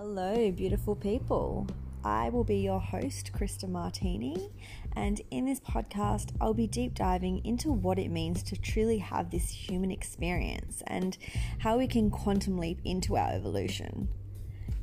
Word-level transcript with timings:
Hello, 0.00 0.52
beautiful 0.52 0.94
people. 0.94 1.66
I 2.04 2.28
will 2.28 2.44
be 2.44 2.58
your 2.58 2.78
host, 2.78 3.32
Krysta 3.32 3.68
Martini, 3.68 4.48
and 4.94 5.20
in 5.32 5.44
this 5.44 5.58
podcast, 5.58 6.30
I'll 6.40 6.54
be 6.54 6.68
deep 6.68 6.94
diving 6.94 7.44
into 7.44 7.72
what 7.72 7.98
it 7.98 8.08
means 8.08 8.44
to 8.44 8.56
truly 8.56 8.98
have 8.98 9.32
this 9.32 9.50
human 9.50 9.90
experience 9.90 10.84
and 10.86 11.18
how 11.58 11.78
we 11.78 11.88
can 11.88 12.12
quantum 12.12 12.58
leap 12.58 12.78
into 12.84 13.16
our 13.16 13.32
evolution. 13.32 14.08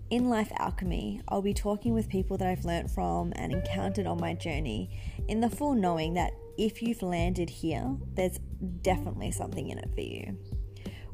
In 0.10 0.30
Life 0.30 0.52
Alchemy, 0.58 1.22
I'll 1.30 1.42
be 1.42 1.54
talking 1.54 1.94
with 1.94 2.10
people 2.10 2.38
that 2.40 2.50
I've 2.50 2.66
learnt 2.66 2.92
from 2.92 3.32
and 3.38 3.54
encountered 3.54 4.08
on 4.08 4.20
my 4.20 4.34
journey 4.34 5.00
in 5.30 5.40
the 5.40 5.50
full 5.50 5.76
knowing 5.76 6.16
that 6.16 6.34
if 6.58 6.82
you've 6.82 7.02
landed 7.02 7.50
here, 7.50 7.96
there's 8.16 8.38
definitely 8.82 9.32
something 9.32 9.70
in 9.70 9.78
it 9.78 9.92
for 9.96 10.02
you. 10.02 10.38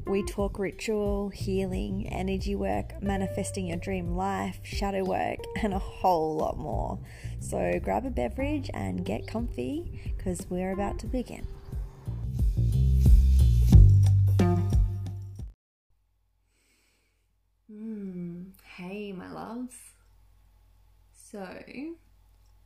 We 0.04 0.24
talk 0.24 0.58
ritual, 0.58 1.28
healing, 1.28 2.08
energy 2.08 2.56
work, 2.56 3.00
manifesting 3.00 3.68
your 3.68 3.76
dream 3.76 4.16
life, 4.16 4.58
shadow 4.64 5.04
work, 5.04 5.38
and 5.62 5.72
a 5.72 5.78
whole 5.78 6.36
lot 6.36 6.58
more. 6.58 6.98
So 7.40 7.78
grab 7.82 8.04
a 8.04 8.10
beverage 8.10 8.68
and 8.74 9.04
get 9.04 9.26
comfy 9.26 10.12
because 10.16 10.44
we're 10.50 10.72
about 10.72 10.98
to 11.00 11.06
begin. 11.06 11.46
Mm, 17.72 18.50
hey, 18.76 19.12
my 19.12 19.30
loves. 19.30 19.76
So, 21.30 21.46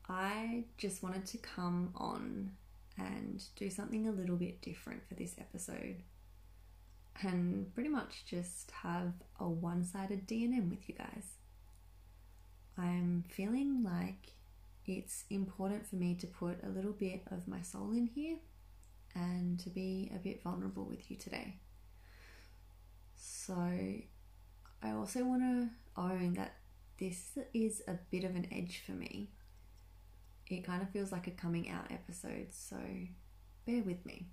I 0.09 0.65
just 0.79 1.03
wanted 1.03 1.27
to 1.27 1.39
come 1.39 1.93
on 1.95 2.53
and 2.99 3.45
do 3.57 3.69
something 3.71 4.09
a 4.09 4.11
little 4.11 4.37
bit 4.37 4.63
different 4.63 5.07
for 5.07 5.15
this 5.15 5.37
episode 5.39 6.03
and 7.23 7.73
pretty 7.75 7.89
much 7.89 8.25
just 8.27 8.71
have 8.83 9.13
a 9.41 9.49
one 9.49 9.85
sided 9.85 10.27
DNM 10.27 10.71
with 10.71 10.89
you 10.89 10.95
guys. 10.95 11.37
I'm 12.79 13.25
feeling 13.31 13.83
like 13.83 14.33
it's 14.85 15.25
important 15.31 15.87
for 15.87 15.97
me 15.97 16.15
to 16.17 16.27
put 16.27 16.63
a 16.63 16.69
little 16.69 16.93
bit 16.93 17.23
of 17.31 17.49
my 17.49 17.63
soul 17.63 17.93
in 17.93 18.07
here 18.07 18.37
and 19.15 19.59
to 19.61 19.71
be 19.71 20.11
a 20.15 20.19
bit 20.19 20.43
vulnerable 20.43 20.85
with 20.85 21.11
you 21.11 21.17
today. 21.17 21.57
So, 23.17 23.55
I 23.55 24.91
also 24.91 25.25
want 25.25 25.43
to 25.43 25.69
own 25.97 26.35
that 26.35 26.57
this 26.99 27.39
is 27.55 27.83
a 27.89 27.95
bit 28.11 28.25
of 28.25 28.37
an 28.37 28.47
edge 28.53 28.83
for 28.85 28.93
me. 28.93 29.31
It 30.49 30.65
kind 30.65 30.83
of 30.83 30.91
feels 30.91 31.13
like 31.13 31.27
a 31.27 31.33
coming 31.33 31.69
out 31.71 31.91
episode, 31.91 32.49
so 32.51 32.77
bear 33.67 33.83
with 33.83 34.05
me. 34.05 34.29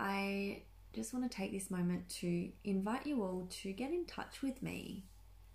I 0.00 0.62
just 0.94 1.12
want 1.12 1.30
to 1.30 1.36
take 1.36 1.52
this 1.52 1.70
moment 1.70 2.08
to 2.20 2.48
invite 2.64 3.06
you 3.06 3.22
all 3.22 3.46
to 3.62 3.72
get 3.72 3.90
in 3.90 4.06
touch 4.06 4.40
with 4.40 4.62
me. 4.62 5.04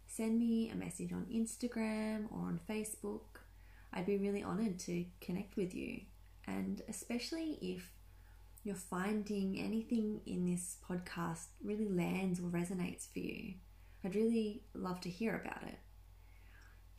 Send 0.06 0.38
me 0.38 0.70
a 0.70 0.76
message 0.76 1.12
on 1.12 1.26
Instagram 1.34 2.32
or 2.32 2.42
on 2.42 2.60
Facebook. 2.70 3.42
I'd 3.92 4.06
be 4.06 4.18
really 4.20 4.44
honored 4.44 4.78
to 4.82 5.04
connect 5.20 5.58
with 5.58 5.74
you. 5.74 6.02
And 6.46 6.84
especially 6.88 7.58
if 7.60 7.92
you're 8.64 8.76
finding 8.76 9.60
anything 9.60 10.22
in 10.28 10.46
this 10.46 10.78
podcast 10.88 11.48
really 11.64 11.90
lands 11.90 12.40
or 12.40 12.44
resonates 12.44 13.12
for 13.12 13.20
you, 13.20 13.56
I'd 14.04 14.16
really 14.16 14.62
love 14.76 15.02
to 15.02 15.10
hear 15.10 15.42
about 15.44 15.64
it. 15.64 15.80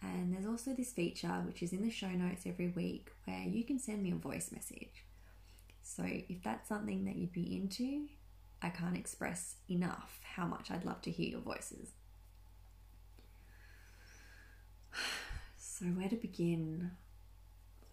And 0.03 0.35
there's 0.35 0.47
also 0.47 0.73
this 0.73 0.93
feature 0.93 1.45
which 1.47 1.63
is 1.63 1.73
in 1.73 1.83
the 1.83 1.91
show 1.91 2.11
notes 2.11 2.43
every 2.45 2.69
week 2.69 3.13
where 3.25 3.45
you 3.47 3.63
can 3.65 3.79
send 3.79 4.03
me 4.03 4.11
a 4.11 4.17
voice 4.17 4.51
message. 4.51 5.06
So 5.87 6.03
if 6.05 6.43
that's 6.43 6.69
something 6.69 7.05
that 7.05 7.15
you'd 7.15 7.33
be 7.33 7.57
into, 7.57 8.09
I 8.61 8.71
can't 8.71 8.97
express 8.97 9.55
enough 9.71 10.19
how 10.35 10.45
much 10.45 10.71
I'd 10.71 10.85
love 10.85 11.01
to 11.03 11.11
hear 11.13 11.29
your 11.31 11.41
voices. 11.41 11.91
So, 15.59 15.85
where 15.87 16.09
to 16.09 16.17
begin? 16.17 16.93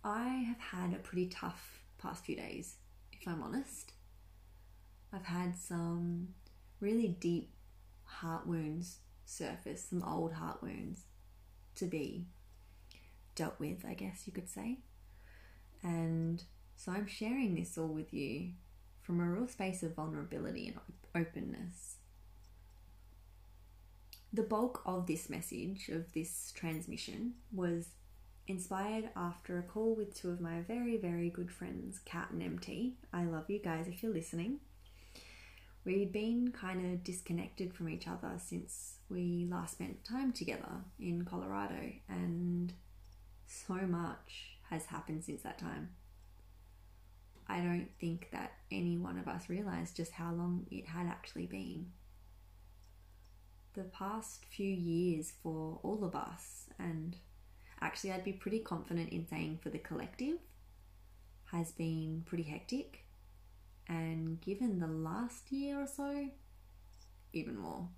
I 0.05 0.27
have 0.47 0.59
had 0.59 0.93
a 0.93 1.03
pretty 1.03 1.27
tough 1.27 1.83
past 1.97 2.23
few 2.23 2.37
days, 2.37 2.75
if 3.11 3.27
I'm 3.27 3.43
honest. 3.43 3.91
I've 5.11 5.25
had 5.25 5.57
some 5.57 6.29
really 6.79 7.09
deep 7.09 7.49
heart 8.05 8.47
wounds 8.47 8.99
surface, 9.25 9.83
some 9.89 10.01
old 10.01 10.31
heart 10.31 10.63
wounds 10.63 11.01
to 11.75 11.85
be 11.85 12.23
dealt 13.35 13.59
with, 13.59 13.83
I 13.85 13.95
guess 13.95 14.23
you 14.27 14.31
could 14.31 14.49
say. 14.49 14.77
And 15.83 16.41
so 16.75 16.91
I'm 16.91 17.07
sharing 17.07 17.55
this 17.55 17.77
all 17.77 17.87
with 17.87 18.13
you 18.13 18.49
from 19.01 19.19
a 19.19 19.29
real 19.29 19.47
space 19.47 19.83
of 19.83 19.95
vulnerability 19.95 20.67
and 20.67 20.79
openness. 21.25 21.95
The 24.31 24.43
bulk 24.43 24.81
of 24.85 25.05
this 25.05 25.29
message, 25.29 25.89
of 25.89 26.11
this 26.13 26.51
transmission, 26.55 27.33
was 27.53 27.89
inspired 28.47 29.09
after 29.15 29.57
a 29.57 29.63
call 29.63 29.95
with 29.95 30.19
two 30.19 30.29
of 30.29 30.41
my 30.41 30.61
very, 30.61 30.97
very 30.97 31.29
good 31.29 31.51
friends, 31.51 31.99
Kat 32.03 32.29
and 32.31 32.41
MT. 32.41 32.95
I 33.13 33.25
love 33.25 33.49
you 33.49 33.59
guys 33.59 33.87
if 33.87 34.01
you're 34.01 34.13
listening. 34.13 34.59
We'd 35.85 36.11
been 36.11 36.51
kind 36.51 36.93
of 36.93 37.03
disconnected 37.03 37.73
from 37.73 37.89
each 37.89 38.07
other 38.07 38.31
since 38.37 38.95
we 39.09 39.47
last 39.49 39.73
spent 39.73 40.03
time 40.03 40.31
together 40.31 40.81
in 40.99 41.25
Colorado, 41.25 41.91
and 42.07 42.73
so 43.47 43.75
much 43.75 44.57
has 44.69 44.85
happened 44.85 45.25
since 45.25 45.41
that 45.43 45.59
time. 45.59 45.89
I 47.47 47.59
don't 47.59 47.89
think 47.99 48.29
that 48.31 48.53
any 48.71 48.97
one 48.97 49.17
of 49.17 49.27
us 49.27 49.49
realized 49.49 49.95
just 49.97 50.11
how 50.11 50.31
long 50.33 50.65
it 50.71 50.87
had 50.87 51.07
actually 51.07 51.45
been. 51.45 51.91
The 53.73 53.83
past 53.83 54.45
few 54.45 54.69
years 54.69 55.33
for 55.41 55.79
all 55.83 56.03
of 56.03 56.15
us, 56.15 56.67
and 56.79 57.17
actually, 57.81 58.11
I'd 58.11 58.23
be 58.23 58.33
pretty 58.33 58.59
confident 58.59 59.09
in 59.09 59.27
saying 59.27 59.59
for 59.61 59.69
the 59.69 59.79
collective, 59.79 60.37
has 61.51 61.71
been 61.71 62.23
pretty 62.25 62.43
hectic. 62.43 63.05
And 63.87 64.39
given 64.41 64.79
the 64.79 64.87
last 64.87 65.51
year 65.51 65.81
or 65.81 65.87
so, 65.87 66.29
even 67.33 67.57
more. 67.57 67.89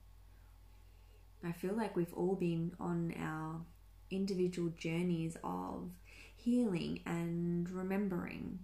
I 1.43 1.51
feel 1.51 1.73
like 1.73 1.95
we've 1.95 2.13
all 2.13 2.35
been 2.35 2.71
on 2.79 3.13
our 3.19 3.61
individual 4.09 4.69
journeys 4.77 5.37
of 5.43 5.91
healing 6.35 7.01
and 7.05 7.69
remembering 7.69 8.59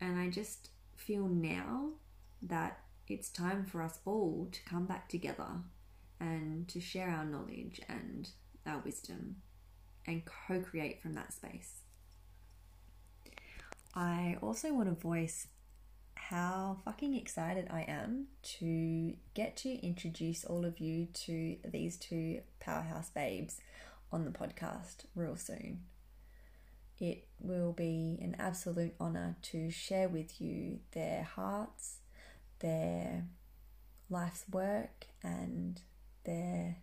and 0.00 0.18
I 0.18 0.28
just 0.28 0.70
feel 0.96 1.26
now 1.26 1.90
that 2.42 2.80
it's 3.08 3.28
time 3.28 3.64
for 3.64 3.82
us 3.82 3.98
all 4.04 4.48
to 4.50 4.62
come 4.64 4.86
back 4.86 5.08
together 5.08 5.48
and 6.20 6.66
to 6.68 6.80
share 6.80 7.10
our 7.10 7.24
knowledge 7.24 7.80
and 7.88 8.28
our 8.66 8.80
wisdom 8.84 9.36
and 10.06 10.22
co 10.24 10.60
create 10.60 11.00
from 11.02 11.14
that 11.14 11.32
space. 11.32 11.82
I 13.94 14.36
also 14.42 14.74
want 14.74 14.88
to 14.88 14.94
voice 14.94 15.48
how 16.14 16.78
fucking 16.84 17.14
excited 17.14 17.68
I 17.70 17.82
am 17.82 18.26
to 18.58 19.14
get 19.34 19.56
to 19.58 19.70
introduce 19.70 20.44
all 20.44 20.64
of 20.64 20.80
you 20.80 21.06
to 21.06 21.56
these 21.64 21.96
two 21.96 22.40
powerhouse 22.58 23.10
babes 23.10 23.60
on 24.12 24.24
the 24.24 24.30
podcast 24.30 25.06
real 25.14 25.36
soon. 25.36 25.82
It 26.98 27.26
will 27.40 27.72
be 27.72 28.18
an 28.22 28.36
absolute 28.38 28.94
honor 28.98 29.36
to 29.42 29.70
share 29.70 30.08
with 30.08 30.40
you 30.40 30.80
their 30.92 31.24
hearts, 31.24 31.98
their 32.60 33.26
life's 34.08 34.44
work, 34.50 35.06
and 35.22 35.80
their 36.24 36.78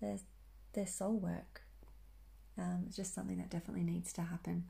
their 0.00 0.18
their 0.74 0.86
soul 0.86 1.14
work. 1.14 1.62
Um, 2.56 2.84
it's 2.86 2.96
just 2.96 3.14
something 3.14 3.38
that 3.38 3.50
definitely 3.50 3.82
needs 3.82 4.12
to 4.14 4.22
happen. 4.22 4.66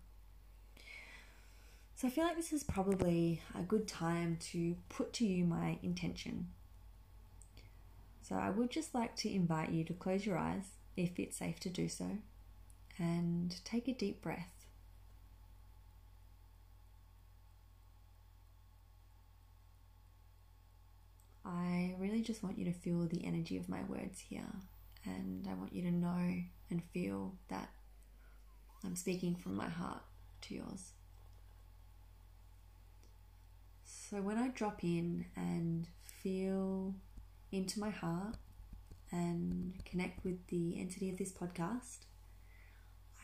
So 1.94 2.08
I 2.08 2.10
feel 2.10 2.24
like 2.24 2.36
this 2.36 2.52
is 2.52 2.64
probably 2.64 3.42
a 3.54 3.62
good 3.62 3.86
time 3.86 4.38
to 4.52 4.76
put 4.88 5.12
to 5.14 5.26
you 5.26 5.44
my 5.44 5.78
intention. 5.82 6.48
So 8.22 8.36
I 8.36 8.50
would 8.50 8.70
just 8.70 8.94
like 8.94 9.14
to 9.16 9.32
invite 9.32 9.70
you 9.70 9.84
to 9.84 9.92
close 9.92 10.24
your 10.24 10.38
eyes 10.38 10.64
if 10.96 11.18
it's 11.18 11.36
safe 11.36 11.60
to 11.60 11.68
do 11.68 11.88
so 11.88 12.18
and 12.98 13.54
take 13.64 13.88
a 13.88 13.92
deep 13.92 14.22
breath. 14.22 14.66
I 21.44 21.94
really 21.98 22.22
just 22.22 22.42
want 22.42 22.58
you 22.58 22.64
to 22.66 22.72
feel 22.72 23.06
the 23.06 23.24
energy 23.24 23.56
of 23.56 23.68
my 23.68 23.82
words 23.84 24.20
here, 24.20 24.52
and 25.04 25.46
I 25.50 25.54
want 25.54 25.72
you 25.72 25.82
to 25.82 25.90
know 25.90 26.34
and 26.70 26.82
feel 26.92 27.34
that 27.48 27.70
I'm 28.84 28.96
speaking 28.96 29.34
from 29.34 29.56
my 29.56 29.68
heart 29.68 30.02
to 30.42 30.54
yours. 30.54 30.92
So 33.84 34.20
when 34.20 34.38
I 34.38 34.48
drop 34.48 34.84
in 34.84 35.26
and 35.36 35.86
feel 36.04 36.94
into 37.50 37.80
my 37.80 37.90
heart 37.90 38.36
and 39.10 39.74
connect 39.84 40.24
with 40.24 40.46
the 40.48 40.78
entity 40.80 41.10
of 41.10 41.18
this 41.18 41.32
podcast, 41.32 42.06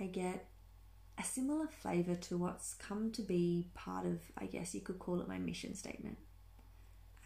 I 0.01 0.07
get 0.07 0.47
a 1.19 1.25
similar 1.25 1.67
flavour 1.67 2.15
to 2.15 2.37
what's 2.39 2.75
come 2.75 3.11
to 3.13 3.23
be 3.23 3.69
part 3.75 4.07
of, 4.07 4.21
I 4.37 4.47
guess 4.47 4.75
you 4.75 4.81
could 4.81 4.99
call 4.99 5.21
it 5.21 5.29
my 5.29 5.39
mission 5.39 5.75
statement. 5.75 6.19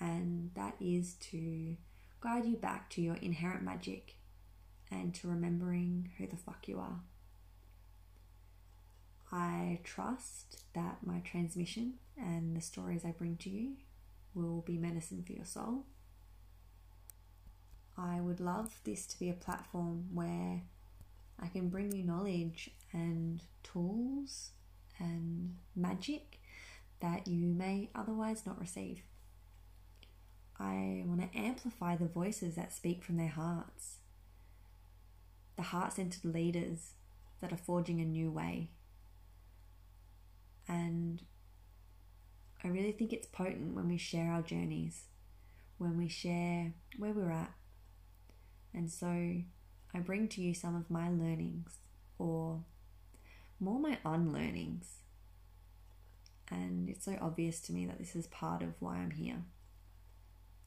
And 0.00 0.50
that 0.54 0.74
is 0.80 1.14
to 1.30 1.76
guide 2.20 2.46
you 2.46 2.56
back 2.56 2.88
to 2.90 3.02
your 3.02 3.16
inherent 3.16 3.62
magic 3.62 4.16
and 4.90 5.14
to 5.14 5.28
remembering 5.28 6.10
who 6.19 6.26
the 6.26 6.36
fuck 6.36 6.66
you 6.66 6.78
are. 6.78 7.00
I 9.30 9.80
trust 9.84 10.62
that 10.75 10.98
my 11.02 11.20
transmission 11.20 11.94
and 12.18 12.56
the 12.56 12.60
stories 12.60 13.04
I 13.04 13.12
bring 13.12 13.36
to 13.38 13.50
you 13.50 13.72
will 14.34 14.60
be 14.60 14.76
medicine 14.76 15.22
for 15.26 15.32
your 15.32 15.44
soul. 15.44 15.84
I 17.96 18.20
would 18.20 18.40
love 18.40 18.80
this 18.84 19.06
to 19.06 19.18
be 19.18 19.30
a 19.30 19.34
platform 19.34 20.06
where 20.12 20.62
I 21.42 21.48
can 21.48 21.68
bring 21.68 21.92
you 21.92 22.04
knowledge 22.04 22.70
and 22.92 23.42
tools 23.64 24.50
and 24.98 25.56
magic 25.74 26.38
that 27.00 27.26
you 27.26 27.48
may 27.48 27.90
otherwise 27.94 28.46
not 28.46 28.60
receive. 28.60 29.02
I 30.58 31.02
want 31.04 31.20
to 31.20 31.36
amplify 31.38 31.96
the 31.96 32.06
voices 32.06 32.54
that 32.54 32.72
speak 32.72 33.02
from 33.02 33.16
their 33.16 33.28
hearts, 33.28 33.96
the 35.56 35.62
heart 35.62 35.94
centered 35.94 36.24
leaders 36.24 36.92
that 37.40 37.52
are 37.52 37.56
forging 37.56 38.00
a 38.00 38.04
new 38.04 38.30
way. 38.30 38.70
And 40.68 41.22
I 42.62 42.68
really 42.68 42.92
think 42.92 43.12
it's 43.12 43.26
potent 43.26 43.74
when 43.74 43.88
we 43.88 43.98
share 43.98 44.30
our 44.30 44.42
journeys, 44.42 45.06
when 45.78 45.98
we 45.98 46.06
share 46.08 46.74
where 46.96 47.12
we're 47.12 47.32
at. 47.32 47.52
And 48.72 48.88
so 48.88 49.42
I 49.94 49.98
bring 49.98 50.28
to 50.28 50.40
you 50.40 50.54
some 50.54 50.74
of 50.74 50.90
my 50.90 51.08
learnings 51.08 51.76
or 52.18 52.64
more 53.60 53.78
my 53.78 53.98
unlearnings. 54.04 54.98
And 56.50 56.88
it's 56.88 57.04
so 57.04 57.16
obvious 57.20 57.60
to 57.62 57.72
me 57.72 57.86
that 57.86 57.98
this 57.98 58.14
is 58.14 58.26
part 58.26 58.62
of 58.62 58.74
why 58.80 58.96
I'm 58.96 59.12
here. 59.12 59.42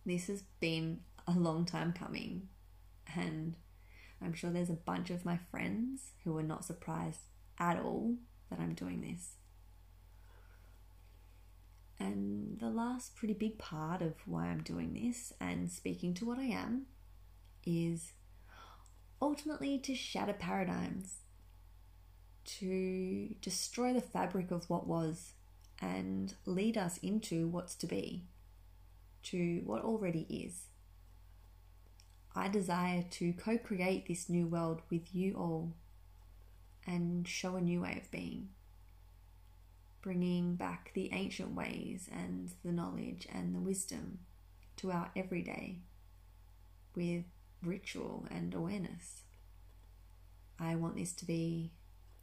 This 0.05 0.27
has 0.27 0.43
been 0.59 1.01
a 1.27 1.31
long 1.31 1.65
time 1.65 1.93
coming, 1.93 2.49
and 3.15 3.55
I'm 4.21 4.33
sure 4.33 4.51
there's 4.51 4.69
a 4.69 4.73
bunch 4.73 5.09
of 5.09 5.25
my 5.25 5.39
friends 5.51 6.11
who 6.23 6.37
are 6.37 6.43
not 6.43 6.65
surprised 6.65 7.21
at 7.59 7.79
all 7.79 8.15
that 8.49 8.59
I'm 8.59 8.73
doing 8.73 9.01
this. 9.01 9.33
And 11.99 12.59
the 12.59 12.69
last 12.69 13.15
pretty 13.15 13.33
big 13.33 13.57
part 13.57 14.01
of 14.01 14.13
why 14.25 14.47
I'm 14.47 14.61
doing 14.61 14.93
this 14.93 15.33
and 15.39 15.71
speaking 15.71 16.13
to 16.15 16.25
what 16.25 16.37
I 16.37 16.45
am 16.45 16.87
is 17.65 18.11
ultimately 19.21 19.77
to 19.79 19.95
shatter 19.95 20.33
paradigms, 20.33 21.17
to 22.45 23.35
destroy 23.41 23.93
the 23.93 24.01
fabric 24.01 24.51
of 24.51 24.69
what 24.69 24.87
was 24.87 25.33
and 25.81 26.35
lead 26.45 26.77
us 26.77 26.97
into 26.99 27.47
what's 27.47 27.75
to 27.75 27.87
be, 27.87 28.23
to 29.23 29.61
what 29.65 29.83
already 29.83 30.25
is. 30.29 30.67
I 32.35 32.49
desire 32.49 33.03
to 33.11 33.33
co 33.33 33.57
create 33.57 34.07
this 34.07 34.29
new 34.29 34.45
world 34.45 34.81
with 34.89 35.15
you 35.15 35.35
all 35.35 35.73
and 36.85 37.27
show 37.27 37.55
a 37.55 37.61
new 37.61 37.81
way 37.81 37.99
of 38.01 38.11
being 38.11 38.49
bringing 40.05 40.55
back 40.55 40.91
the 40.93 41.11
ancient 41.13 41.55
ways 41.55 42.07
and 42.13 42.51
the 42.63 42.71
knowledge 42.71 43.27
and 43.33 43.55
the 43.55 43.59
wisdom 43.59 44.19
to 44.77 44.91
our 44.91 45.09
everyday 45.15 45.79
with 46.95 47.25
ritual 47.63 48.25
and 48.29 48.53
awareness. 48.53 49.23
I 50.59 50.75
want 50.75 50.95
this 50.95 51.13
to 51.13 51.25
be 51.25 51.71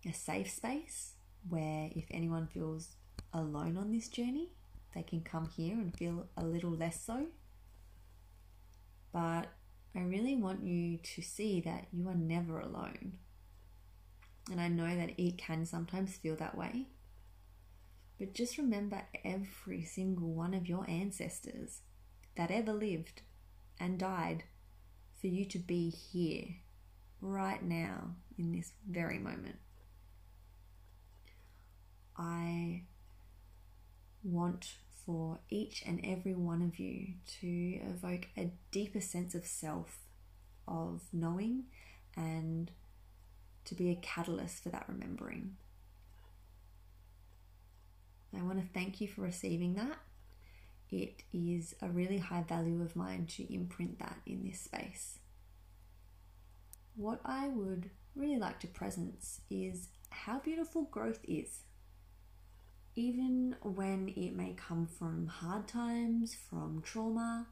a 0.06 0.12
safe 0.12 0.50
space 0.50 1.14
where 1.48 1.90
if 1.94 2.04
anyone 2.10 2.46
feels 2.46 2.96
alone 3.32 3.76
on 3.76 3.92
this 3.92 4.08
journey, 4.08 4.50
they 4.94 5.02
can 5.02 5.22
come 5.22 5.48
here 5.48 5.74
and 5.74 5.96
feel 5.96 6.26
a 6.36 6.44
little 6.44 6.70
less 6.70 7.04
so. 7.04 7.26
But 9.12 9.48
I 9.94 10.00
really 10.00 10.36
want 10.36 10.64
you 10.64 10.98
to 10.98 11.22
see 11.22 11.60
that 11.60 11.86
you 11.92 12.08
are 12.08 12.14
never 12.14 12.58
alone. 12.60 13.18
And 14.50 14.60
I 14.60 14.68
know 14.68 14.96
that 14.96 15.18
it 15.18 15.38
can 15.38 15.66
sometimes 15.66 16.16
feel 16.16 16.36
that 16.36 16.56
way. 16.56 16.86
But 18.18 18.34
just 18.34 18.58
remember 18.58 19.02
every 19.24 19.84
single 19.84 20.32
one 20.32 20.54
of 20.54 20.68
your 20.68 20.88
ancestors 20.88 21.80
that 22.36 22.50
ever 22.50 22.72
lived 22.72 23.22
and 23.78 23.98
died 23.98 24.44
for 25.22 25.28
you 25.28 25.46
to 25.46 25.58
be 25.58 25.88
here 25.88 26.56
right 27.22 27.62
now 27.62 28.16
in 28.36 28.52
this 28.52 28.72
very 28.90 29.18
moment. 29.18 29.56
I 32.18 32.82
want 34.24 34.74
for 35.06 35.38
each 35.48 35.82
and 35.86 36.00
every 36.04 36.34
one 36.34 36.60
of 36.60 36.78
you 36.78 37.14
to 37.40 37.46
evoke 37.48 38.26
a 38.36 38.50
deeper 38.72 39.00
sense 39.00 39.34
of 39.34 39.46
self, 39.46 39.98
of 40.66 41.02
knowing, 41.12 41.64
and 42.16 42.70
to 43.64 43.74
be 43.74 43.90
a 43.90 43.96
catalyst 43.96 44.62
for 44.62 44.68
that 44.70 44.86
remembering. 44.88 45.56
I 48.36 48.42
want 48.42 48.58
to 48.60 48.66
thank 48.74 49.00
you 49.00 49.06
for 49.06 49.20
receiving 49.20 49.74
that. 49.74 49.98
It 50.92 51.22
is 51.32 51.74
a 51.80 51.88
really 51.88 52.18
high 52.18 52.44
value 52.46 52.82
of 52.82 52.94
mine 52.94 53.26
to 53.36 53.52
imprint 53.52 53.98
that 53.98 54.18
in 54.26 54.44
this 54.44 54.60
space. 54.60 55.18
What 56.94 57.20
I 57.24 57.48
would 57.48 57.88
really 58.14 58.36
like 58.36 58.60
to 58.60 58.66
presence 58.66 59.40
is 59.50 59.88
how 60.10 60.38
beautiful 60.40 60.82
growth 60.82 61.20
is. 61.24 61.60
Even 62.94 63.56
when 63.62 64.12
it 64.14 64.36
may 64.36 64.52
come 64.52 64.86
from 64.86 65.28
hard 65.28 65.66
times, 65.66 66.36
from 66.50 66.82
trauma, 66.84 67.46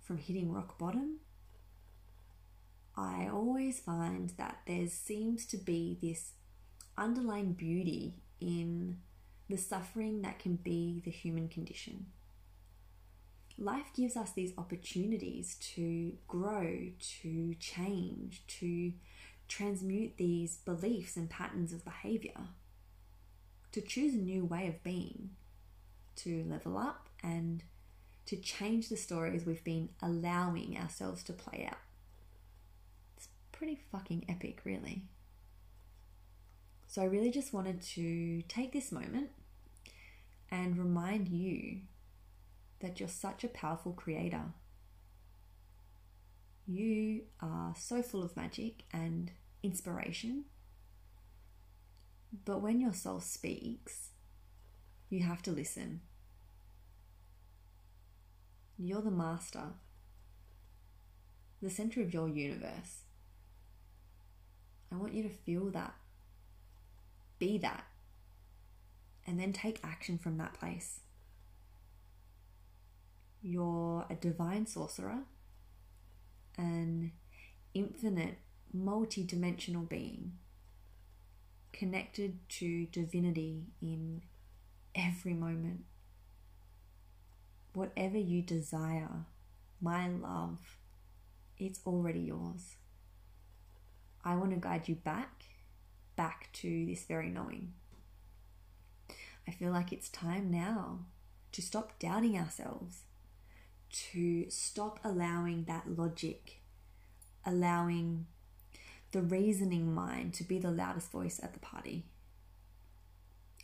from 0.00 0.18
hitting 0.18 0.52
rock 0.52 0.78
bottom, 0.78 1.16
I 2.96 3.28
always 3.32 3.80
find 3.80 4.30
that 4.36 4.58
there 4.68 4.86
seems 4.86 5.44
to 5.46 5.56
be 5.56 5.98
this 6.00 6.34
underlying 6.96 7.54
beauty 7.54 8.14
in 8.40 8.98
the 9.48 9.56
suffering 9.56 10.22
that 10.22 10.38
can 10.38 10.54
be 10.54 11.02
the 11.04 11.10
human 11.10 11.48
condition. 11.48 12.06
Life 13.58 13.86
gives 13.94 14.16
us 14.16 14.32
these 14.32 14.52
opportunities 14.56 15.56
to 15.74 16.16
grow, 16.26 16.90
to 17.22 17.54
change, 17.60 18.42
to 18.46 18.92
transmute 19.48 20.16
these 20.16 20.58
beliefs 20.58 21.16
and 21.16 21.28
patterns 21.28 21.72
of 21.72 21.84
behavior, 21.84 22.48
to 23.72 23.80
choose 23.80 24.14
a 24.14 24.18
new 24.18 24.44
way 24.44 24.66
of 24.68 24.82
being, 24.82 25.30
to 26.16 26.44
level 26.48 26.78
up 26.78 27.08
and 27.22 27.62
to 28.26 28.36
change 28.36 28.88
the 28.88 28.96
stories 28.96 29.44
we've 29.44 29.64
been 29.64 29.88
allowing 30.00 30.78
ourselves 30.78 31.22
to 31.24 31.32
play 31.32 31.66
out. 31.68 31.78
It's 33.16 33.28
pretty 33.52 33.80
fucking 33.90 34.24
epic, 34.28 34.60
really. 34.64 35.02
So, 36.86 37.02
I 37.02 37.06
really 37.06 37.30
just 37.30 37.52
wanted 37.52 37.82
to 37.82 38.42
take 38.42 38.72
this 38.72 38.90
moment 38.90 39.30
and 40.50 40.76
remind 40.78 41.28
you 41.28 41.80
that 42.80 42.98
you're 42.98 43.08
such 43.08 43.44
a 43.44 43.48
powerful 43.48 43.92
creator. 43.92 44.52
You 46.66 47.22
are 47.40 47.74
so 47.76 48.02
full 48.02 48.22
of 48.22 48.36
magic 48.36 48.84
and 48.92 49.32
inspiration. 49.62 50.44
But 52.44 52.62
when 52.62 52.80
your 52.80 52.92
soul 52.92 53.20
speaks, 53.20 54.10
you 55.08 55.24
have 55.24 55.42
to 55.42 55.50
listen. 55.50 56.00
You're 58.78 59.02
the 59.02 59.10
master, 59.10 59.74
the 61.60 61.68
center 61.68 62.00
of 62.00 62.14
your 62.14 62.28
universe. 62.28 63.02
I 64.92 64.96
want 64.96 65.12
you 65.12 65.22
to 65.24 65.28
feel 65.28 65.70
that, 65.70 65.94
be 67.38 67.58
that, 67.58 67.84
and 69.26 69.38
then 69.38 69.52
take 69.52 69.80
action 69.84 70.18
from 70.18 70.38
that 70.38 70.54
place. 70.54 71.00
You're 73.42 74.04
a 74.10 74.14
divine 74.14 74.66
sorcerer, 74.66 75.20
an 76.58 77.12
infinite, 77.72 78.36
multi 78.72 79.24
dimensional 79.24 79.82
being, 79.82 80.32
connected 81.72 82.38
to 82.50 82.86
divinity 82.86 83.64
in 83.80 84.22
every 84.94 85.32
moment. 85.32 85.84
Whatever 87.72 88.18
you 88.18 88.42
desire, 88.42 89.24
my 89.80 90.08
love, 90.08 90.58
it's 91.56 91.80
already 91.86 92.20
yours. 92.20 92.76
I 94.22 94.34
want 94.36 94.50
to 94.50 94.56
guide 94.56 94.88
you 94.88 94.96
back, 94.96 95.44
back 96.14 96.50
to 96.54 96.84
this 96.86 97.04
very 97.04 97.30
knowing. 97.30 97.72
I 99.48 99.52
feel 99.52 99.72
like 99.72 99.92
it's 99.92 100.08
time 100.10 100.50
now 100.50 101.00
to 101.52 101.62
stop 101.62 101.98
doubting 101.98 102.36
ourselves, 102.38 103.04
to 103.92 104.48
stop 104.48 105.00
allowing 105.04 105.64
that 105.64 105.96
logic, 105.96 106.60
allowing 107.44 108.26
the 109.12 109.22
reasoning 109.22 109.92
mind 109.92 110.34
to 110.34 110.44
be 110.44 110.58
the 110.58 110.70
loudest 110.70 111.10
voice 111.10 111.40
at 111.42 111.52
the 111.52 111.58
party. 111.58 112.04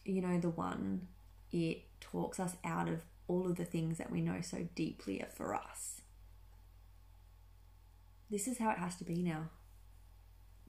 You 0.05 0.21
know, 0.23 0.39
the 0.39 0.51
one 0.51 1.09
it 1.53 1.83
talks 2.01 2.41
us 2.41 2.57
out 2.65 2.89
of 2.89 3.03
all 3.29 3.47
of 3.47 3.57
the 3.57 3.65
things 3.65 3.99
that 3.99 4.11
we 4.11 4.21
know 4.21 4.41
so 4.41 4.69
deeply 4.75 5.23
are 5.23 5.31
for 5.35 5.55
us. 5.55 6.01
This 8.31 8.49
is 8.49 8.59
how 8.59 8.71
it 8.71 8.79
has 8.79 8.97
to 8.97 9.05
be 9.05 9.23
now. 9.23 9.51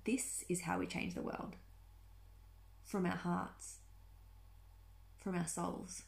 This 0.06 0.44
is 0.48 0.62
how 0.62 0.80
we 0.80 0.88
change 0.88 1.16
the 1.16 1.22
world 1.22 1.56
from 2.84 3.06
our 3.06 3.18
hearts, 3.18 3.78
from 5.18 5.36
our 5.36 5.48
souls. 5.48 6.04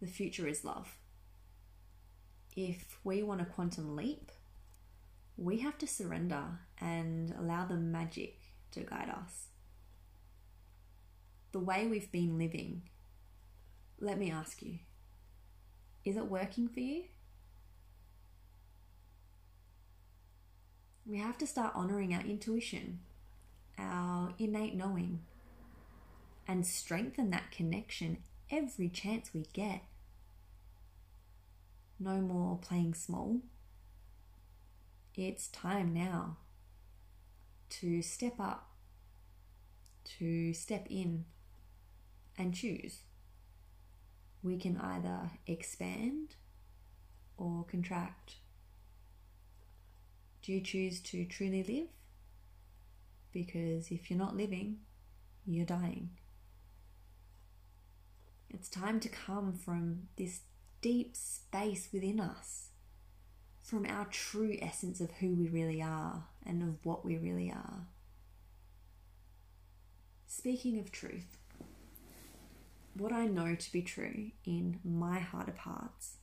The 0.00 0.08
future 0.08 0.48
is 0.48 0.64
love. 0.64 0.96
If 2.56 2.98
we 3.04 3.22
want 3.22 3.40
a 3.40 3.44
quantum 3.44 3.94
leap, 3.96 4.32
we 5.36 5.58
have 5.58 5.78
to 5.78 5.86
surrender 5.86 6.58
and 6.80 7.32
allow 7.38 7.64
the 7.64 7.76
magic 7.76 8.40
to 8.72 8.80
guide 8.80 9.10
us. 9.10 9.46
The 11.52 11.60
way 11.60 11.86
we've 11.86 12.10
been 12.10 12.38
living, 12.38 12.82
let 14.00 14.18
me 14.18 14.30
ask 14.30 14.62
you, 14.62 14.80
is 16.04 16.16
it 16.16 16.26
working 16.26 16.68
for 16.68 16.80
you? 16.80 17.04
We 21.06 21.18
have 21.18 21.38
to 21.38 21.46
start 21.46 21.72
honoring 21.74 22.12
our 22.14 22.20
intuition, 22.20 23.00
our 23.78 24.34
innate 24.38 24.74
knowing, 24.74 25.20
and 26.46 26.66
strengthen 26.66 27.30
that 27.30 27.50
connection 27.50 28.18
every 28.50 28.88
chance 28.88 29.30
we 29.32 29.46
get. 29.52 29.82
No 32.00 32.20
more 32.20 32.58
playing 32.58 32.94
small. 32.94 33.40
It's 35.14 35.48
time 35.48 35.92
now 35.92 36.36
to 37.70 38.02
step 38.02 38.34
up, 38.38 38.70
to 40.18 40.54
step 40.54 40.86
in 40.88 41.24
and 42.36 42.54
choose. 42.54 43.00
We 44.42 44.58
can 44.58 44.78
either 44.78 45.32
expand 45.46 46.36
or 47.36 47.64
contract. 47.68 48.36
Do 50.42 50.52
you 50.52 50.60
choose 50.60 51.00
to 51.00 51.24
truly 51.24 51.64
live? 51.64 51.88
Because 53.32 53.90
if 53.90 54.08
you're 54.08 54.18
not 54.18 54.36
living, 54.36 54.78
you're 55.44 55.66
dying. 55.66 56.10
It's 58.48 58.68
time 58.68 59.00
to 59.00 59.08
come 59.08 59.52
from 59.52 60.08
this 60.16 60.40
deep 60.80 61.16
space 61.16 61.88
within 61.92 62.20
us, 62.20 62.68
from 63.62 63.84
our 63.86 64.04
true 64.06 64.56
essence 64.62 65.00
of 65.00 65.10
who 65.12 65.34
we 65.34 65.48
really 65.48 65.82
are 65.82 66.24
and 66.46 66.62
of 66.62 66.84
what 66.84 67.04
we 67.04 67.16
really 67.16 67.50
are. 67.50 67.86
Speaking 70.26 70.78
of 70.78 70.92
truth, 70.92 71.36
what 72.94 73.12
I 73.12 73.26
know 73.26 73.54
to 73.54 73.72
be 73.72 73.82
true 73.82 74.30
in 74.44 74.80
my 74.84 75.18
heart 75.18 75.48
of 75.48 75.58
hearts 75.58 76.16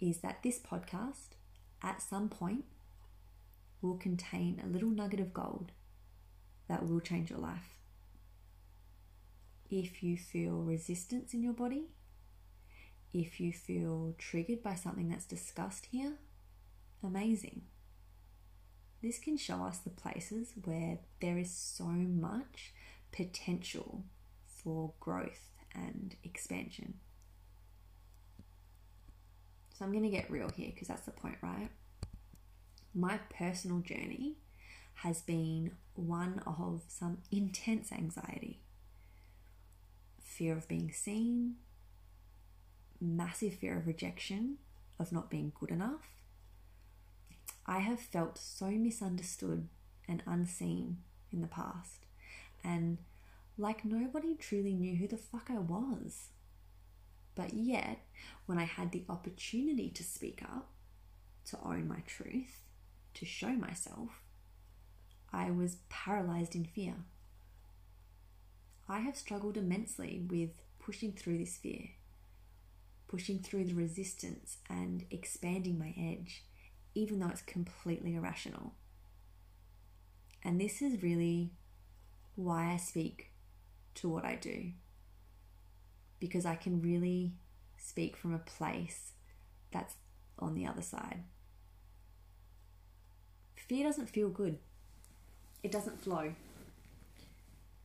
is 0.00 0.18
that 0.18 0.42
this 0.42 0.58
podcast, 0.58 1.36
at 1.82 2.00
some 2.00 2.28
point, 2.28 2.64
will 3.80 3.96
contain 3.96 4.60
a 4.62 4.66
little 4.66 4.90
nugget 4.90 5.20
of 5.20 5.34
gold 5.34 5.72
that 6.68 6.86
will 6.86 7.00
change 7.00 7.30
your 7.30 7.38
life. 7.38 7.76
If 9.70 10.02
you 10.02 10.16
feel 10.16 10.62
resistance 10.62 11.34
in 11.34 11.42
your 11.42 11.52
body, 11.52 11.88
if 13.12 13.40
you 13.40 13.52
feel 13.52 14.14
triggered 14.18 14.62
by 14.62 14.74
something 14.74 15.08
that's 15.08 15.24
discussed 15.24 15.86
here, 15.86 16.14
amazing. 17.02 17.62
This 19.02 19.18
can 19.18 19.36
show 19.36 19.62
us 19.62 19.78
the 19.78 19.90
places 19.90 20.52
where 20.64 20.98
there 21.20 21.38
is 21.38 21.50
so 21.50 21.84
much 21.84 22.72
potential 23.12 24.04
for 24.46 24.92
growth 25.00 25.50
and 25.74 26.16
expansion. 26.24 26.94
So 29.78 29.84
I'm 29.84 29.92
going 29.92 30.04
to 30.04 30.10
get 30.10 30.30
real 30.30 30.50
here 30.50 30.70
because 30.74 30.88
that's 30.88 31.04
the 31.04 31.12
point, 31.12 31.36
right? 31.40 31.70
My 32.92 33.20
personal 33.30 33.78
journey 33.78 34.34
has 34.94 35.20
been 35.22 35.76
one 35.94 36.42
of 36.44 36.82
some 36.88 37.18
intense 37.30 37.92
anxiety, 37.92 38.58
fear 40.20 40.56
of 40.56 40.66
being 40.66 40.90
seen, 40.90 41.54
massive 43.00 43.54
fear 43.54 43.76
of 43.78 43.86
rejection, 43.86 44.58
of 44.98 45.12
not 45.12 45.30
being 45.30 45.52
good 45.58 45.70
enough. 45.70 46.08
I 47.66 47.80
have 47.80 48.00
felt 48.00 48.38
so 48.38 48.66
misunderstood 48.70 49.68
and 50.08 50.22
unseen 50.26 50.98
in 51.30 51.42
the 51.42 51.46
past, 51.46 52.06
and 52.64 52.98
like 53.56 53.84
nobody 53.84 54.34
truly 54.34 54.74
knew 54.74 54.96
who 54.96 55.06
the 55.06 55.16
fuck 55.16 55.50
I 55.50 55.58
was. 55.58 56.28
But 57.34 57.54
yet, 57.54 58.00
when 58.46 58.58
I 58.58 58.64
had 58.64 58.90
the 58.90 59.04
opportunity 59.08 59.90
to 59.90 60.02
speak 60.02 60.42
up, 60.42 60.70
to 61.50 61.58
own 61.62 61.86
my 61.86 62.00
truth, 62.06 62.62
to 63.14 63.24
show 63.24 63.50
myself, 63.50 64.22
I 65.32 65.50
was 65.50 65.76
paralyzed 65.88 66.54
in 66.54 66.64
fear. 66.64 66.94
I 68.88 69.00
have 69.00 69.16
struggled 69.16 69.56
immensely 69.56 70.22
with 70.28 70.50
pushing 70.78 71.12
through 71.12 71.38
this 71.38 71.58
fear 71.58 71.90
pushing 73.08 73.38
through 73.38 73.64
the 73.64 73.74
resistance 73.74 74.58
and 74.68 75.04
expanding 75.10 75.78
my 75.78 75.94
edge, 75.98 76.44
even 76.94 77.18
though 77.18 77.28
it's 77.28 77.42
completely 77.42 78.14
irrational. 78.14 78.74
And 80.44 80.60
this 80.60 80.80
is 80.82 81.02
really 81.02 81.50
why 82.36 82.72
I 82.72 82.76
speak 82.76 83.32
to 83.96 84.08
what 84.08 84.24
I 84.24 84.36
do. 84.36 84.72
Because 86.20 86.46
I 86.46 86.54
can 86.54 86.80
really 86.80 87.32
speak 87.76 88.16
from 88.16 88.34
a 88.34 88.38
place 88.38 89.12
that's 89.72 89.94
on 90.38 90.54
the 90.54 90.66
other 90.66 90.82
side. 90.82 91.24
Fear 93.56 93.84
doesn't 93.84 94.10
feel 94.10 94.28
good, 94.28 94.58
it 95.62 95.72
doesn't 95.72 96.00
flow. 96.00 96.34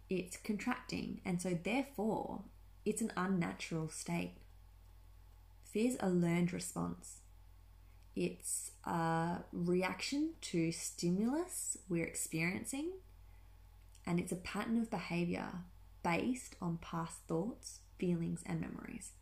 It's 0.09 0.37
contracting, 0.37 1.21
and 1.25 1.41
so 1.41 1.57
therefore, 1.63 2.41
it's 2.85 3.01
an 3.01 3.11
unnatural 3.17 3.89
state. 3.89 4.35
Fear's 5.73 5.97
a 5.99 6.09
learned 6.09 6.53
response. 6.53 7.17
It's 8.15 8.71
a 8.85 9.37
reaction 9.51 10.33
to 10.41 10.71
stimulus 10.71 11.79
we're 11.89 12.05
experiencing, 12.05 12.91
and 14.05 14.19
it's 14.19 14.31
a 14.31 14.35
pattern 14.35 14.79
of 14.79 14.91
behavior 14.91 15.47
based 16.03 16.55
on 16.61 16.77
past 16.77 17.21
thoughts, 17.27 17.79
feelings, 17.97 18.43
and 18.45 18.61
memories. 18.61 19.13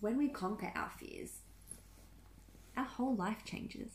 When 0.00 0.18
we 0.18 0.28
conquer 0.28 0.72
our 0.76 0.90
fears, 0.98 1.38
our 2.76 2.84
whole 2.84 3.16
life 3.16 3.46
changes. 3.46 3.92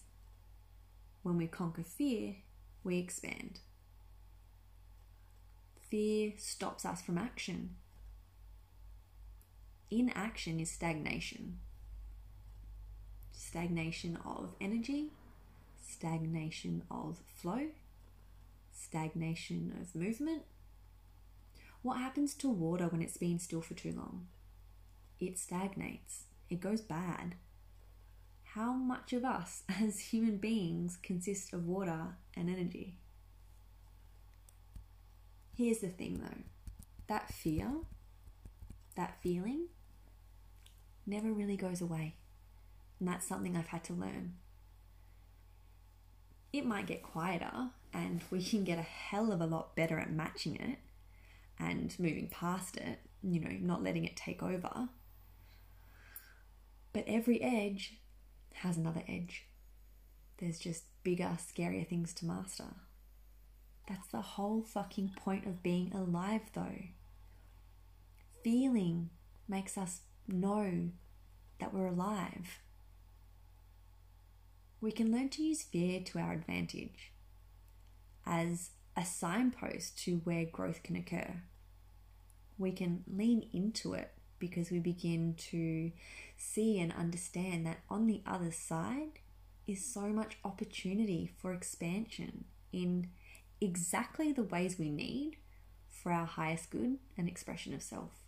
When 1.21 1.37
we 1.37 1.45
conquer 1.45 1.83
fear, 1.83 2.37
we 2.83 2.97
expand. 2.97 3.59
Fear 5.91 6.33
stops 6.37 6.85
us 6.85 7.03
from 7.03 7.19
action 7.19 7.75
inaction 9.91 10.59
is 10.59 10.71
stagnation. 10.71 11.59
Stagnation 13.31 14.17
of 14.25 14.53
energy, 14.61 15.11
stagnation 15.81 16.83
of 16.91 17.19
flow, 17.35 17.67
stagnation 18.71 19.75
of 19.81 19.95
movement. 19.95 20.43
What 21.81 21.97
happens 21.97 22.33
to 22.35 22.49
water 22.49 22.87
when 22.87 23.01
it's 23.01 23.17
been 23.17 23.39
still 23.39 23.61
for 23.61 23.73
too 23.73 23.93
long? 23.93 24.27
It 25.19 25.37
stagnates, 25.37 26.25
it 26.49 26.59
goes 26.59 26.81
bad. 26.81 27.35
How 28.53 28.73
much 28.73 29.13
of 29.13 29.23
us 29.23 29.63
as 29.81 29.99
human 29.99 30.37
beings 30.37 30.97
consist 31.01 31.53
of 31.53 31.67
water 31.67 32.15
and 32.35 32.49
energy? 32.49 32.97
Here's 35.55 35.79
the 35.79 35.89
thing 35.89 36.19
though 36.21 36.43
that 37.07 37.33
fear, 37.33 37.71
that 38.95 39.17
feeling, 39.21 39.67
never 41.09 41.31
really 41.31 41.57
goes 41.57 41.81
away. 41.81 42.15
And 42.99 43.07
that's 43.07 43.27
something 43.27 43.57
I've 43.57 43.67
had 43.67 43.83
to 43.85 43.93
learn. 43.93 44.35
It 46.51 46.65
might 46.65 46.87
get 46.87 47.03
quieter, 47.03 47.69
and 47.93 48.21
we 48.29 48.43
can 48.43 48.63
get 48.63 48.79
a 48.79 48.83
hell 48.83 49.31
of 49.31 49.41
a 49.41 49.45
lot 49.45 49.75
better 49.75 49.99
at 49.99 50.11
matching 50.11 50.55
it 50.55 50.79
and 51.59 51.93
moving 51.99 52.27
past 52.27 52.77
it, 52.77 52.99
you 53.21 53.39
know, 53.39 53.55
not 53.59 53.83
letting 53.83 54.05
it 54.05 54.15
take 54.15 54.41
over. 54.41 54.89
But 56.93 57.03
every 57.07 57.41
edge 57.41 57.99
has 58.53 58.77
another 58.77 59.03
edge. 59.07 59.45
There's 60.37 60.59
just 60.59 60.83
bigger, 61.03 61.37
scarier 61.37 61.87
things 61.87 62.13
to 62.15 62.25
master. 62.25 62.75
That's 63.87 64.07
the 64.07 64.21
whole 64.21 64.63
fucking 64.63 65.11
point 65.15 65.45
of 65.45 65.63
being 65.63 65.93
alive, 65.93 66.41
though. 66.53 66.83
Feeling 68.43 69.09
makes 69.47 69.77
us 69.77 70.01
know 70.33 70.89
that 71.59 71.73
we're 71.73 71.87
alive. 71.87 72.59
We 74.81 74.91
can 74.91 75.11
learn 75.11 75.29
to 75.29 75.43
use 75.43 75.61
fear 75.61 75.99
to 76.01 76.19
our 76.19 76.33
advantage 76.33 77.11
as 78.25 78.71
a 78.95 79.05
signpost 79.05 79.97
to 80.03 80.21
where 80.23 80.45
growth 80.45 80.83
can 80.83 80.95
occur. 80.95 81.41
We 82.57 82.71
can 82.71 83.03
lean 83.07 83.47
into 83.53 83.93
it 83.93 84.11
because 84.39 84.71
we 84.71 84.79
begin 84.79 85.35
to 85.37 85.91
see 86.37 86.79
and 86.79 86.93
understand 86.93 87.65
that 87.65 87.79
on 87.89 88.07
the 88.07 88.21
other 88.25 88.51
side 88.51 89.19
is 89.67 89.85
so 89.85 90.01
much 90.01 90.37
opportunity 90.43 91.29
for 91.37 91.53
expansion 91.53 92.45
in 92.71 93.09
exactly 93.61 94.31
the 94.31 94.43
ways 94.43 94.79
we 94.79 94.89
need 94.89 95.37
for 95.89 96.11
our 96.11 96.25
highest 96.25 96.69
good 96.69 96.97
and 97.17 97.27
expression 97.27 97.73
of 97.73 97.83
self. 97.83 98.18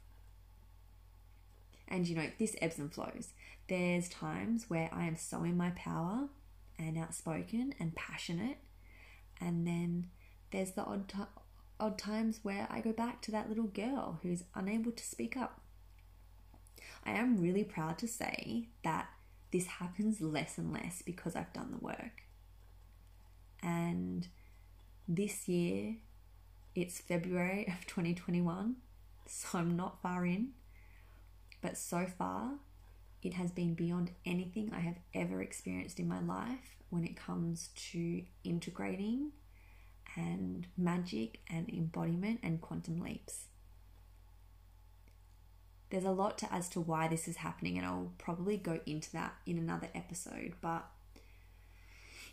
And 1.92 2.08
you 2.08 2.16
know, 2.16 2.28
this 2.40 2.56
ebbs 2.62 2.80
and 2.80 2.92
flows. 2.92 3.34
There's 3.68 4.08
times 4.10 4.66
where 4.70 4.90
I 4.94 5.06
am 5.06 5.18
so 5.18 5.44
in 5.44 5.58
my 5.58 5.72
power 5.72 6.30
and 6.80 6.98
outspoken 6.98 7.76
and 7.80 7.94
passionate, 7.94 8.58
and 9.40 9.68
then 9.68 10.08
there's 10.52 10.72
the 10.72 10.84
odd, 10.84 11.10
t- 11.10 11.18
odd 11.80 11.98
times 11.98 12.40
where 12.44 12.66
I 12.70 12.80
go 12.80 12.94
back 12.94 13.22
to 13.24 13.32
that 13.32 13.50
little 13.50 13.66
girl 13.66 14.20
who's 14.24 14.46
unable 14.56 14.92
to 14.94 15.04
speak 15.04 15.36
up. 15.36 15.62
I 17.06 17.12
am 17.12 17.38
really 17.38 17.64
proud 17.64 17.98
to 18.00 18.08
say 18.08 18.70
that 18.84 19.10
this 19.52 19.68
happens 19.68 20.22
less 20.22 20.58
and 20.58 20.72
less 20.72 21.02
because 21.02 21.36
I've 21.36 21.54
done 21.54 21.72
the 21.72 21.86
work. 21.86 22.24
And 23.62 24.28
this 25.08 25.48
year, 25.48 25.96
it's 26.74 27.00
February 27.00 27.68
of 27.68 27.86
2021, 27.86 28.78
so 29.28 29.60
I'm 29.60 29.76
not 29.76 30.02
far 30.02 30.26
in. 30.26 30.52
But 31.62 31.78
so 31.78 32.06
far, 32.06 32.54
it 33.22 33.36
has 33.36 33.52
been 33.52 33.76
beyond 33.76 34.12
anything 34.26 34.72
I 34.74 34.80
have 34.80 34.98
ever 35.14 35.42
experienced 35.42 36.00
in 36.00 36.08
my 36.08 36.20
life 36.20 36.78
when 36.90 37.04
it 37.04 37.16
comes 37.16 37.70
to 37.92 38.24
integrating 38.44 39.32
and 40.16 40.68
magic 40.76 41.40
and 41.50 41.70
embodiment 41.70 42.40
and 42.44 42.60
quantum 42.60 43.00
leaps. 43.00 43.46
There's 45.90 46.06
a 46.06 46.12
lot 46.12 46.38
to 46.40 46.54
as 46.54 46.70
to 46.70 46.80
why 46.80 47.08
this 47.08 47.28
is 47.28 47.38
happening, 47.38 47.78
and 47.78 47.86
I'll 47.86 48.12
probably 48.18 48.58
go 48.58 48.80
into 48.86 49.12
that 49.12 49.34
in 49.46 49.58
another 49.58 49.90
episode. 49.94 50.54
But 50.62 50.86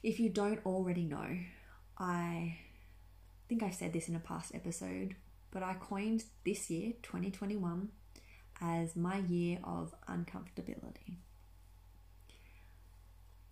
if 0.02 0.20
you 0.20 0.28
don't 0.28 0.64
already 0.64 1.04
know, 1.04 1.38
I 1.98 2.58
think 3.48 3.62
I've 3.62 3.74
said 3.74 3.92
this 3.92 4.08
in 4.08 4.14
a 4.14 4.20
past 4.20 4.54
episode, 4.54 5.16
but 5.50 5.62
I 5.62 5.74
coined 5.74 6.24
this 6.44 6.70
year, 6.70 6.92
2021, 7.02 7.88
as 8.60 8.96
my 8.96 9.18
year 9.18 9.58
of 9.64 9.94
uncomfortability. 10.08 11.16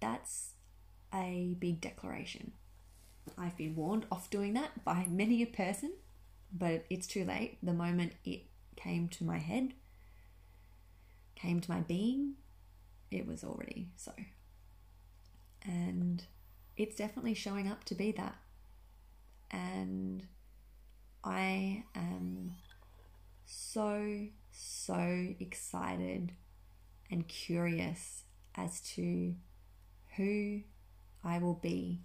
That's 0.01 0.51
a 1.15 1.57
big 1.59 1.81
declaration. 1.81 2.53
I've 3.39 3.57
been 3.57 3.75
warned 3.75 4.07
off 4.11 4.31
doing 4.31 4.55
that 4.55 4.85
by 4.85 5.07
many 5.09 5.43
a 5.43 5.47
person, 5.47 5.93
but 6.53 6.85
it's 6.91 7.07
too 7.07 7.25
late. 7.25 7.59
The 7.63 7.73
moment 7.73 8.13
it 8.25 8.43
came 8.77 9.09
to 9.09 9.25
my 9.25 9.39
head, 9.39 9.73
came 11.35 11.61
to 11.61 11.71
my 11.71 11.81
being, 11.81 12.35
it 13.11 13.27
was 13.27 13.45
already 13.45 13.89
so. 13.97 14.13
And 15.65 16.23
it's 16.77 16.97
definitely 16.97 17.35
showing 17.35 17.69
up 17.69 17.85
to 17.85 17.95
be 17.95 18.13
that. 18.13 18.37
And 19.51 20.27
I 21.25 21.85
am 21.95 22.55
so, 23.45 24.27
so 24.57 25.35
excited 25.39 26.33
and 27.11 27.29
curious 27.29 28.23
as 28.55 28.81
to 28.81 29.35
who 30.17 30.63
I 31.23 31.39
will 31.39 31.55
be 31.55 32.01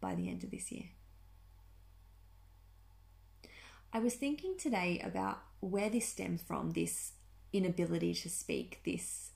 by 0.00 0.14
the 0.14 0.28
end 0.28 0.44
of 0.44 0.50
this 0.50 0.72
year. 0.72 0.86
I 3.92 3.98
was 3.98 4.14
thinking 4.14 4.54
today 4.56 5.00
about 5.04 5.40
where 5.60 5.90
this 5.90 6.08
stems 6.08 6.42
from 6.42 6.70
this 6.70 7.12
inability 7.52 8.14
to 8.14 8.30
speak, 8.30 8.80
this, 8.84 9.32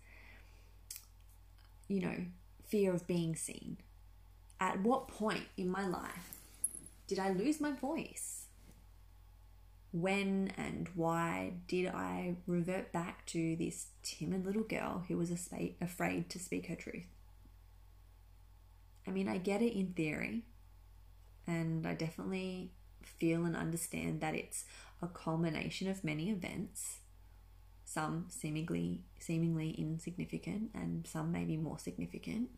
you 1.88 2.00
know, 2.00 2.26
fear 2.66 2.94
of 2.94 3.06
being 3.06 3.36
seen. 3.36 3.78
At 4.60 4.80
what 4.80 5.08
point 5.08 5.44
in 5.56 5.68
my 5.68 5.86
life 5.86 6.38
did 7.06 7.18
I 7.18 7.30
lose 7.30 7.60
my 7.60 7.72
voice? 7.72 8.43
When 9.94 10.50
and 10.56 10.88
why 10.96 11.52
did 11.68 11.86
I 11.86 12.34
revert 12.48 12.90
back 12.90 13.24
to 13.26 13.54
this 13.54 13.86
timid 14.02 14.44
little 14.44 14.64
girl 14.64 15.04
who 15.06 15.16
was 15.16 15.30
afraid 15.30 16.28
to 16.30 16.38
speak 16.40 16.66
her 16.66 16.74
truth? 16.74 17.04
I 19.06 19.12
mean, 19.12 19.28
I 19.28 19.38
get 19.38 19.62
it 19.62 19.78
in 19.78 19.92
theory, 19.92 20.42
and 21.46 21.86
I 21.86 21.94
definitely 21.94 22.72
feel 23.02 23.44
and 23.44 23.54
understand 23.54 24.20
that 24.20 24.34
it's 24.34 24.64
a 25.00 25.06
culmination 25.06 25.88
of 25.88 26.02
many 26.02 26.28
events, 26.28 26.98
some 27.84 28.26
seemingly 28.30 29.04
seemingly 29.20 29.70
insignificant 29.70 30.70
and 30.74 31.06
some 31.06 31.30
maybe 31.30 31.56
more 31.56 31.78
significant. 31.78 32.48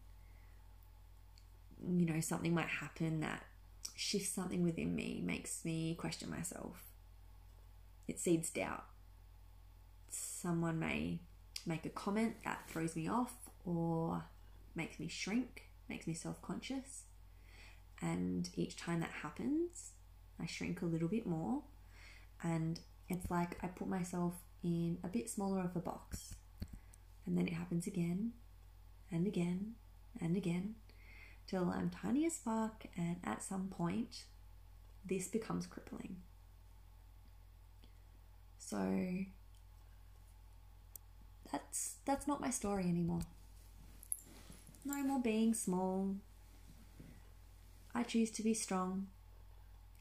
You 1.86 2.06
know, 2.06 2.20
something 2.20 2.54
might 2.54 2.68
happen 2.68 3.20
that 3.20 3.44
shifts 3.94 4.30
something 4.30 4.62
within 4.62 4.94
me, 4.94 5.20
makes 5.22 5.66
me 5.66 5.96
question 5.96 6.30
myself 6.30 6.85
it 8.08 8.20
seeds 8.20 8.50
doubt. 8.50 8.84
Someone 10.08 10.78
may 10.78 11.20
make 11.64 11.84
a 11.84 11.90
comment 11.90 12.36
that 12.44 12.68
throws 12.68 12.94
me 12.94 13.08
off 13.08 13.34
or 13.64 14.24
makes 14.74 15.00
me 15.00 15.08
shrink, 15.08 15.64
makes 15.88 16.06
me 16.06 16.14
self 16.14 16.40
conscious. 16.42 17.02
And 18.00 18.48
each 18.54 18.76
time 18.76 19.00
that 19.00 19.10
happens, 19.22 19.92
I 20.40 20.46
shrink 20.46 20.82
a 20.82 20.86
little 20.86 21.08
bit 21.08 21.26
more. 21.26 21.62
And 22.42 22.80
it's 23.08 23.30
like 23.30 23.58
I 23.62 23.68
put 23.68 23.88
myself 23.88 24.34
in 24.62 24.98
a 25.02 25.08
bit 25.08 25.30
smaller 25.30 25.60
of 25.60 25.74
a 25.74 25.80
box. 25.80 26.34
And 27.24 27.36
then 27.36 27.46
it 27.48 27.54
happens 27.54 27.86
again 27.86 28.32
and 29.10 29.26
again 29.26 29.74
and 30.20 30.36
again 30.36 30.76
till 31.46 31.70
I'm 31.70 31.90
tiny 31.90 32.26
as 32.26 32.38
fuck. 32.38 32.84
And 32.96 33.16
at 33.24 33.42
some 33.42 33.68
point, 33.68 34.24
this 35.04 35.28
becomes 35.28 35.66
crippling. 35.66 36.16
So 38.66 38.78
that's 41.52 41.94
that's 42.04 42.26
not 42.26 42.40
my 42.40 42.50
story 42.50 42.82
anymore. 42.88 43.20
No 44.84 45.04
more 45.04 45.20
being 45.20 45.54
small. 45.54 46.16
I 47.94 48.02
choose 48.02 48.32
to 48.32 48.42
be 48.42 48.54
strong 48.54 49.06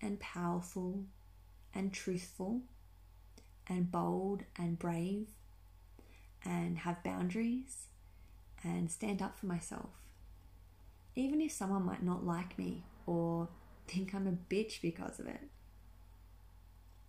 and 0.01 0.19
powerful 0.19 1.04
and 1.75 1.93
truthful 1.93 2.62
and 3.67 3.91
bold 3.91 4.45
and 4.58 4.80
brave 4.80 5.28
and 6.43 6.80
have 6.80 7.04
boundaries 7.04 7.86
and 8.63 8.89
stand 8.91 9.21
up 9.21 9.38
for 9.38 9.45
myself. 9.45 9.91
Even 11.15 11.39
if 11.39 11.51
someone 11.51 11.86
might 11.86 12.04
not 12.04 12.25
like 12.25 12.58
me 12.58 12.84
or 13.06 13.47
think 13.88 14.15
I'm 14.15 14.25
a 14.25 14.54
bitch 14.54 14.82
because 14.82 15.19
of 15.19 15.28
it. 15.28 15.49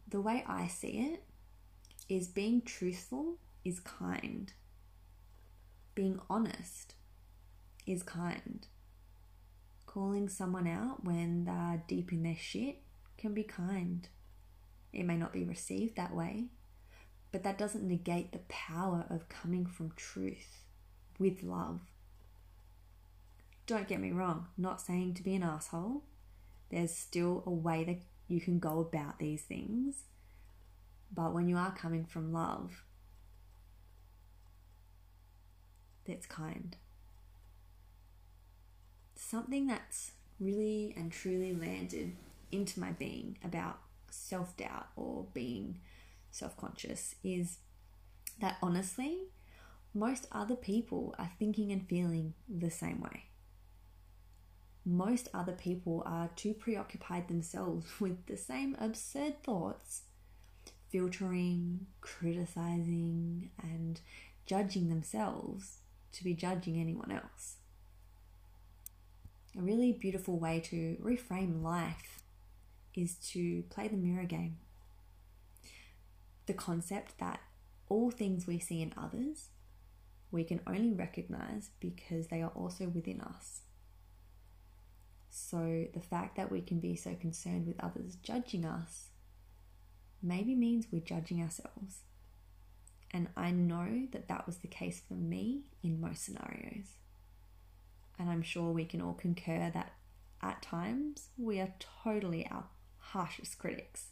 The 0.06 0.20
way 0.20 0.44
I 0.46 0.66
see 0.68 0.98
it, 0.98 1.22
is 2.08 2.28
being 2.28 2.62
truthful 2.62 3.38
is 3.64 3.80
kind. 3.80 4.52
Being 5.94 6.20
honest 6.30 6.94
is 7.86 8.02
kind. 8.02 8.66
Calling 9.86 10.28
someone 10.28 10.66
out 10.66 11.04
when 11.04 11.44
they're 11.44 11.82
deep 11.88 12.12
in 12.12 12.22
their 12.22 12.36
shit 12.36 12.82
can 13.18 13.34
be 13.34 13.42
kind. 13.42 14.08
It 14.92 15.04
may 15.04 15.16
not 15.16 15.32
be 15.32 15.44
received 15.44 15.96
that 15.96 16.14
way, 16.14 16.46
but 17.32 17.42
that 17.42 17.58
doesn't 17.58 17.86
negate 17.86 18.32
the 18.32 18.40
power 18.48 19.06
of 19.10 19.28
coming 19.28 19.66
from 19.66 19.92
truth 19.96 20.62
with 21.18 21.42
love. 21.42 21.80
Don't 23.66 23.88
get 23.88 24.00
me 24.00 24.12
wrong, 24.12 24.46
not 24.56 24.80
saying 24.80 25.14
to 25.14 25.24
be 25.24 25.34
an 25.34 25.42
asshole. 25.42 26.04
There's 26.70 26.94
still 26.94 27.42
a 27.46 27.50
way 27.50 27.82
that 27.84 27.98
you 28.28 28.40
can 28.40 28.58
go 28.58 28.80
about 28.80 29.18
these 29.18 29.42
things 29.42 30.04
but 31.12 31.32
when 31.32 31.48
you 31.48 31.56
are 31.56 31.74
coming 31.74 32.04
from 32.04 32.32
love, 32.32 32.84
that's 36.06 36.26
kind. 36.26 36.76
Something 39.14 39.66
that's 39.66 40.12
really 40.38 40.94
and 40.96 41.10
truly 41.10 41.54
landed 41.54 42.12
into 42.52 42.80
my 42.80 42.92
being 42.92 43.38
about 43.44 43.78
self 44.10 44.56
doubt 44.56 44.88
or 44.96 45.26
being 45.34 45.80
self 46.30 46.56
conscious 46.56 47.14
is 47.24 47.58
that 48.40 48.56
honestly, 48.62 49.18
most 49.94 50.28
other 50.30 50.56
people 50.56 51.14
are 51.18 51.30
thinking 51.38 51.72
and 51.72 51.88
feeling 51.88 52.34
the 52.48 52.70
same 52.70 53.00
way. 53.00 53.24
Most 54.84 55.28
other 55.34 55.52
people 55.52 56.02
are 56.06 56.30
too 56.36 56.54
preoccupied 56.54 57.28
themselves 57.28 57.86
with 58.00 58.26
the 58.26 58.36
same 58.36 58.76
absurd 58.78 59.42
thoughts 59.42 60.02
filtering, 60.90 61.86
criticizing, 62.00 63.50
and 63.62 64.00
judging 64.46 64.88
themselves 64.88 65.78
to 66.12 66.24
be 66.24 66.34
judging 66.34 66.80
anyone 66.80 67.10
else. 67.10 67.56
A 69.58 69.62
really 69.62 69.92
beautiful 69.92 70.38
way 70.38 70.60
to 70.66 70.96
reframe 71.02 71.62
life 71.62 72.22
is 72.94 73.14
to 73.32 73.62
play 73.70 73.88
the 73.88 73.96
mirror 73.96 74.24
game. 74.24 74.58
The 76.46 76.54
concept 76.54 77.18
that 77.18 77.40
all 77.88 78.10
things 78.10 78.46
we 78.46 78.58
see 78.58 78.82
in 78.82 78.92
others, 78.96 79.48
we 80.30 80.44
can 80.44 80.60
only 80.66 80.92
recognize 80.92 81.70
because 81.80 82.28
they 82.28 82.42
are 82.42 82.52
also 82.54 82.86
within 82.86 83.20
us. 83.20 83.60
So, 85.30 85.86
the 85.92 86.00
fact 86.00 86.36
that 86.36 86.50
we 86.50 86.62
can 86.62 86.80
be 86.80 86.96
so 86.96 87.14
concerned 87.14 87.66
with 87.66 87.78
others 87.78 88.16
judging 88.22 88.64
us 88.64 89.08
maybe 90.26 90.54
means 90.54 90.86
we're 90.90 91.00
judging 91.00 91.42
ourselves. 91.42 92.00
And 93.12 93.28
I 93.36 93.50
know 93.50 94.08
that 94.12 94.28
that 94.28 94.46
was 94.46 94.58
the 94.58 94.68
case 94.68 95.00
for 95.06 95.14
me 95.14 95.62
in 95.82 96.00
most 96.00 96.24
scenarios. 96.24 96.88
And 98.18 98.28
I'm 98.28 98.42
sure 98.42 98.72
we 98.72 98.84
can 98.84 99.00
all 99.00 99.14
concur 99.14 99.70
that 99.72 99.92
at 100.42 100.62
times 100.62 101.28
we 101.38 101.60
are 101.60 101.72
totally 102.02 102.46
our 102.50 102.64
harshest 102.98 103.58
critics. 103.58 104.08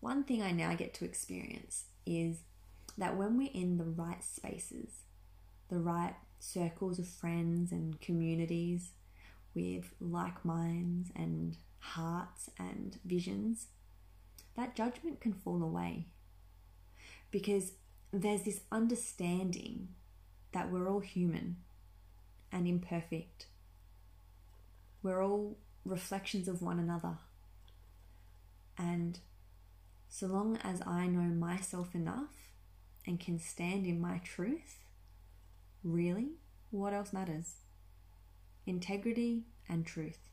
One 0.00 0.24
thing 0.24 0.42
I 0.42 0.52
now 0.52 0.74
get 0.74 0.94
to 0.94 1.04
experience 1.04 1.84
is 2.06 2.38
that 2.96 3.16
when 3.16 3.36
we're 3.36 3.50
in 3.52 3.76
the 3.76 3.84
right 3.84 4.22
spaces, 4.24 5.02
the 5.68 5.78
right 5.78 6.14
circles 6.38 6.98
of 6.98 7.06
friends 7.06 7.70
and 7.70 8.00
communities 8.00 8.92
with 9.54 9.92
like 10.00 10.44
minds 10.44 11.10
and 11.14 11.56
hearts 11.80 12.50
and 12.58 12.98
visions, 13.04 13.66
that 14.56 14.76
judgment 14.76 15.20
can 15.20 15.32
fall 15.32 15.62
away 15.62 16.06
because 17.30 17.72
there's 18.12 18.42
this 18.42 18.60
understanding 18.72 19.88
that 20.52 20.70
we're 20.70 20.88
all 20.88 21.00
human 21.00 21.56
and 22.52 22.66
imperfect. 22.66 23.46
We're 25.02 25.24
all 25.24 25.56
reflections 25.84 26.48
of 26.48 26.60
one 26.60 26.78
another. 26.78 27.18
And 28.76 29.18
so 30.08 30.26
long 30.26 30.58
as 30.64 30.82
I 30.86 31.06
know 31.06 31.20
myself 31.20 31.94
enough 31.94 32.52
and 33.06 33.20
can 33.20 33.38
stand 33.38 33.86
in 33.86 34.00
my 34.00 34.18
truth, 34.18 34.78
really, 35.84 36.32
what 36.70 36.92
else 36.92 37.12
matters? 37.12 37.54
Integrity 38.66 39.44
and 39.68 39.86
truth. 39.86 40.29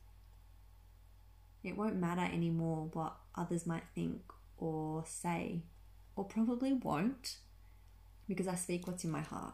It 1.63 1.75
won't 1.75 1.97
matter 1.97 2.21
anymore 2.21 2.89
what 2.93 3.17
others 3.35 3.65
might 3.65 3.83
think 3.93 4.21
or 4.57 5.03
say, 5.05 5.63
or 6.15 6.23
probably 6.23 6.73
won't, 6.73 7.37
because 8.27 8.47
I 8.47 8.55
speak 8.55 8.87
what's 8.87 9.03
in 9.03 9.11
my 9.11 9.21
heart. 9.21 9.53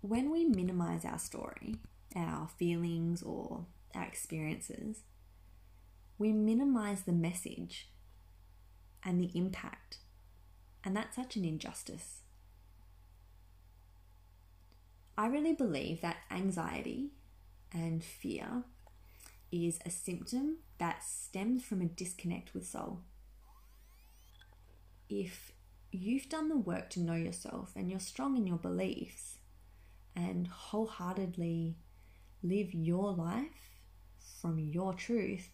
When 0.00 0.30
we 0.30 0.44
minimize 0.44 1.04
our 1.04 1.18
story, 1.18 1.76
our 2.16 2.48
feelings, 2.48 3.22
or 3.22 3.66
our 3.94 4.04
experiences, 4.04 5.00
we 6.18 6.32
minimize 6.32 7.02
the 7.02 7.12
message 7.12 7.88
and 9.04 9.20
the 9.20 9.30
impact, 9.34 9.98
and 10.82 10.96
that's 10.96 11.16
such 11.16 11.36
an 11.36 11.44
injustice. 11.44 12.20
I 15.18 15.26
really 15.26 15.52
believe 15.52 16.00
that 16.00 16.16
anxiety 16.30 17.10
and 17.72 18.02
fear 18.02 18.64
is 19.52 19.78
a 19.84 19.90
symptom 19.90 20.58
that 20.78 21.02
stems 21.02 21.64
from 21.64 21.80
a 21.80 21.86
disconnect 21.86 22.54
with 22.54 22.66
soul. 22.66 23.00
If 25.08 25.52
you've 25.90 26.28
done 26.28 26.48
the 26.48 26.56
work 26.56 26.88
to 26.90 27.00
know 27.00 27.14
yourself 27.14 27.72
and 27.74 27.90
you're 27.90 28.00
strong 28.00 28.36
in 28.36 28.46
your 28.46 28.58
beliefs 28.58 29.38
and 30.14 30.46
wholeheartedly 30.46 31.76
live 32.42 32.72
your 32.72 33.12
life 33.12 33.78
from 34.40 34.58
your 34.58 34.94
truth, 34.94 35.50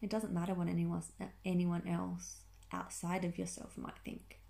it 0.00 0.10
doesn't 0.10 0.32
matter 0.32 0.54
what 0.54 0.68
anyone, 0.68 1.02
anyone 1.44 1.86
else 1.86 2.42
outside 2.72 3.24
of 3.24 3.38
yourself 3.38 3.76
might 3.76 3.98
think. 4.04 4.40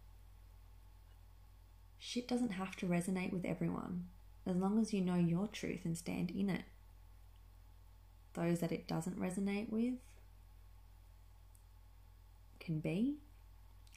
Shit 1.98 2.28
doesn't 2.28 2.50
have 2.50 2.76
to 2.76 2.86
resonate 2.86 3.32
with 3.32 3.44
everyone 3.44 4.04
as 4.48 4.56
long 4.56 4.80
as 4.80 4.94
you 4.94 5.02
know 5.02 5.16
your 5.16 5.46
truth 5.46 5.80
and 5.84 5.96
stand 5.96 6.30
in 6.30 6.48
it. 6.48 6.64
Those 8.32 8.60
that 8.60 8.72
it 8.72 8.88
doesn't 8.88 9.20
resonate 9.20 9.70
with 9.70 9.98
can 12.58 12.80
be, 12.80 13.18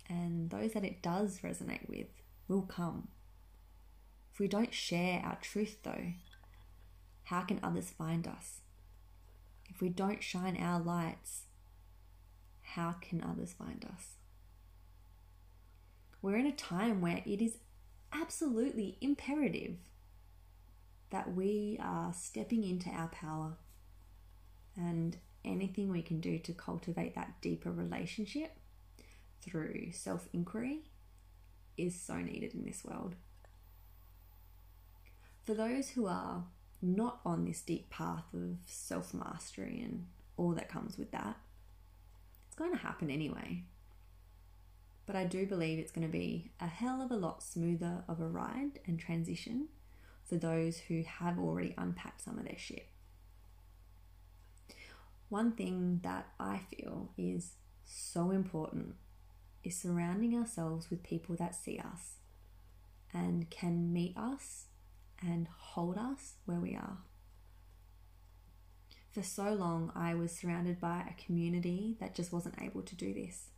and 0.09 0.49
those 0.49 0.73
that 0.73 0.83
it 0.83 1.01
does 1.01 1.39
resonate 1.39 1.87
with 1.87 2.07
will 2.47 2.63
come. 2.63 3.07
If 4.33 4.39
we 4.39 4.47
don't 4.47 4.73
share 4.73 5.21
our 5.23 5.37
truth, 5.41 5.77
though, 5.83 6.13
how 7.25 7.41
can 7.41 7.59
others 7.63 7.89
find 7.89 8.27
us? 8.27 8.59
If 9.69 9.79
we 9.81 9.87
don't 9.87 10.21
shine 10.21 10.57
our 10.57 10.81
lights, 10.81 11.43
how 12.61 12.95
can 12.99 13.23
others 13.23 13.53
find 13.53 13.85
us? 13.85 14.15
We're 16.21 16.37
in 16.37 16.45
a 16.45 16.51
time 16.51 16.99
where 16.99 17.23
it 17.25 17.41
is 17.41 17.57
absolutely 18.11 18.97
imperative 18.99 19.75
that 21.11 21.35
we 21.35 21.77
are 21.81 22.13
stepping 22.13 22.63
into 22.63 22.89
our 22.89 23.09
power 23.09 23.53
and 24.75 25.17
anything 25.45 25.89
we 25.89 26.01
can 26.01 26.19
do 26.19 26.39
to 26.39 26.53
cultivate 26.53 27.15
that 27.15 27.41
deeper 27.41 27.71
relationship 27.71 28.57
through 29.41 29.91
self 29.91 30.27
inquiry 30.33 30.83
is 31.77 31.99
so 31.99 32.15
needed 32.15 32.53
in 32.53 32.65
this 32.65 32.83
world. 32.83 33.15
For 35.43 35.53
those 35.53 35.89
who 35.89 36.07
are 36.07 36.45
not 36.81 37.19
on 37.25 37.45
this 37.45 37.61
deep 37.61 37.89
path 37.89 38.25
of 38.33 38.57
self 38.65 39.13
mastery 39.13 39.81
and 39.83 40.07
all 40.37 40.51
that 40.51 40.69
comes 40.69 40.97
with 40.97 41.11
that, 41.11 41.37
it's 42.47 42.55
going 42.55 42.71
to 42.71 42.77
happen 42.77 43.09
anyway. 43.09 43.63
But 45.05 45.15
I 45.15 45.25
do 45.25 45.45
believe 45.45 45.79
it's 45.79 45.91
going 45.91 46.07
to 46.07 46.11
be 46.11 46.51
a 46.61 46.67
hell 46.67 47.01
of 47.01 47.11
a 47.11 47.15
lot 47.15 47.43
smoother 47.43 48.03
of 48.07 48.21
a 48.21 48.27
ride 48.27 48.79
and 48.85 48.97
transition 48.97 49.67
for 50.31 50.37
those 50.37 50.77
who 50.87 51.03
have 51.03 51.37
already 51.37 51.73
unpacked 51.77 52.21
some 52.21 52.39
of 52.39 52.45
their 52.45 52.57
shit. 52.57 52.87
One 55.27 55.51
thing 55.51 55.99
that 56.03 56.29
I 56.39 56.61
feel 56.73 57.09
is 57.17 57.55
so 57.83 58.31
important 58.31 58.95
is 59.61 59.77
surrounding 59.77 60.33
ourselves 60.33 60.89
with 60.89 61.03
people 61.03 61.35
that 61.35 61.53
see 61.53 61.77
us 61.79 62.13
and 63.13 63.49
can 63.49 63.91
meet 63.91 64.15
us 64.15 64.67
and 65.21 65.49
hold 65.53 65.97
us 65.97 66.35
where 66.45 66.61
we 66.61 66.77
are. 66.77 66.99
For 69.11 69.21
so 69.21 69.53
long, 69.53 69.91
I 69.93 70.15
was 70.15 70.31
surrounded 70.31 70.79
by 70.79 71.03
a 71.09 71.21
community 71.21 71.97
that 71.99 72.15
just 72.15 72.31
wasn't 72.31 72.61
able 72.61 72.83
to 72.83 72.95
do 72.95 73.13
this. 73.13 73.49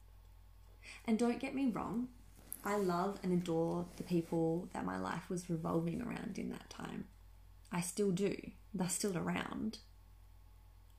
And 1.05 1.19
don't 1.19 1.39
get 1.39 1.53
me 1.53 1.69
wrong, 1.69 2.07
I 2.65 2.78
love 2.78 3.19
and 3.23 3.34
adore 3.34 3.86
the 3.97 4.04
people 4.04 4.69
that 4.73 4.86
my 4.86 4.97
life 4.97 5.30
was 5.30 5.49
revolving 5.49 6.02
around 6.02 6.38
in 6.38 6.49
that 6.52 6.69
time. 6.69 7.06
I 7.71 7.82
still 7.82 8.12
do. 8.12 8.36
They're 8.73 8.89
still 8.89 9.17
around. 9.17 9.80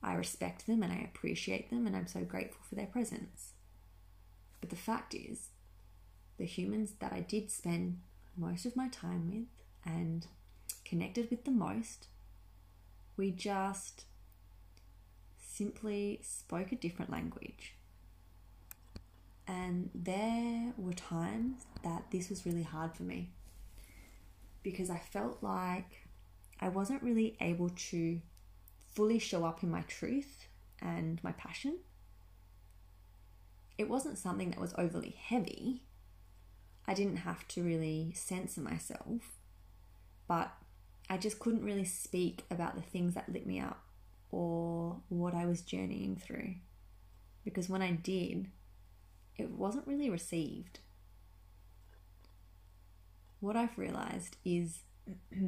I 0.03 0.13
respect 0.13 0.67
them 0.67 0.83
and 0.83 0.93
I 0.93 0.97
appreciate 0.97 1.71
them 1.71 1.87
and 1.87 1.95
I'm 1.95 2.07
so 2.07 2.21
grateful 2.21 2.61
for 2.67 2.75
their 2.75 2.85
presence. 2.85 3.53
But 4.61 4.69
the 4.69 4.75
fact 4.75 5.15
is, 5.15 5.49
the 6.37 6.45
humans 6.45 6.93
that 6.99 7.13
I 7.13 7.21
did 7.21 7.49
spend 7.49 8.01
most 8.37 8.65
of 8.65 8.75
my 8.75 8.89
time 8.89 9.31
with 9.31 9.91
and 9.91 10.27
connected 10.83 11.29
with 11.31 11.45
the 11.45 11.51
most, 11.51 12.07
we 13.17 13.31
just 13.31 14.05
simply 15.39 16.19
spoke 16.21 16.71
a 16.71 16.75
different 16.75 17.11
language. 17.11 17.74
And 19.47 19.89
there 19.93 20.73
were 20.77 20.93
times 20.93 21.65
that 21.83 22.05
this 22.11 22.29
was 22.29 22.45
really 22.45 22.63
hard 22.63 22.95
for 22.95 23.03
me 23.03 23.29
because 24.63 24.89
I 24.89 24.97
felt 24.97 25.37
like 25.41 26.07
I 26.59 26.69
wasn't 26.69 27.03
really 27.03 27.37
able 27.39 27.69
to 27.69 28.21
fully 28.93 29.19
show 29.19 29.45
up 29.45 29.61
in 29.61 29.69
my 29.69 29.81
truth 29.81 30.47
and 30.81 31.23
my 31.23 31.33
passion. 31.33 31.77
It 33.77 33.89
wasn't 33.89 34.17
something 34.17 34.51
that 34.51 34.59
was 34.59 34.73
overly 34.77 35.15
heavy. 35.21 35.83
I 36.87 36.93
didn't 36.93 37.17
have 37.17 37.47
to 37.49 37.63
really 37.63 38.13
censor 38.15 38.61
myself, 38.61 39.37
but 40.27 40.53
I 41.09 41.17
just 41.17 41.39
couldn't 41.39 41.63
really 41.63 41.85
speak 41.85 42.45
about 42.49 42.75
the 42.75 42.81
things 42.81 43.13
that 43.13 43.31
lit 43.31 43.45
me 43.45 43.59
up 43.59 43.83
or 44.31 45.01
what 45.09 45.33
I 45.33 45.45
was 45.45 45.61
journeying 45.61 46.15
through. 46.15 46.55
Because 47.43 47.69
when 47.69 47.81
I 47.81 47.91
did, 47.91 48.47
it 49.37 49.51
wasn't 49.51 49.87
really 49.87 50.09
received. 50.09 50.79
What 53.39 53.55
I've 53.55 53.77
realized 53.77 54.37
is 54.45 54.79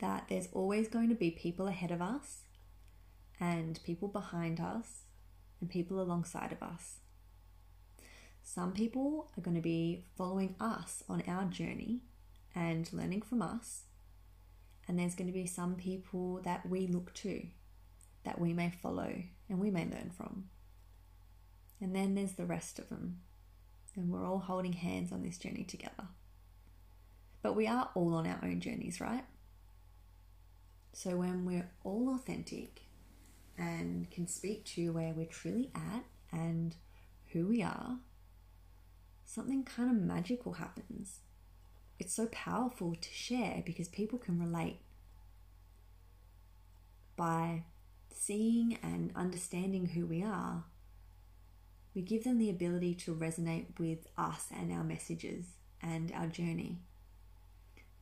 that 0.00 0.26
there's 0.28 0.48
always 0.52 0.88
going 0.88 1.08
to 1.08 1.14
be 1.14 1.30
people 1.30 1.68
ahead 1.68 1.90
of 1.90 2.02
us, 2.02 2.42
and 3.40 3.80
people 3.84 4.08
behind 4.08 4.60
us, 4.60 5.02
and 5.60 5.70
people 5.70 6.00
alongside 6.00 6.52
of 6.52 6.62
us. 6.62 6.98
Some 8.42 8.72
people 8.72 9.30
are 9.36 9.40
going 9.40 9.56
to 9.56 9.62
be 9.62 10.04
following 10.16 10.54
us 10.60 11.02
on 11.08 11.22
our 11.26 11.44
journey 11.44 12.02
and 12.54 12.92
learning 12.92 13.22
from 13.22 13.40
us, 13.40 13.84
and 14.86 14.98
there's 14.98 15.14
going 15.14 15.28
to 15.28 15.32
be 15.32 15.46
some 15.46 15.74
people 15.76 16.40
that 16.44 16.68
we 16.68 16.86
look 16.86 17.14
to, 17.14 17.46
that 18.24 18.40
we 18.40 18.52
may 18.52 18.70
follow 18.70 19.22
and 19.48 19.58
we 19.58 19.70
may 19.70 19.84
learn 19.84 20.10
from. 20.14 20.50
And 21.84 21.94
then 21.94 22.14
there's 22.14 22.32
the 22.32 22.46
rest 22.46 22.78
of 22.78 22.88
them. 22.88 23.18
And 23.94 24.10
we're 24.10 24.26
all 24.26 24.38
holding 24.38 24.72
hands 24.72 25.12
on 25.12 25.22
this 25.22 25.36
journey 25.36 25.64
together. 25.64 26.08
But 27.42 27.54
we 27.54 27.66
are 27.66 27.90
all 27.94 28.14
on 28.14 28.26
our 28.26 28.40
own 28.42 28.60
journeys, 28.60 29.02
right? 29.02 29.26
So 30.94 31.16
when 31.16 31.44
we're 31.44 31.68
all 31.84 32.14
authentic 32.14 32.84
and 33.58 34.10
can 34.10 34.26
speak 34.26 34.64
to 34.64 34.94
where 34.94 35.12
we're 35.12 35.26
truly 35.26 35.70
at 35.74 36.04
and 36.32 36.74
who 37.34 37.48
we 37.48 37.62
are, 37.62 37.98
something 39.26 39.62
kind 39.62 39.90
of 39.90 39.96
magical 40.02 40.54
happens. 40.54 41.18
It's 41.98 42.14
so 42.14 42.28
powerful 42.32 42.94
to 42.94 43.12
share 43.12 43.62
because 43.66 43.88
people 43.88 44.18
can 44.18 44.40
relate 44.40 44.80
by 47.14 47.64
seeing 48.10 48.78
and 48.82 49.12
understanding 49.14 49.88
who 49.88 50.06
we 50.06 50.22
are. 50.22 50.64
We 51.94 52.02
give 52.02 52.24
them 52.24 52.38
the 52.38 52.50
ability 52.50 52.94
to 52.96 53.14
resonate 53.14 53.78
with 53.78 54.08
us 54.18 54.48
and 54.54 54.72
our 54.72 54.82
messages 54.82 55.44
and 55.80 56.12
our 56.12 56.26
journey. 56.26 56.80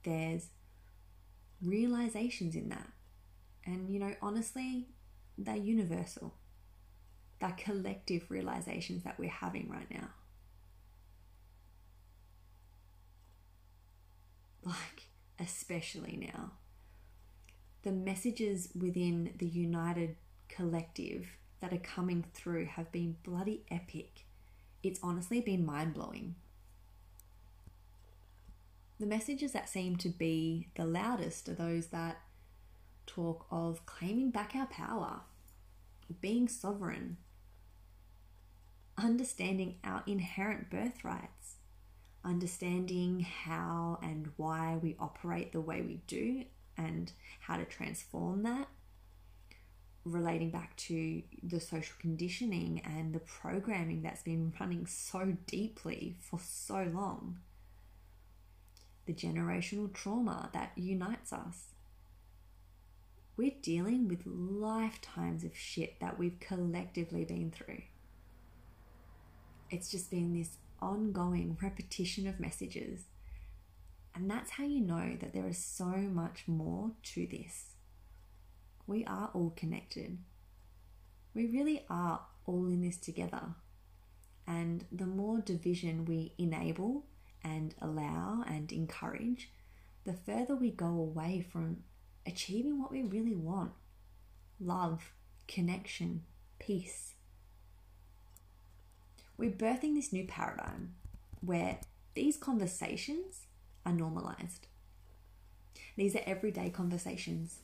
There's 0.02 0.46
realizations 1.62 2.54
in 2.56 2.70
that. 2.70 2.88
And, 3.64 3.90
you 3.90 4.00
know, 4.00 4.14
honestly, 4.22 4.88
they're 5.36 5.56
universal. 5.56 6.34
They're 7.40 7.54
collective 7.56 8.30
realizations 8.30 9.04
that 9.04 9.18
we're 9.18 9.30
having 9.30 9.68
right 9.68 9.90
now. 9.90 10.08
Like, 14.64 15.08
especially 15.38 16.30
now. 16.32 16.52
The 17.82 17.92
messages 17.92 18.68
within 18.78 19.34
the 19.36 19.46
United 19.46 20.16
Collective 20.48 21.26
that 21.62 21.72
are 21.72 21.78
coming 21.78 22.24
through 22.34 22.66
have 22.66 22.92
been 22.92 23.16
bloody 23.22 23.62
epic. 23.70 24.26
It's 24.82 24.98
honestly 25.02 25.40
been 25.40 25.64
mind 25.64 25.94
blowing. 25.94 26.34
The 28.98 29.06
messages 29.06 29.52
that 29.52 29.68
seem 29.68 29.96
to 29.96 30.08
be 30.08 30.68
the 30.76 30.84
loudest 30.84 31.48
are 31.48 31.54
those 31.54 31.86
that 31.86 32.20
talk 33.06 33.46
of 33.50 33.86
claiming 33.86 34.30
back 34.30 34.54
our 34.56 34.66
power, 34.66 35.20
being 36.20 36.48
sovereign, 36.48 37.16
understanding 38.98 39.76
our 39.84 40.02
inherent 40.06 40.68
birthrights, 40.68 41.54
understanding 42.24 43.20
how 43.20 44.00
and 44.02 44.30
why 44.36 44.78
we 44.82 44.96
operate 44.98 45.52
the 45.52 45.60
way 45.60 45.80
we 45.80 46.00
do 46.08 46.44
and 46.76 47.12
how 47.40 47.56
to 47.56 47.64
transform 47.64 48.42
that, 48.42 48.66
relating 50.04 50.50
back 50.50 50.76
to 50.76 51.22
the 51.42 51.60
social 51.60 51.94
conditioning 52.00 52.82
and 52.84 53.14
the 53.14 53.20
programming 53.20 54.02
that's 54.02 54.22
been 54.22 54.52
running 54.58 54.86
so 54.86 55.36
deeply 55.46 56.16
for 56.20 56.40
so 56.40 56.90
long 56.92 57.38
the 59.06 59.12
generational 59.12 59.92
trauma 59.92 60.50
that 60.52 60.72
unites 60.76 61.32
us. 61.32 61.68
We're 63.36 63.52
dealing 63.62 64.08
with 64.08 64.26
lifetimes 64.26 65.44
of 65.44 65.56
shit 65.56 65.98
that 66.00 66.18
we've 66.18 66.38
collectively 66.38 67.24
been 67.24 67.50
through. 67.50 67.82
It's 69.70 69.90
just 69.90 70.10
been 70.10 70.38
this 70.38 70.56
ongoing 70.80 71.56
repetition 71.62 72.26
of 72.26 72.38
messages. 72.38 73.06
And 74.14 74.30
that's 74.30 74.52
how 74.52 74.64
you 74.64 74.80
know 74.80 75.16
that 75.20 75.32
there 75.32 75.48
is 75.48 75.58
so 75.58 75.86
much 75.86 76.44
more 76.46 76.90
to 77.14 77.26
this. 77.26 77.71
We 78.86 79.04
are 79.04 79.30
all 79.32 79.52
connected. 79.56 80.18
We 81.34 81.46
really 81.46 81.84
are 81.88 82.20
all 82.46 82.66
in 82.66 82.82
this 82.82 82.96
together. 82.96 83.54
And 84.46 84.84
the 84.90 85.06
more 85.06 85.40
division 85.40 86.04
we 86.04 86.34
enable 86.36 87.04
and 87.44 87.74
allow 87.80 88.44
and 88.46 88.70
encourage, 88.72 89.50
the 90.04 90.12
further 90.12 90.56
we 90.56 90.70
go 90.70 90.86
away 90.86 91.46
from 91.52 91.78
achieving 92.26 92.80
what 92.80 92.90
we 92.90 93.02
really 93.02 93.34
want 93.34 93.72
love, 94.60 95.12
connection, 95.48 96.22
peace. 96.58 97.14
We're 99.36 99.50
birthing 99.50 99.94
this 99.94 100.12
new 100.12 100.24
paradigm 100.24 100.94
where 101.40 101.80
these 102.14 102.36
conversations 102.36 103.46
are 103.84 103.92
normalized. 103.92 104.68
These 105.96 106.14
are 106.14 106.22
everyday 106.26 106.70
conversations. 106.70 107.58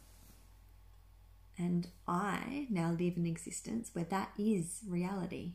And 1.59 1.89
I 2.07 2.69
now 2.71 2.95
live 2.97 3.17
an 3.17 3.27
existence 3.27 3.91
where 3.93 4.05
that 4.05 4.31
is 4.39 4.81
reality. 4.87 5.55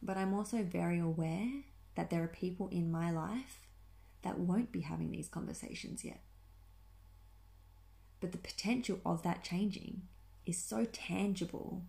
But 0.00 0.16
I'm 0.16 0.32
also 0.32 0.62
very 0.62 1.00
aware 1.00 1.48
that 1.96 2.10
there 2.10 2.22
are 2.22 2.28
people 2.28 2.68
in 2.68 2.92
my 2.92 3.10
life 3.10 3.66
that 4.22 4.38
won't 4.38 4.70
be 4.70 4.82
having 4.82 5.10
these 5.10 5.28
conversations 5.28 6.04
yet. 6.04 6.20
But 8.20 8.30
the 8.30 8.38
potential 8.38 9.00
of 9.04 9.22
that 9.24 9.42
changing 9.42 10.02
is 10.46 10.58
so 10.58 10.84
tangible, 10.84 11.82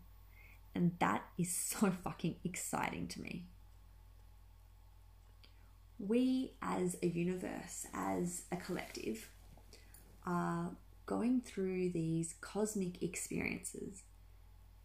and 0.74 0.94
that 1.00 1.24
is 1.38 1.56
so 1.56 1.92
fucking 1.92 2.38
exciting 2.44 3.08
to 3.10 3.22
me. 3.22 3.46
We, 6.00 6.54
as 6.62 6.98
a 7.04 7.08
universe, 7.08 7.86
as 7.94 8.44
a 8.52 8.56
collective, 8.56 9.30
are 10.26 10.72
going 11.10 11.42
through 11.42 11.90
these 11.90 12.36
cosmic 12.40 13.02
experiences, 13.02 14.04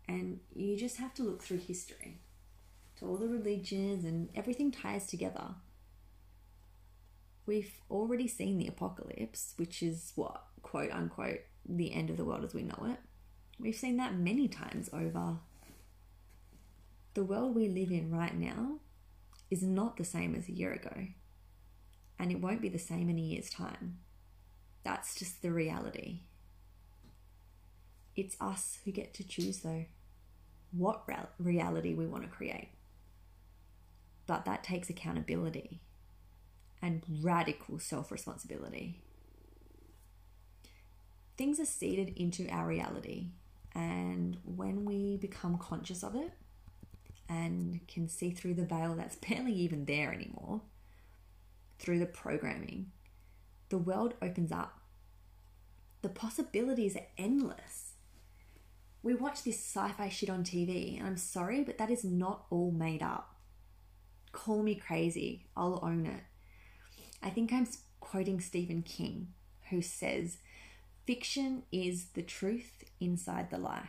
and 0.08 0.40
you 0.54 0.74
just 0.74 0.96
have 0.96 1.12
to 1.12 1.22
look 1.22 1.42
through 1.42 1.58
history 1.58 2.22
to 2.96 3.04
all 3.04 3.18
the 3.18 3.28
religions 3.28 4.06
and 4.06 4.30
everything 4.34 4.72
ties 4.72 5.06
together. 5.06 5.48
We've 7.44 7.74
already 7.90 8.26
seen 8.26 8.56
the 8.56 8.68
apocalypse, 8.68 9.52
which 9.58 9.82
is 9.82 10.12
what, 10.14 10.42
quote 10.62 10.90
unquote, 10.90 11.40
the 11.68 11.92
end 11.92 12.08
of 12.08 12.16
the 12.16 12.24
world 12.24 12.42
as 12.42 12.54
we 12.54 12.62
know 12.62 12.86
it. 12.86 13.00
We've 13.60 13.76
seen 13.76 13.98
that 13.98 14.16
many 14.16 14.48
times 14.48 14.88
over. 14.94 15.36
The 17.12 17.24
world 17.24 17.54
we 17.54 17.68
live 17.68 17.90
in 17.90 18.10
right 18.10 18.34
now 18.34 18.78
is 19.50 19.62
not 19.62 19.98
the 19.98 20.04
same 20.04 20.34
as 20.34 20.48
a 20.48 20.52
year 20.52 20.72
ago, 20.72 21.08
and 22.18 22.32
it 22.32 22.40
won't 22.40 22.62
be 22.62 22.70
the 22.70 22.78
same 22.78 23.10
in 23.10 23.18
a 23.18 23.22
year's 23.22 23.50
time. 23.50 23.98
That's 24.84 25.14
just 25.14 25.42
the 25.42 25.50
reality. 25.50 26.20
It's 28.14 28.36
us 28.40 28.78
who 28.84 28.92
get 28.92 29.14
to 29.14 29.26
choose, 29.26 29.60
though, 29.60 29.86
what 30.72 31.08
reality 31.38 31.94
we 31.94 32.06
want 32.06 32.24
to 32.24 32.28
create. 32.28 32.70
But 34.26 34.44
that 34.44 34.62
takes 34.62 34.90
accountability 34.90 35.80
and 36.80 37.02
radical 37.22 37.78
self 37.78 38.12
responsibility. 38.12 39.00
Things 41.36 41.58
are 41.58 41.64
seeded 41.64 42.12
into 42.16 42.48
our 42.48 42.66
reality, 42.66 43.28
and 43.74 44.36
when 44.44 44.84
we 44.84 45.16
become 45.16 45.58
conscious 45.58 46.04
of 46.04 46.14
it 46.14 46.32
and 47.28 47.80
can 47.88 48.08
see 48.08 48.30
through 48.30 48.54
the 48.54 48.66
veil 48.66 48.94
that's 48.94 49.16
barely 49.28 49.52
even 49.52 49.86
there 49.86 50.12
anymore, 50.12 50.60
through 51.78 51.98
the 51.98 52.06
programming, 52.06 52.92
the 53.74 53.78
world 53.78 54.14
opens 54.22 54.52
up. 54.52 54.78
The 56.02 56.08
possibilities 56.08 56.94
are 56.94 57.08
endless. 57.18 57.94
We 59.02 59.16
watch 59.16 59.42
this 59.42 59.58
sci 59.58 59.90
fi 59.96 60.08
shit 60.08 60.30
on 60.30 60.44
TV, 60.44 60.96
and 60.96 61.08
I'm 61.08 61.16
sorry, 61.16 61.64
but 61.64 61.76
that 61.78 61.90
is 61.90 62.04
not 62.04 62.46
all 62.50 62.70
made 62.70 63.02
up. 63.02 63.34
Call 64.30 64.62
me 64.62 64.76
crazy, 64.76 65.46
I'll 65.56 65.80
own 65.82 66.06
it. 66.06 66.22
I 67.20 67.30
think 67.30 67.52
I'm 67.52 67.66
quoting 67.98 68.40
Stephen 68.40 68.82
King, 68.82 69.32
who 69.70 69.82
says, 69.82 70.38
Fiction 71.04 71.64
is 71.72 72.10
the 72.14 72.22
truth 72.22 72.84
inside 73.00 73.50
the 73.50 73.58
lie. 73.58 73.88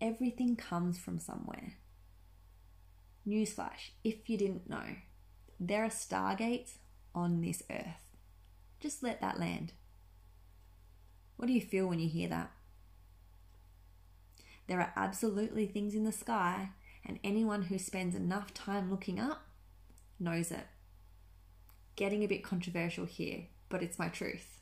Everything 0.00 0.56
comes 0.56 0.98
from 0.98 1.20
somewhere. 1.20 1.74
Newsflash 3.24 3.92
if 4.02 4.28
you 4.28 4.36
didn't 4.36 4.68
know, 4.68 4.96
there 5.60 5.84
are 5.84 5.90
stargates 5.90 6.72
on 7.14 7.40
this 7.40 7.62
earth. 7.70 8.11
Just 8.82 9.00
let 9.00 9.20
that 9.20 9.38
land. 9.38 9.72
What 11.36 11.46
do 11.46 11.52
you 11.52 11.60
feel 11.60 11.86
when 11.86 12.00
you 12.00 12.08
hear 12.08 12.28
that? 12.28 12.50
There 14.66 14.80
are 14.80 14.92
absolutely 14.96 15.66
things 15.66 15.94
in 15.94 16.02
the 16.02 16.10
sky 16.10 16.70
and 17.06 17.20
anyone 17.22 17.62
who 17.62 17.78
spends 17.78 18.16
enough 18.16 18.52
time 18.52 18.90
looking 18.90 19.20
up 19.20 19.42
knows 20.18 20.50
it. 20.50 20.66
Getting 21.94 22.24
a 22.24 22.28
bit 22.28 22.42
controversial 22.42 23.04
here, 23.04 23.44
but 23.68 23.84
it's 23.84 24.00
my 24.00 24.08
truth. 24.08 24.58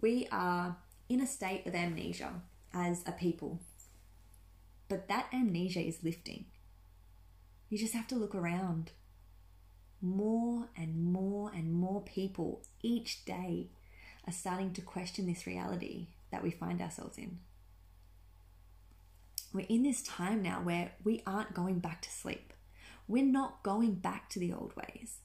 We 0.00 0.28
are 0.30 0.76
in 1.08 1.20
a 1.20 1.26
state 1.26 1.66
of 1.66 1.74
amnesia 1.74 2.34
as 2.72 3.02
a 3.04 3.12
people, 3.12 3.58
but 4.88 5.08
that 5.08 5.26
amnesia 5.32 5.80
is 5.80 6.04
lifting. 6.04 6.44
You 7.68 7.78
just 7.78 7.94
have 7.94 8.06
to 8.08 8.16
look 8.16 8.34
around. 8.34 8.92
More 10.04 10.68
and 10.76 11.12
more 11.12 11.50
and 11.54 11.72
more 11.72 12.02
people 12.02 12.62
each 12.82 13.24
day 13.24 13.68
are 14.26 14.32
starting 14.32 14.72
to 14.74 14.82
question 14.82 15.26
this 15.26 15.46
reality 15.46 16.08
that 16.30 16.42
we 16.42 16.50
find 16.50 16.80
ourselves 16.80 17.18
in 17.18 17.38
we're 19.54 19.66
in 19.68 19.84
this 19.84 20.02
time 20.02 20.42
now 20.42 20.60
where 20.60 20.92
we 21.04 21.22
aren't 21.24 21.54
going 21.54 21.78
back 21.78 22.02
to 22.02 22.10
sleep. 22.10 22.52
We're 23.06 23.24
not 23.24 23.62
going 23.62 23.94
back 23.94 24.28
to 24.30 24.40
the 24.40 24.52
old 24.52 24.74
ways. 24.74 25.18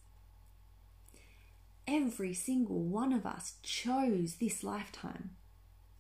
Every 1.88 2.36
single 2.36 2.82
one 2.84 3.12
of 3.12 3.26
us 3.26 3.56
chose 3.64 4.36
this 4.36 4.64
lifetime, 4.64 5.32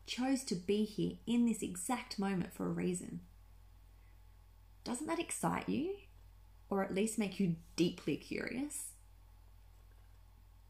chose 0.05 0.43
to 0.43 0.55
be 0.55 0.85
here 0.85 1.13
in 1.25 1.47
this 1.47 1.63
exact 1.63 2.19
moment 2.19 2.53
for 2.53 2.67
a 2.67 2.69
reason. 2.69 3.21
Doesn't 4.83 5.07
that 5.07 5.19
excite 5.19 5.67
you? 5.67 5.95
Or 6.69 6.83
at 6.83 6.93
least 6.93 7.17
make 7.17 7.39
you 7.39 7.55
deeply 7.75 8.15
curious? 8.15 8.89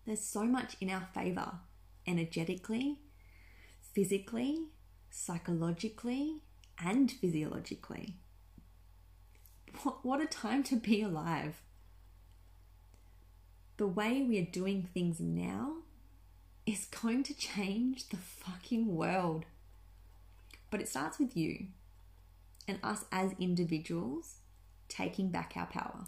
There's 0.05 0.21
so 0.21 0.43
much 0.43 0.75
in 0.79 0.89
our 0.89 1.07
favor 1.13 1.59
energetically, 2.07 2.99
physically, 3.93 4.69
psychologically, 5.11 6.41
and 6.83 7.11
physiologically. 7.11 8.15
What 10.01 10.21
a 10.21 10.25
time 10.25 10.63
to 10.63 10.75
be 10.77 11.01
alive! 11.01 11.61
The 13.77 13.87
way 13.87 14.21
we 14.21 14.39
are 14.39 14.45
doing 14.45 14.89
things 14.93 15.19
now 15.19 15.77
is 16.65 16.85
going 16.85 17.23
to 17.23 17.33
change 17.33 18.09
the 18.09 18.17
fucking 18.17 18.95
world. 18.95 19.45
But 20.71 20.81
it 20.81 20.89
starts 20.89 21.19
with 21.19 21.35
you 21.37 21.67
and 22.67 22.79
us 22.83 23.05
as 23.11 23.33
individuals 23.39 24.35
taking 24.89 25.29
back 25.29 25.53
our 25.55 25.67
power. 25.67 26.05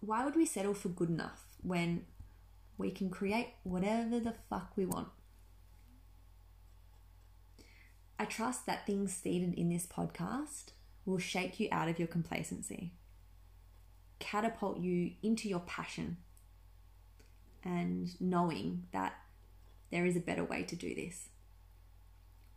Why 0.00 0.24
would 0.24 0.36
we 0.36 0.44
settle 0.44 0.74
for 0.74 0.88
good 0.88 1.08
enough 1.08 1.46
when 1.62 2.04
we 2.76 2.90
can 2.90 3.08
create 3.08 3.54
whatever 3.62 4.20
the 4.20 4.34
fuck 4.50 4.72
we 4.76 4.84
want? 4.84 5.08
I 8.18 8.24
trust 8.24 8.66
that 8.66 8.86
things 8.86 9.14
stated 9.14 9.54
in 9.54 9.68
this 9.68 9.86
podcast 9.86 10.72
will 11.04 11.18
shake 11.18 11.60
you 11.60 11.68
out 11.70 11.88
of 11.88 11.98
your 11.98 12.08
complacency, 12.08 12.92
catapult 14.18 14.78
you 14.78 15.12
into 15.22 15.48
your 15.48 15.60
passion, 15.60 16.18
and 17.62 18.20
knowing 18.20 18.84
that 18.92 19.14
there 19.90 20.06
is 20.06 20.16
a 20.16 20.20
better 20.20 20.44
way 20.44 20.62
to 20.62 20.76
do 20.76 20.94
this. 20.94 21.28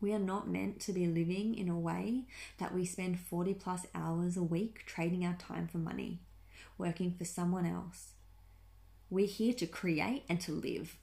We 0.01 0.13
are 0.13 0.19
not 0.19 0.47
meant 0.47 0.79
to 0.81 0.93
be 0.93 1.07
living 1.07 1.55
in 1.55 1.67
a 1.67 1.77
way 1.77 2.23
that 2.57 2.73
we 2.73 2.85
spend 2.85 3.19
40 3.19 3.53
plus 3.55 3.85
hours 3.93 4.37
a 4.37 4.43
week 4.43 4.85
trading 4.85 5.25
our 5.25 5.35
time 5.35 5.67
for 5.67 5.77
money, 5.77 6.19
working 6.77 7.13
for 7.17 7.25
someone 7.25 7.65
else. 7.65 8.13
We're 9.09 9.27
here 9.27 9.53
to 9.55 9.67
create 9.67 10.23
and 10.29 10.39
to 10.41 10.53
live. 10.53 10.95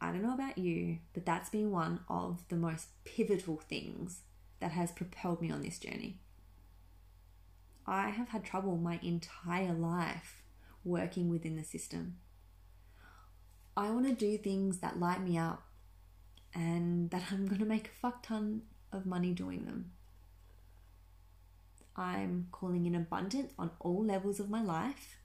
I 0.00 0.10
don't 0.10 0.22
know 0.22 0.34
about 0.34 0.58
you, 0.58 0.98
but 1.12 1.26
that's 1.26 1.50
been 1.50 1.70
one 1.70 2.00
of 2.08 2.42
the 2.48 2.56
most 2.56 2.88
pivotal 3.04 3.58
things 3.68 4.22
that 4.58 4.72
has 4.72 4.90
propelled 4.90 5.40
me 5.40 5.50
on 5.50 5.62
this 5.62 5.78
journey. 5.78 6.18
I 7.86 8.10
have 8.10 8.30
had 8.30 8.44
trouble 8.44 8.76
my 8.76 8.98
entire 9.02 9.72
life 9.72 10.42
working 10.84 11.28
within 11.28 11.56
the 11.56 11.64
system. 11.64 12.16
I 13.76 13.90
want 13.90 14.06
to 14.06 14.14
do 14.14 14.36
things 14.36 14.78
that 14.78 14.98
light 14.98 15.22
me 15.22 15.38
up 15.38 15.62
and 16.54 17.10
that 17.10 17.24
I'm 17.30 17.46
going 17.46 17.60
to 17.60 17.66
make 17.66 17.88
a 17.88 18.00
fuck 18.00 18.22
ton 18.22 18.62
of 18.92 19.06
money 19.06 19.32
doing 19.32 19.66
them. 19.66 19.92
I'm 21.96 22.48
calling 22.50 22.86
in 22.86 22.94
abundance 22.94 23.52
on 23.58 23.70
all 23.80 24.04
levels 24.04 24.40
of 24.40 24.50
my 24.50 24.62
life, 24.62 25.18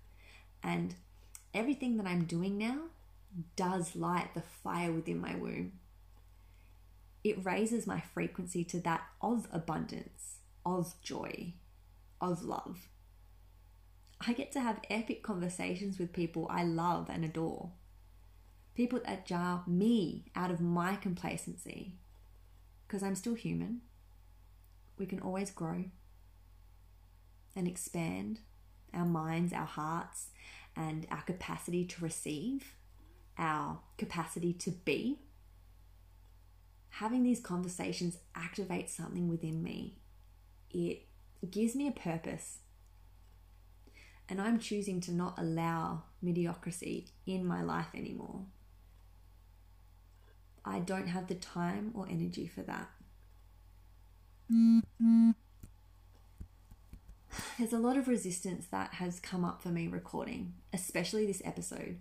and 0.63 0.95
everything 1.53 1.97
that 1.97 2.07
I'm 2.07 2.25
doing 2.25 2.57
now 2.57 2.85
does 3.55 3.95
light 3.95 4.33
the 4.33 4.41
fire 4.41 4.91
within 4.91 5.19
my 5.19 5.35
womb. 5.35 5.73
It 7.23 7.43
raises 7.43 7.88
my 7.88 8.01
frequency 8.01 8.63
to 8.65 8.79
that 8.81 9.03
of 9.21 9.47
abundance, 9.51 10.38
of 10.65 10.93
joy, 11.01 11.53
of 12.21 12.43
love. 12.43 12.88
I 14.25 14.33
get 14.33 14.51
to 14.53 14.61
have 14.61 14.79
epic 14.89 15.23
conversations 15.23 15.99
with 15.99 16.13
people 16.13 16.47
I 16.49 16.63
love 16.63 17.09
and 17.09 17.25
adore. 17.25 17.71
People 18.75 18.99
that 19.05 19.25
jar 19.25 19.63
me 19.65 20.25
out 20.35 20.51
of 20.51 20.59
my 20.59 20.95
complacency. 20.95 21.95
Because 22.88 23.01
I'm 23.01 23.15
still 23.15 23.33
human. 23.33 23.81
We 24.97 25.05
can 25.05 25.19
always 25.19 25.49
grow 25.51 25.85
and 27.55 27.67
expand 27.67 28.39
our 28.93 29.05
minds, 29.05 29.53
our 29.53 29.65
hearts, 29.65 30.27
and 30.75 31.07
our 31.09 31.21
capacity 31.21 31.85
to 31.85 32.03
receive 32.03 32.75
our 33.38 33.79
capacity 33.97 34.53
to 34.53 34.71
be, 34.71 35.19
having 36.89 37.23
these 37.23 37.39
conversations 37.39 38.17
activates 38.35 38.89
something 38.89 39.27
within 39.27 39.61
me. 39.63 39.97
It 40.71 41.03
gives 41.49 41.75
me 41.75 41.88
a 41.88 41.91
purpose. 41.91 42.59
And 44.27 44.41
I'm 44.41 44.59
choosing 44.59 45.01
to 45.01 45.11
not 45.11 45.38
allow 45.38 46.03
mediocrity 46.21 47.07
in 47.25 47.45
my 47.45 47.61
life 47.61 47.88
anymore. 47.93 48.41
I 50.65 50.80
don't 50.80 51.08
have 51.08 51.28
the 51.28 51.36
time 51.36 51.91
or 51.93 52.08
energy 52.10 52.47
for 52.47 52.62
that. 52.63 52.89
There's 57.58 57.73
a 57.73 57.78
lot 57.78 57.97
of 57.97 58.08
resistance 58.08 58.65
that 58.71 58.95
has 58.95 59.19
come 59.19 59.45
up 59.45 59.62
for 59.62 59.69
me 59.69 59.88
recording, 59.88 60.54
especially 60.73 61.25
this 61.25 61.41
episode. 61.45 61.99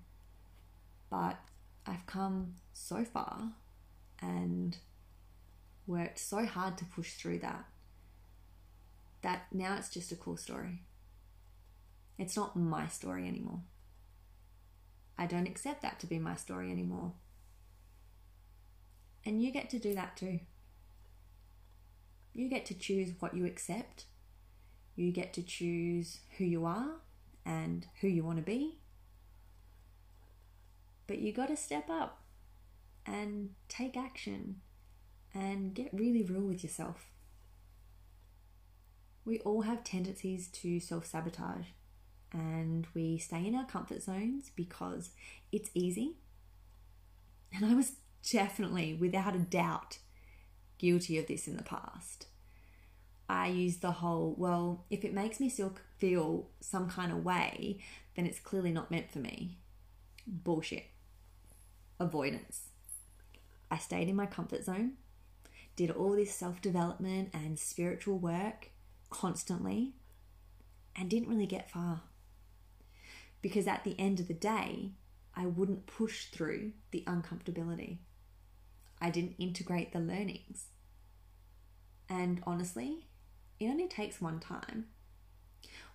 But 1.11 1.39
I've 1.87 2.07
come 2.07 2.55
so 2.73 3.05
far 3.05 3.53
and 4.23 4.79
worked 5.87 6.19
so 6.19 6.47
hard 6.47 6.79
to 6.79 6.85
push 6.85 7.15
through 7.15 7.41
that 7.41 7.67
that 9.23 9.47
now 9.53 9.77
it's 9.77 9.89
just 9.89 10.13
a 10.13 10.17
cool 10.17 10.37
story. 10.37 10.83
It's 12.19 12.37
not 12.37 12.57
my 12.57 12.87
story 12.89 13.27
anymore. 13.27 13.61
I 15.19 15.27
don't 15.27 15.49
accept 15.49 15.83
that 15.83 15.99
to 16.01 16.07
be 16.07 16.19
my 16.19 16.37
story 16.37 16.71
anymore. 16.71 17.13
And 19.27 19.43
you 19.43 19.51
get 19.51 19.71
to 19.71 19.79
do 19.79 19.95
that 19.95 20.17
too. 20.17 20.41
You 22.33 22.49
get 22.49 22.67
to 22.67 22.75
choose 22.75 23.13
what 23.21 23.35
you 23.35 23.47
accept. 23.47 24.05
You 24.97 25.13
get 25.13 25.33
to 25.35 25.43
choose 25.43 26.21
who 26.37 26.45
you 26.45 26.65
are 26.65 26.97
and 27.47 27.87
who 28.01 28.09
you 28.09 28.25
want 28.25 28.39
to 28.39 28.45
be 28.45 28.79
but 31.07 31.19
you 31.19 31.33
got 31.33 31.49
to 31.49 31.57
step 31.57 31.89
up 31.91 32.23
and 33.07 33.51
take 33.69 33.97
action 33.97 34.61
and 35.35 35.75
get 35.75 35.93
really 35.93 36.23
real 36.23 36.43
with 36.43 36.63
yourself. 36.63 37.11
We 39.25 39.41
all 39.41 39.63
have 39.63 39.85
tendencies 39.85 40.49
to 40.49 40.81
self 40.81 41.07
sabotage 41.07 41.67
and 42.33 42.87
we 42.95 43.19
stay 43.19 43.47
in 43.47 43.55
our 43.55 43.67
comfort 43.67 44.03
zones 44.03 44.51
because 44.55 45.11
it's 45.53 45.71
easy. 45.75 46.17
And 47.55 47.65
I 47.65 47.75
was 47.75 47.93
definitely, 48.31 48.95
without 48.95 49.35
a 49.35 49.41
doubt, 49.41 49.99
guilty 50.79 51.19
of 51.19 51.27
this 51.27 51.47
in 51.47 51.57
the 51.57 51.63
past. 51.63 52.27
I 53.29 53.49
used 53.49 53.81
the 53.81 53.93
whole, 53.93 54.35
well, 54.37 54.85
if 54.91 55.05
it 55.05 55.15
makes 55.15 55.41
me 55.41 55.49
still 55.49 55.75
feel 55.99 56.49
some 56.61 56.89
kind 56.91 57.11
of 57.11 57.25
way, 57.25 57.79
then 58.17 58.27
it's 58.27 58.39
clearly 58.39 58.71
not 58.71 58.91
meant 58.91 59.11
for 59.11 59.19
me. 59.19 59.59
Bullshit 60.27 60.87
avoidance. 61.99 62.69
I 63.71 63.79
stayed 63.79 64.09
in 64.09 64.17
my 64.17 64.27
comfort 64.27 64.65
zone, 64.65 64.95
did 65.77 65.91
all 65.91 66.13
this 66.13 66.35
self 66.35 66.61
development 66.61 67.31
and 67.33 67.59
spiritual 67.59 68.19
work 68.19 68.71
constantly, 69.11 69.95
and 70.97 71.11
didn't 71.11 71.29
really 71.29 71.47
get 71.47 71.71
far. 71.71 72.03
Because 73.43 73.67
at 73.67 73.85
the 73.85 73.99
end 73.99 74.21
of 74.21 74.29
the 74.29 74.35
day, 74.35 74.93
I 75.35 75.47
wouldn't 75.47 75.87
push 75.87 76.27
through 76.27 76.73
the 76.91 77.05
uncomfortability. 77.07 77.99
I 79.01 79.11
didn't 79.11 79.37
integrate 79.39 79.93
the 79.93 80.01
learnings. 80.01 80.67
And 82.09 82.43
honestly, 82.47 83.07
it 83.61 83.67
only 83.67 83.89
takes 83.89 84.21
one 84.21 84.41
time. 84.41 84.87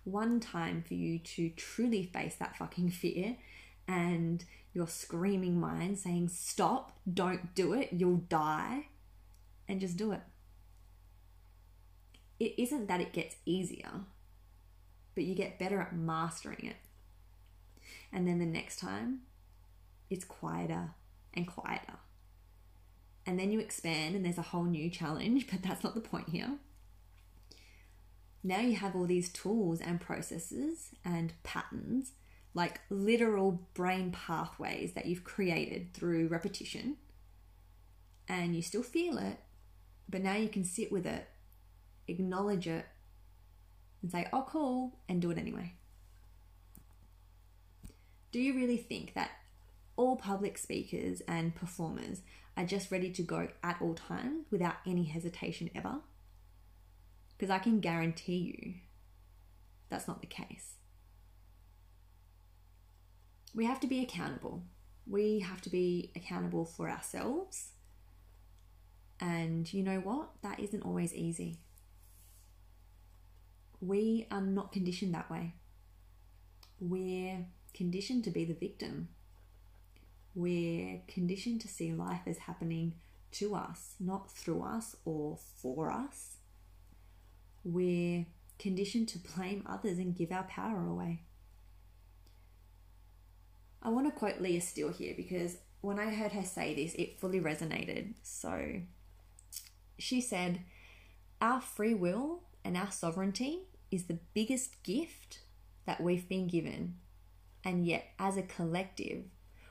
One 0.04 0.40
time 0.40 0.82
for 0.86 0.94
you 0.94 1.18
to 1.18 1.50
truly 1.50 2.04
face 2.04 2.36
that 2.36 2.56
fucking 2.56 2.90
fear 2.90 3.36
and 3.86 4.44
your 4.72 4.86
screaming 4.86 5.58
mind 5.60 5.98
saying, 5.98 6.28
Stop, 6.28 6.98
don't 7.12 7.54
do 7.54 7.72
it, 7.72 7.90
you'll 7.92 8.24
die, 8.28 8.86
and 9.68 9.80
just 9.80 9.96
do 9.96 10.12
it. 10.12 10.22
It 12.38 12.54
isn't 12.56 12.86
that 12.88 13.00
it 13.00 13.12
gets 13.12 13.36
easier, 13.44 13.90
but 15.14 15.24
you 15.24 15.34
get 15.34 15.58
better 15.58 15.80
at 15.80 15.94
mastering 15.94 16.64
it. 16.64 16.76
And 18.12 18.26
then 18.26 18.38
the 18.38 18.46
next 18.46 18.78
time, 18.78 19.20
it's 20.08 20.24
quieter 20.24 20.90
and 21.34 21.46
quieter. 21.46 21.98
And 23.30 23.38
then 23.38 23.52
you 23.52 23.60
expand, 23.60 24.16
and 24.16 24.24
there's 24.24 24.38
a 24.38 24.42
whole 24.42 24.64
new 24.64 24.90
challenge, 24.90 25.46
but 25.48 25.62
that's 25.62 25.84
not 25.84 25.94
the 25.94 26.00
point 26.00 26.30
here. 26.30 26.58
Now 28.42 28.58
you 28.58 28.74
have 28.74 28.96
all 28.96 29.06
these 29.06 29.28
tools 29.28 29.80
and 29.80 30.00
processes 30.00 30.88
and 31.04 31.32
patterns 31.44 32.10
like 32.54 32.80
literal 32.90 33.68
brain 33.72 34.10
pathways 34.10 34.94
that 34.94 35.06
you've 35.06 35.22
created 35.22 35.94
through 35.94 36.26
repetition. 36.26 36.96
and 38.30 38.54
you 38.54 38.62
still 38.62 38.82
feel 38.82 39.18
it, 39.18 39.38
but 40.08 40.22
now 40.22 40.36
you 40.36 40.48
can 40.48 40.64
sit 40.64 40.92
with 40.92 41.04
it, 41.04 41.28
acknowledge 42.06 42.68
it, 42.68 42.86
and 44.02 44.10
say, 44.10 44.26
oh, 44.32 44.46
cool, 44.48 45.00
and 45.08 45.20
do 45.20 45.30
it 45.32 45.38
anyway. 45.38 45.74
Do 48.30 48.38
you 48.40 48.54
really 48.54 48.76
think 48.76 49.14
that 49.14 49.30
all 49.96 50.16
public 50.16 50.56
speakers 50.56 51.20
and 51.26 51.54
performers 51.54 52.22
are 52.60 52.66
just 52.66 52.90
ready 52.90 53.10
to 53.10 53.22
go 53.22 53.48
at 53.62 53.78
all 53.80 53.94
times 53.94 54.46
without 54.50 54.76
any 54.86 55.04
hesitation 55.04 55.70
ever? 55.74 56.00
Because 57.36 57.50
I 57.50 57.58
can 57.58 57.80
guarantee 57.80 58.36
you 58.36 58.74
that's 59.88 60.06
not 60.06 60.20
the 60.20 60.26
case. 60.26 60.74
We 63.54 63.64
have 63.64 63.80
to 63.80 63.86
be 63.86 64.00
accountable. 64.00 64.62
We 65.06 65.40
have 65.40 65.60
to 65.62 65.70
be 65.70 66.12
accountable 66.14 66.64
for 66.64 66.88
ourselves. 66.88 67.70
And 69.18 69.70
you 69.72 69.82
know 69.82 69.98
what? 69.98 70.28
That 70.42 70.60
isn't 70.60 70.82
always 70.82 71.12
easy. 71.12 71.58
We 73.80 74.26
are 74.30 74.40
not 74.40 74.70
conditioned 74.72 75.14
that 75.14 75.30
way. 75.30 75.54
We're 76.78 77.46
conditioned 77.74 78.24
to 78.24 78.30
be 78.30 78.44
the 78.44 78.54
victim. 78.54 79.08
We're 80.34 81.00
conditioned 81.08 81.60
to 81.62 81.68
see 81.68 81.92
life 81.92 82.22
as 82.26 82.38
happening 82.38 82.94
to 83.32 83.54
us, 83.54 83.94
not 83.98 84.30
through 84.30 84.62
us 84.62 84.96
or 85.04 85.36
for 85.36 85.90
us. 85.90 86.36
We're 87.64 88.26
conditioned 88.58 89.08
to 89.08 89.18
blame 89.18 89.64
others 89.68 89.98
and 89.98 90.16
give 90.16 90.32
our 90.32 90.44
power 90.44 90.86
away. 90.86 91.22
I 93.82 93.88
want 93.88 94.06
to 94.06 94.18
quote 94.18 94.40
Leah 94.40 94.60
Steele 94.60 94.92
here 94.92 95.14
because 95.16 95.56
when 95.80 95.98
I 95.98 96.12
heard 96.12 96.32
her 96.32 96.44
say 96.44 96.74
this, 96.74 96.94
it 96.94 97.18
fully 97.18 97.40
resonated. 97.40 98.14
So 98.22 98.82
she 99.98 100.20
said, 100.20 100.60
Our 101.40 101.60
free 101.60 101.94
will 101.94 102.42
and 102.64 102.76
our 102.76 102.90
sovereignty 102.90 103.60
is 103.90 104.04
the 104.04 104.18
biggest 104.34 104.82
gift 104.82 105.40
that 105.86 106.00
we've 106.00 106.28
been 106.28 106.46
given, 106.46 106.96
and 107.64 107.86
yet 107.86 108.08
as 108.18 108.36
a 108.36 108.42
collective, 108.42 109.24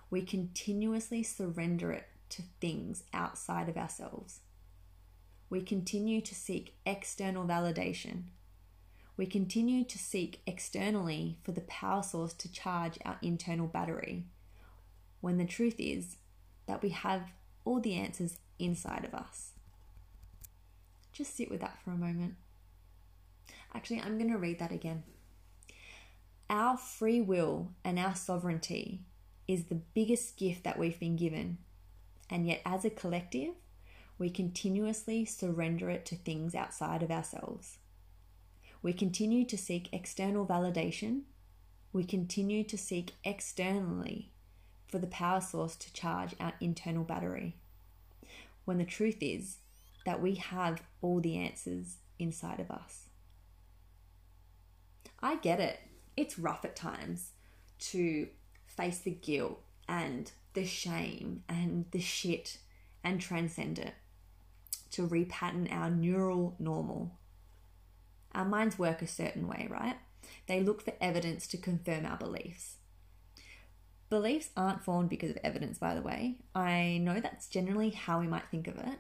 we 0.10 0.22
continuously 0.22 1.24
surrender 1.24 1.92
it 1.92 2.08
to 2.30 2.44
things 2.60 3.04
outside 3.14 3.70
of 3.70 3.78
ourselves. 3.78 4.40
We 5.50 5.62
continue 5.62 6.22
to 6.22 6.36
seek 6.36 6.76
external 6.86 7.46
validation. 7.46 8.24
We 9.18 9.26
continue 9.26 9.84
to 9.84 9.98
seek 9.98 10.42
externally 10.46 11.38
for 11.44 11.52
the 11.52 11.62
power 11.62 12.04
source 12.04 12.34
to 12.34 12.52
charge 12.52 12.98
our 13.04 13.18
internal 13.22 13.68
battery, 13.68 14.26
when 15.22 15.38
the 15.38 15.46
truth 15.46 15.76
is 15.78 16.18
that 16.68 16.82
we 16.82 16.90
have 16.90 17.32
all 17.66 17.80
the 17.80 17.96
answers 17.96 18.38
inside 18.60 19.04
of 19.06 19.14
us. 19.14 19.52
Just 21.12 21.36
sit 21.36 21.50
with 21.52 21.62
that 21.62 21.80
for 21.84 21.92
a 21.92 21.98
moment. 21.98 22.36
Actually, 23.74 24.00
I'm 24.00 24.18
going 24.18 24.32
to 24.32 24.38
read 24.38 24.60
that 24.60 24.72
again. 24.72 25.04
Our 26.50 26.78
free 26.78 27.22
will 27.22 27.72
and 27.84 28.00
our 28.00 28.16
sovereignty 28.16 29.02
is 29.50 29.64
the 29.64 29.82
biggest 29.96 30.38
gift 30.38 30.64
that 30.64 30.78
we've 30.78 31.00
been 31.00 31.16
given. 31.16 31.58
And 32.30 32.46
yet, 32.46 32.62
as 32.64 32.86
a 32.86 32.92
collective, 32.92 33.56
we 34.20 34.30
continuously 34.30 35.26
surrender 35.26 35.90
it 35.90 36.06
to 36.06 36.16
things 36.16 36.54
outside 36.54 37.02
of 37.02 37.10
ourselves. 37.10 37.80
We 38.84 38.94
continue 38.94 39.46
to 39.46 39.58
seek 39.58 39.90
external 39.92 40.46
validation. 40.46 41.22
We 41.92 42.04
continue 42.04 42.64
to 42.66 42.78
seek 42.78 43.14
externally 43.24 44.30
for 44.88 45.00
the 45.00 45.08
power 45.08 45.42
source 45.42 45.76
to 45.78 45.94
charge 45.94 46.36
our 46.40 46.54
internal 46.62 47.04
battery. 47.04 47.56
When 48.66 48.78
the 48.78 48.86
truth 48.86 49.18
is 49.20 49.58
that 50.06 50.22
we 50.22 50.36
have 50.36 50.84
all 51.02 51.22
the 51.22 51.38
answers 51.38 51.98
inside 52.20 52.60
of 52.60 52.70
us. 52.70 53.10
I 55.20 55.38
get 55.38 55.60
it. 55.60 55.80
It's 56.16 56.38
rough 56.38 56.64
at 56.64 56.76
times 56.76 57.32
to 57.80 58.28
face 58.80 59.00
the 59.00 59.12
guilt 59.12 59.60
and 59.88 60.32
the 60.54 60.66
shame 60.66 61.44
and 61.50 61.86
the 61.92 62.00
shit 62.00 62.60
and 63.04 63.20
transcend 63.20 63.78
it, 63.78 63.94
to 64.92 65.08
repattern 65.08 65.72
our 65.72 65.90
neural 65.90 66.56
normal. 66.60 67.12
Our 68.34 68.46
minds 68.46 68.80
work 68.80 69.02
a 69.02 69.08
certain 69.08 69.48
way, 69.48 69.68
right? 69.70 69.98
They 70.48 70.62
look 70.62 70.82
for 70.82 70.94
evidence 71.02 71.48
to 71.48 71.58
confirm 71.58 72.06
our 72.06 72.18
beliefs. 72.18 72.76
Beliefs 74.10 74.50
aren't 74.56 74.84
formed 74.84 75.10
because 75.10 75.32
of 75.32 75.38
evidence, 75.44 75.78
by 75.78 75.94
the 75.94 76.02
way. 76.02 76.38
I 76.56 77.00
know 77.02 77.20
that's 77.20 77.48
generally 77.48 77.92
how 77.92 78.20
we 78.20 78.28
might 78.28 78.50
think 78.50 78.68
of 78.68 78.78
it. 78.78 79.00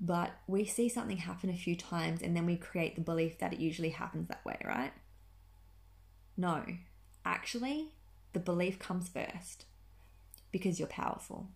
But 0.00 0.32
we 0.46 0.64
see 0.64 0.88
something 0.88 1.16
happen 1.16 1.50
a 1.50 1.56
few 1.56 1.76
times 1.76 2.20
and 2.20 2.36
then 2.36 2.46
we 2.46 2.56
create 2.56 2.94
the 2.96 3.00
belief 3.00 3.38
that 3.38 3.52
it 3.52 3.60
usually 3.60 3.90
happens 3.90 4.28
that 4.28 4.44
way, 4.44 4.58
right? 4.64 4.92
No, 6.36 6.64
actually, 7.24 7.93
the 8.34 8.40
belief 8.40 8.78
comes 8.78 9.08
first 9.08 9.64
because 10.52 10.78
you're 10.78 10.88
powerful. 10.88 11.48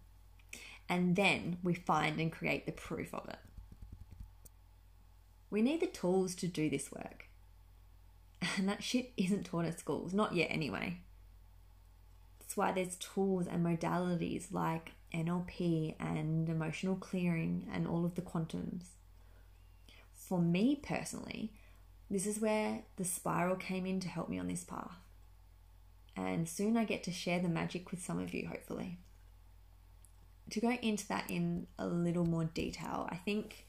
And 0.89 1.16
then 1.16 1.59
we 1.62 1.74
find 1.74 2.18
and 2.18 2.33
create 2.33 2.64
the 2.64 2.72
proof 2.72 3.12
of 3.12 3.29
it. 3.29 3.39
We 5.51 5.61
need 5.61 5.81
the 5.81 5.87
tools 5.87 6.35
to 6.37 6.47
do 6.47 6.70
this 6.70 6.91
work. 6.91 7.26
And 8.57 8.68
that 8.68 8.83
shit 8.83 9.12
isn't 9.16 9.47
taught 9.47 9.66
at 9.66 9.79
schools, 9.79 10.14
not 10.14 10.35
yet 10.35 10.49
anyway. 10.51 10.99
That's 12.39 12.57
why 12.57 12.72
there's 12.72 12.97
tools 12.97 13.47
and 13.47 13.64
modalities 13.64 14.53
like 14.53 14.93
NLP 15.12 15.97
and 15.99 16.49
emotional 16.49 16.97
clearing 16.97 17.66
and 17.72 17.87
all 17.87 18.05
of 18.05 18.14
the 18.14 18.22
quantums. 18.22 18.85
For 20.14 20.41
me 20.41 20.76
personally, 20.76 21.53
this 22.11 22.26
is 22.26 22.41
where 22.41 22.83
the 22.97 23.05
spiral 23.05 23.57
came 23.57 23.85
in 23.85 24.01
to 24.01 24.09
help 24.09 24.29
me 24.29 24.39
on 24.39 24.49
this 24.49 24.64
path. 24.64 24.97
And 26.18 26.48
soon 26.48 26.76
I 26.76 26.84
get 26.84 27.04
to 27.04 27.12
share 27.12 27.38
the 27.38 27.48
magic 27.48 27.92
with 27.92 28.02
some 28.02 28.18
of 28.18 28.34
you, 28.34 28.48
hopefully. 28.48 28.98
To 30.50 30.60
go 30.60 30.70
into 30.70 31.06
that 31.08 31.30
in 31.30 31.68
a 31.78 31.86
little 31.86 32.24
more 32.26 32.44
detail, 32.44 33.08
I 33.08 33.16
think 33.16 33.66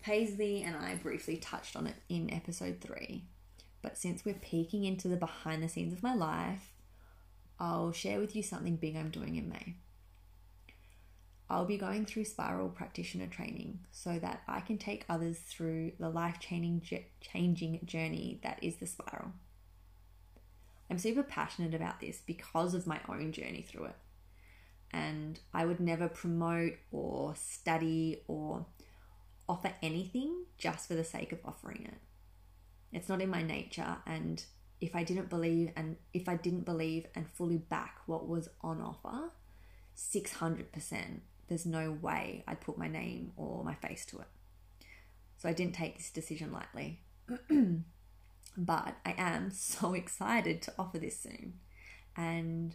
Paisley 0.00 0.62
and 0.62 0.76
I 0.76 0.94
briefly 0.94 1.36
touched 1.36 1.74
on 1.74 1.88
it 1.88 1.96
in 2.08 2.32
episode 2.32 2.80
three. 2.80 3.24
But 3.82 3.98
since 3.98 4.24
we're 4.24 4.34
peeking 4.34 4.84
into 4.84 5.08
the 5.08 5.16
behind 5.16 5.62
the 5.62 5.68
scenes 5.68 5.92
of 5.92 6.02
my 6.02 6.14
life, 6.14 6.72
I'll 7.58 7.92
share 7.92 8.20
with 8.20 8.36
you 8.36 8.42
something 8.42 8.76
big 8.76 8.94
I'm 8.94 9.10
doing 9.10 9.36
in 9.36 9.48
May. 9.48 9.74
I'll 11.48 11.64
be 11.64 11.76
going 11.76 12.06
through 12.06 12.26
spiral 12.26 12.68
practitioner 12.68 13.26
training 13.26 13.80
so 13.90 14.20
that 14.20 14.42
I 14.46 14.60
can 14.60 14.78
take 14.78 15.04
others 15.08 15.38
through 15.38 15.92
the 15.98 16.08
life 16.08 16.38
changing 16.38 17.80
journey 17.84 18.38
that 18.44 18.62
is 18.62 18.76
the 18.76 18.86
spiral. 18.86 19.32
I'm 20.90 20.98
super 20.98 21.22
passionate 21.22 21.74
about 21.74 22.00
this 22.00 22.20
because 22.26 22.74
of 22.74 22.86
my 22.86 23.00
own 23.08 23.32
journey 23.32 23.64
through 23.66 23.84
it. 23.84 23.96
And 24.92 25.38
I 25.54 25.64
would 25.64 25.78
never 25.78 26.08
promote 26.08 26.72
or 26.90 27.34
study 27.36 28.22
or 28.26 28.66
offer 29.48 29.72
anything 29.82 30.44
just 30.58 30.88
for 30.88 30.94
the 30.94 31.04
sake 31.04 31.30
of 31.32 31.38
offering 31.44 31.84
it. 31.86 31.98
It's 32.92 33.08
not 33.08 33.22
in 33.22 33.30
my 33.30 33.42
nature 33.42 33.98
and 34.04 34.42
if 34.80 34.96
I 34.96 35.04
didn't 35.04 35.30
believe 35.30 35.70
and 35.76 35.96
if 36.12 36.28
I 36.28 36.36
didn't 36.36 36.64
believe 36.64 37.06
and 37.14 37.28
fully 37.28 37.58
back 37.58 37.98
what 38.06 38.26
was 38.26 38.48
on 38.62 38.80
offer, 38.80 39.30
600% 39.96 41.20
there's 41.46 41.66
no 41.66 41.92
way 41.92 42.44
I'd 42.48 42.60
put 42.60 42.78
my 42.78 42.88
name 42.88 43.32
or 43.36 43.62
my 43.62 43.74
face 43.74 44.06
to 44.06 44.18
it. 44.18 44.28
So 45.36 45.48
I 45.48 45.52
didn't 45.52 45.74
take 45.74 45.98
this 45.98 46.10
decision 46.10 46.52
lightly. 46.52 47.00
but 48.56 48.96
I 49.04 49.14
am 49.16 49.50
so 49.54 49.94
excited 49.94 50.62
to 50.62 50.74
offer 50.78 50.98
this 50.98 51.18
soon 51.18 51.54
and 52.16 52.74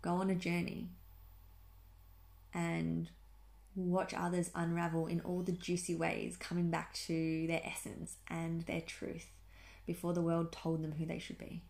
go 0.00 0.14
on 0.14 0.30
a 0.30 0.34
journey 0.34 0.88
and 2.54 3.08
watch 3.74 4.12
others 4.14 4.50
unravel 4.54 5.06
in 5.06 5.20
all 5.22 5.42
the 5.42 5.52
juicy 5.52 5.94
ways, 5.94 6.36
coming 6.36 6.70
back 6.70 6.92
to 6.92 7.46
their 7.46 7.62
essence 7.64 8.16
and 8.28 8.62
their 8.62 8.80
truth 8.80 9.30
before 9.86 10.12
the 10.12 10.20
world 10.20 10.52
told 10.52 10.82
them 10.82 10.92
who 10.92 11.06
they 11.06 11.18
should 11.18 11.38
be. 11.38 11.62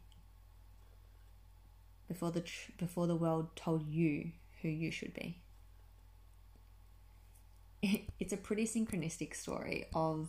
Before 2.08 2.30
the 2.30 2.40
tr- 2.40 2.72
before 2.76 3.06
the 3.06 3.16
world 3.16 3.54
told 3.56 3.86
you 3.88 4.32
who 4.60 4.68
you 4.68 4.90
should 4.90 5.14
be 5.14 5.42
it's 8.20 8.32
a 8.32 8.36
pretty 8.36 8.64
synchronistic 8.64 9.34
story 9.34 9.86
of 9.94 10.28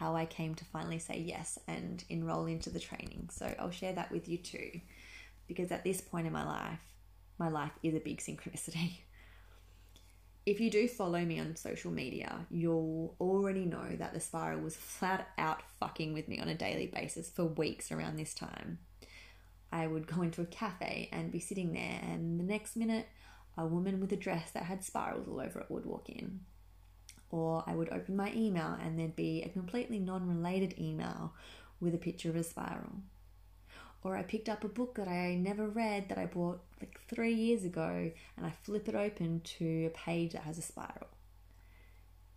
how 0.00 0.16
I 0.16 0.24
came 0.24 0.54
to 0.54 0.64
finally 0.64 0.98
say 0.98 1.18
yes 1.18 1.58
and 1.68 2.02
enroll 2.08 2.46
into 2.46 2.70
the 2.70 2.80
training. 2.80 3.28
So 3.30 3.54
I'll 3.58 3.70
share 3.70 3.92
that 3.92 4.10
with 4.10 4.28
you 4.30 4.38
too, 4.38 4.80
because 5.46 5.70
at 5.70 5.84
this 5.84 6.00
point 6.00 6.26
in 6.26 6.32
my 6.32 6.46
life, 6.46 6.80
my 7.38 7.50
life 7.50 7.72
is 7.82 7.94
a 7.94 8.00
big 8.00 8.18
synchronicity. 8.18 8.92
If 10.46 10.58
you 10.58 10.70
do 10.70 10.88
follow 10.88 11.22
me 11.22 11.38
on 11.38 11.54
social 11.54 11.90
media, 11.90 12.46
you'll 12.50 13.14
already 13.20 13.66
know 13.66 13.94
that 13.98 14.14
the 14.14 14.20
spiral 14.20 14.60
was 14.60 14.74
flat 14.74 15.28
out 15.36 15.62
fucking 15.78 16.14
with 16.14 16.28
me 16.28 16.40
on 16.40 16.48
a 16.48 16.54
daily 16.54 16.86
basis 16.86 17.28
for 17.28 17.44
weeks 17.44 17.92
around 17.92 18.16
this 18.16 18.32
time. 18.32 18.78
I 19.70 19.86
would 19.86 20.06
go 20.06 20.22
into 20.22 20.40
a 20.40 20.46
cafe 20.46 21.10
and 21.12 21.30
be 21.30 21.40
sitting 21.40 21.74
there, 21.74 22.00
and 22.02 22.40
the 22.40 22.44
next 22.44 22.74
minute 22.74 23.06
a 23.58 23.66
woman 23.66 24.00
with 24.00 24.12
a 24.12 24.16
dress 24.16 24.50
that 24.52 24.62
had 24.62 24.82
spirals 24.82 25.28
all 25.28 25.40
over 25.40 25.60
it 25.60 25.70
would 25.70 25.84
walk 25.84 26.08
in. 26.08 26.40
Or 27.30 27.62
I 27.66 27.74
would 27.74 27.92
open 27.92 28.16
my 28.16 28.32
email 28.34 28.76
and 28.82 28.98
there'd 28.98 29.16
be 29.16 29.42
a 29.42 29.48
completely 29.48 29.98
non 29.98 30.26
related 30.26 30.74
email 30.78 31.32
with 31.80 31.94
a 31.94 31.98
picture 31.98 32.28
of 32.28 32.36
a 32.36 32.42
spiral. 32.42 33.02
Or 34.02 34.16
I 34.16 34.22
picked 34.22 34.48
up 34.48 34.64
a 34.64 34.68
book 34.68 34.94
that 34.94 35.08
I 35.08 35.34
never 35.34 35.68
read 35.68 36.08
that 36.08 36.18
I 36.18 36.26
bought 36.26 36.60
like 36.80 36.98
three 37.08 37.34
years 37.34 37.64
ago 37.64 38.10
and 38.36 38.46
I 38.46 38.50
flip 38.50 38.88
it 38.88 38.94
open 38.94 39.42
to 39.58 39.86
a 39.86 39.90
page 39.90 40.32
that 40.32 40.42
has 40.42 40.58
a 40.58 40.62
spiral. 40.62 41.08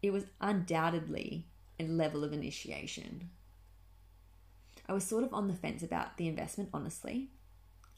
It 0.01 0.11
was 0.11 0.25
undoubtedly 0.41 1.45
a 1.79 1.85
level 1.85 2.23
of 2.23 2.33
initiation. 2.33 3.29
I 4.87 4.93
was 4.93 5.05
sort 5.05 5.23
of 5.23 5.33
on 5.33 5.47
the 5.47 5.53
fence 5.53 5.81
about 5.81 6.17
the 6.17 6.27
investment, 6.27 6.69
honestly. 6.73 7.29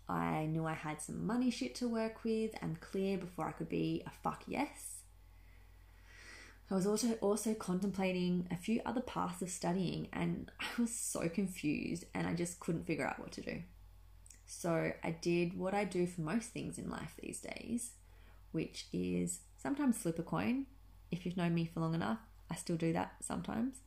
I 0.07 0.45
knew 0.45 0.65
I 0.65 0.73
had 0.73 1.01
some 1.01 1.25
money 1.25 1.49
shit 1.49 1.73
to 1.75 1.87
work 1.87 2.23
with 2.23 2.51
and 2.61 2.79
clear 2.79 3.17
before 3.17 3.47
I 3.47 3.51
could 3.53 3.69
be 3.69 4.03
a 4.05 4.11
fuck 4.11 4.43
yes. 4.45 4.94
I 6.69 6.73
was 6.73 6.87
also 6.87 7.13
also 7.21 7.53
contemplating 7.53 8.47
a 8.49 8.55
few 8.55 8.81
other 8.85 9.01
paths 9.01 9.41
of 9.41 9.49
studying 9.49 10.07
and 10.11 10.51
I 10.59 10.81
was 10.81 10.93
so 10.93 11.29
confused 11.29 12.05
and 12.13 12.27
I 12.27 12.33
just 12.33 12.59
couldn't 12.59 12.87
figure 12.87 13.05
out 13.05 13.19
what 13.19 13.31
to 13.33 13.41
do. 13.41 13.61
So 14.47 14.91
I 15.03 15.11
did 15.11 15.57
what 15.57 15.73
I 15.73 15.85
do 15.85 16.07
for 16.07 16.21
most 16.21 16.49
things 16.49 16.77
in 16.77 16.89
life 16.89 17.13
these 17.21 17.39
days, 17.39 17.91
which 18.51 18.87
is 18.93 19.41
sometimes 19.57 19.97
flip 19.97 20.19
a 20.19 20.23
coin. 20.23 20.65
If 21.11 21.25
you've 21.25 21.37
known 21.37 21.53
me 21.53 21.69
for 21.71 21.81
long 21.81 21.93
enough, 21.93 22.19
I 22.49 22.55
still 22.55 22.77
do 22.77 22.93
that 22.93 23.15
sometimes, 23.21 23.77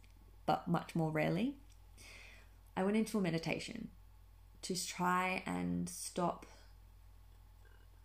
but 0.46 0.68
much 0.68 0.94
more 0.94 1.10
rarely. 1.10 1.54
I 2.76 2.84
went 2.84 2.96
into 2.96 3.18
a 3.18 3.20
meditation 3.20 3.88
to 4.62 4.86
try 4.86 5.42
and 5.46 5.88
stop 5.88 6.46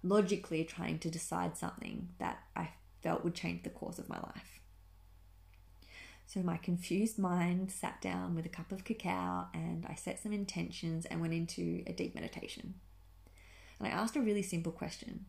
logically 0.04 0.64
trying 0.64 1.00
to 1.00 1.10
decide 1.10 1.58
something 1.58 2.10
that 2.20 2.40
I 2.56 2.70
felt 3.02 3.24
would 3.24 3.36
change 3.36 3.64
the 3.64 3.70
course 3.70 4.00
of 4.00 4.10
my 4.10 4.18
life. 4.18 4.63
So 6.34 6.42
my 6.42 6.58
confused 6.58 7.20
mind 7.20 7.72
sat 7.72 8.02
down 8.02 8.34
with 8.34 8.44
a 8.44 8.50
cup 8.50 8.72
of 8.72 8.84
cacao 8.84 9.50
and 9.54 9.86
I 9.88 9.94
set 9.94 10.20
some 10.20 10.34
intentions 10.34 11.06
and 11.06 11.22
went 11.22 11.36
into 11.36 11.84
a 11.86 11.94
deep 11.94 12.16
meditation. 12.16 12.74
And 13.78 13.88
I 13.88 13.92
asked 13.92 14.16
a 14.16 14.22
really 14.22 14.42
simple 14.42 14.72
question 14.72 15.26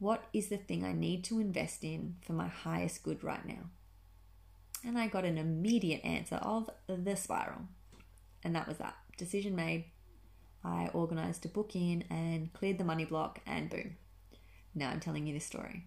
What 0.00 0.24
is 0.32 0.48
the 0.48 0.56
thing 0.56 0.84
I 0.84 0.92
need 0.92 1.22
to 1.24 1.38
invest 1.38 1.84
in 1.84 2.16
for 2.22 2.32
my 2.32 2.48
highest 2.48 3.04
good 3.04 3.22
right 3.22 3.46
now? 3.46 3.70
And 4.84 4.98
I 4.98 5.06
got 5.06 5.24
an 5.24 5.38
immediate 5.38 6.04
answer 6.04 6.36
of 6.42 6.68
the 6.88 7.14
spiral. 7.14 7.68
And 8.42 8.52
that 8.56 8.66
was 8.66 8.78
that. 8.78 8.96
Decision 9.16 9.54
made. 9.54 9.84
I 10.64 10.88
organized 10.92 11.44
a 11.44 11.48
book 11.48 11.76
in 11.76 12.02
and 12.10 12.52
cleared 12.52 12.78
the 12.78 12.84
money 12.84 13.04
block, 13.04 13.38
and 13.46 13.70
boom. 13.70 13.96
Now 14.74 14.90
I'm 14.90 14.98
telling 14.98 15.28
you 15.28 15.34
this 15.34 15.46
story. 15.46 15.84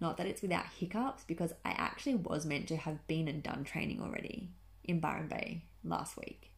Not 0.00 0.16
that 0.16 0.26
it's 0.26 0.42
without 0.42 0.66
hiccups, 0.78 1.24
because 1.24 1.52
I 1.64 1.70
actually 1.70 2.16
was 2.16 2.44
meant 2.44 2.68
to 2.68 2.76
have 2.76 3.06
been 3.06 3.28
and 3.28 3.42
done 3.42 3.64
training 3.64 4.00
already 4.02 4.50
in 4.84 5.00
Byron 5.00 5.28
Bay 5.28 5.64
last 5.84 6.16
week. 6.16 6.52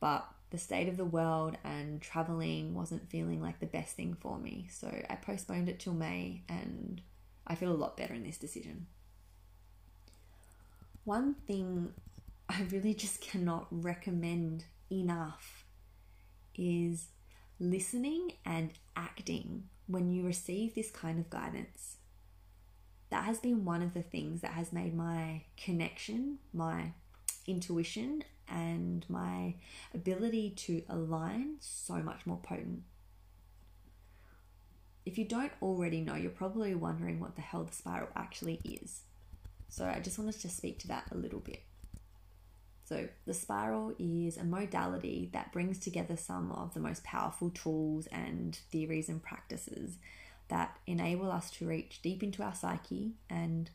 But 0.00 0.26
the 0.50 0.58
state 0.58 0.88
of 0.88 0.96
the 0.96 1.04
world 1.04 1.56
and 1.64 2.00
traveling 2.00 2.74
wasn't 2.74 3.08
feeling 3.08 3.40
like 3.40 3.60
the 3.60 3.66
best 3.66 3.96
thing 3.96 4.16
for 4.18 4.38
me, 4.38 4.66
so 4.70 4.88
I 5.08 5.16
postponed 5.16 5.68
it 5.68 5.80
till 5.80 5.94
May, 5.94 6.42
and 6.48 7.00
I 7.46 7.54
feel 7.54 7.72
a 7.72 7.74
lot 7.74 7.96
better 7.96 8.14
in 8.14 8.24
this 8.24 8.38
decision. 8.38 8.86
One 11.04 11.34
thing 11.46 11.92
I 12.48 12.62
really 12.70 12.94
just 13.04 13.20
cannot 13.20 13.66
recommend 13.70 14.64
enough 14.90 15.64
is 16.54 17.08
listening 17.58 18.32
and 18.44 18.72
acting 18.96 19.64
when 19.86 20.10
you 20.10 20.24
receive 20.24 20.74
this 20.74 20.90
kind 20.90 21.18
of 21.18 21.30
guidance. 21.30 21.96
That 23.12 23.24
has 23.24 23.40
been 23.40 23.66
one 23.66 23.82
of 23.82 23.92
the 23.92 24.00
things 24.00 24.40
that 24.40 24.52
has 24.52 24.72
made 24.72 24.96
my 24.96 25.42
connection, 25.58 26.38
my 26.54 26.92
intuition, 27.46 28.24
and 28.48 29.04
my 29.06 29.56
ability 29.92 30.54
to 30.56 30.82
align 30.88 31.56
so 31.60 31.96
much 31.96 32.24
more 32.24 32.38
potent. 32.38 32.84
If 35.04 35.18
you 35.18 35.26
don't 35.26 35.52
already 35.60 36.00
know, 36.00 36.14
you're 36.14 36.30
probably 36.30 36.74
wondering 36.74 37.20
what 37.20 37.36
the 37.36 37.42
hell 37.42 37.64
the 37.64 37.74
spiral 37.74 38.08
actually 38.16 38.62
is. 38.64 39.02
So 39.68 39.84
I 39.84 40.00
just 40.00 40.18
wanted 40.18 40.40
to 40.40 40.48
speak 40.48 40.78
to 40.78 40.88
that 40.88 41.04
a 41.12 41.14
little 41.14 41.40
bit. 41.40 41.64
So, 42.84 43.08
the 43.26 43.34
spiral 43.34 43.94
is 43.98 44.36
a 44.36 44.44
modality 44.44 45.30
that 45.32 45.52
brings 45.52 45.78
together 45.78 46.16
some 46.16 46.50
of 46.50 46.74
the 46.74 46.80
most 46.80 47.04
powerful 47.04 47.50
tools 47.50 48.06
and 48.06 48.58
theories 48.70 49.08
and 49.08 49.22
practices 49.22 49.98
that 50.48 50.78
enable 50.86 51.30
us 51.30 51.50
to 51.50 51.66
reach 51.66 52.00
deep 52.02 52.22
into 52.22 52.42
our 52.42 52.54
psyche 52.54 53.12
and 53.30 53.70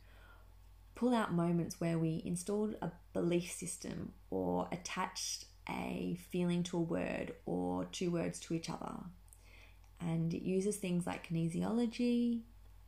pull 0.95 1.13
out 1.13 1.33
moments 1.33 1.79
where 1.79 1.97
we 1.97 2.21
installed 2.25 2.75
a 2.81 2.91
belief 3.13 3.51
system 3.51 4.13
or 4.29 4.67
attached 4.71 5.45
a 5.69 6.17
feeling 6.29 6.63
to 6.63 6.77
a 6.77 6.81
word 6.81 7.33
or 7.45 7.85
two 7.85 8.09
words 8.09 8.39
to 8.39 8.53
each 8.53 8.69
other. 8.69 8.93
And 9.99 10.33
it 10.33 10.43
uses 10.43 10.77
things 10.77 11.05
like 11.05 11.27
kinesiology, 11.27 12.41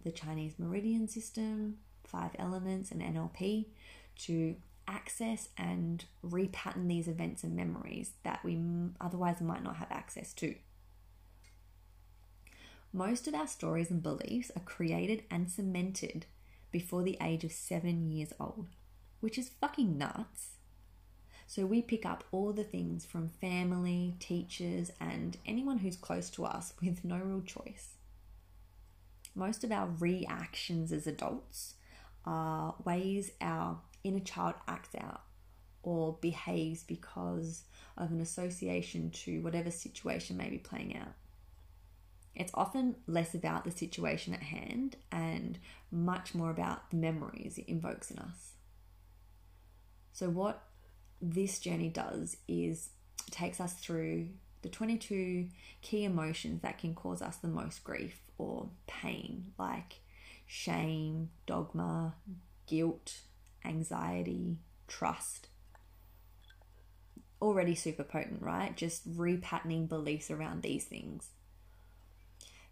the 0.03 0.11
Chinese 0.11 0.53
meridian 0.57 1.07
system, 1.07 1.77
five 2.03 2.32
elements, 2.39 2.91
and 2.91 3.01
NLP 3.01 3.65
to 4.23 4.55
access 4.88 5.49
and 5.57 6.05
repattern 6.25 6.88
these 6.88 7.07
events 7.07 7.43
and 7.43 7.55
memories 7.55 8.13
that 8.23 8.43
we 8.43 8.59
otherwise 8.99 9.39
might 9.39 9.63
not 9.63 9.75
have 9.77 9.91
access 9.91 10.34
to. 10.34 10.55
Most 12.91 13.27
of 13.27 13.35
our 13.35 13.45
stories 13.45 13.91
and 13.91 14.01
beliefs 14.01 14.51
are 14.55 14.63
created 14.63 15.23
and 15.29 15.49
cemented 15.49 16.25
before 16.71 17.03
the 17.03 17.17
age 17.21 17.43
of 17.43 17.51
seven 17.51 18.09
years 18.09 18.33
old, 18.39 18.65
which 19.19 19.37
is 19.37 19.51
fucking 19.61 19.95
nuts. 19.95 20.55
So 21.45 21.67
we 21.67 21.83
pick 21.83 22.03
up 22.03 22.23
all 22.31 22.51
the 22.51 22.63
things 22.63 23.05
from 23.05 23.29
family, 23.29 24.15
teachers, 24.19 24.91
and 24.99 25.37
anyone 25.45 25.79
who's 25.79 25.95
close 25.95 26.31
to 26.31 26.45
us 26.45 26.73
with 26.81 27.05
no 27.05 27.17
real 27.17 27.41
choice. 27.41 27.89
Most 29.35 29.63
of 29.63 29.71
our 29.71 29.87
reactions 29.99 30.91
as 30.91 31.05
adults 31.05 31.75
are 32.25 32.73
ways 32.83 33.31
our 33.39 33.79
inner 34.03 34.19
child 34.19 34.55
acts 34.67 34.95
out 34.99 35.21
or 35.83 36.17
behaves 36.21 36.83
because 36.83 37.63
of 37.97 38.11
an 38.11 38.19
association 38.19 39.11
to 39.11 39.41
whatever 39.41 39.69
situation 39.69 40.37
may 40.37 40.49
be 40.49 40.57
playing 40.57 40.97
out. 40.97 41.13
It's 42.36 42.51
often 42.53 42.95
less 43.07 43.34
about 43.34 43.65
the 43.65 43.71
situation 43.71 44.34
at 44.34 44.43
hand 44.43 44.95
and 45.11 45.59
much 45.91 46.34
more 46.34 46.51
about 46.51 46.89
the 46.89 46.97
memories 46.97 47.57
it 47.57 47.67
invokes 47.67 48.11
in 48.11 48.19
us. 48.19 48.53
So, 50.13 50.30
what 50.30 50.63
this 51.21 51.59
journey 51.59 51.89
does 51.89 52.38
is 52.47 52.89
takes 53.32 53.59
us 53.59 53.73
through 53.73 54.30
the 54.61 54.69
22 54.69 55.47
key 55.82 56.03
emotions 56.03 56.61
that 56.61 56.77
can 56.77 56.93
cause 56.93 57.21
us 57.21 57.38
the 57.38 57.47
most 57.47 57.84
grief 57.84 58.21
or 58.38 58.69
pain, 58.88 59.53
like 59.57 60.01
shame, 60.45 61.30
dogma, 61.45 62.15
guilt, 62.67 63.19
anxiety, 63.63 64.57
trust. 64.88 65.47
Already 67.41 67.75
super 67.75 68.03
potent, 68.03 68.41
right? 68.41 68.75
Just 68.75 69.15
repatterning 69.15 69.88
beliefs 69.88 70.30
around 70.30 70.61
these 70.61 70.84
things. 70.84 71.30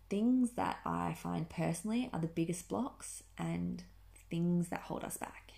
Things 0.10 0.52
that 0.52 0.80
I 0.86 1.14
find 1.14 1.50
personally 1.50 2.10
are 2.14 2.20
the 2.20 2.28
biggest 2.28 2.70
blocks 2.70 3.24
and 3.38 3.84
things 4.30 4.70
that 4.70 4.82
hold 4.82 5.04
us 5.04 5.18
back. 5.18 5.52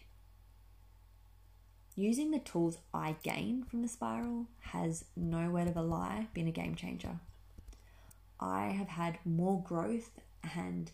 Using 1.96 2.32
the 2.32 2.40
tools 2.40 2.78
I 2.94 3.18
gained 3.24 3.68
from 3.68 3.82
the 3.82 3.88
spiral 3.88 4.48
has 4.60 5.06
no 5.16 5.50
word 5.50 5.68
of 5.68 5.76
a 5.76 5.82
lie 5.82 6.28
been 6.34 6.48
a 6.48 6.52
game 6.52 6.76
changer. 6.76 7.20
I 8.40 8.68
have 8.68 8.88
had 8.88 9.20
more 9.26 9.62
growth 9.62 10.12
and 10.56 10.90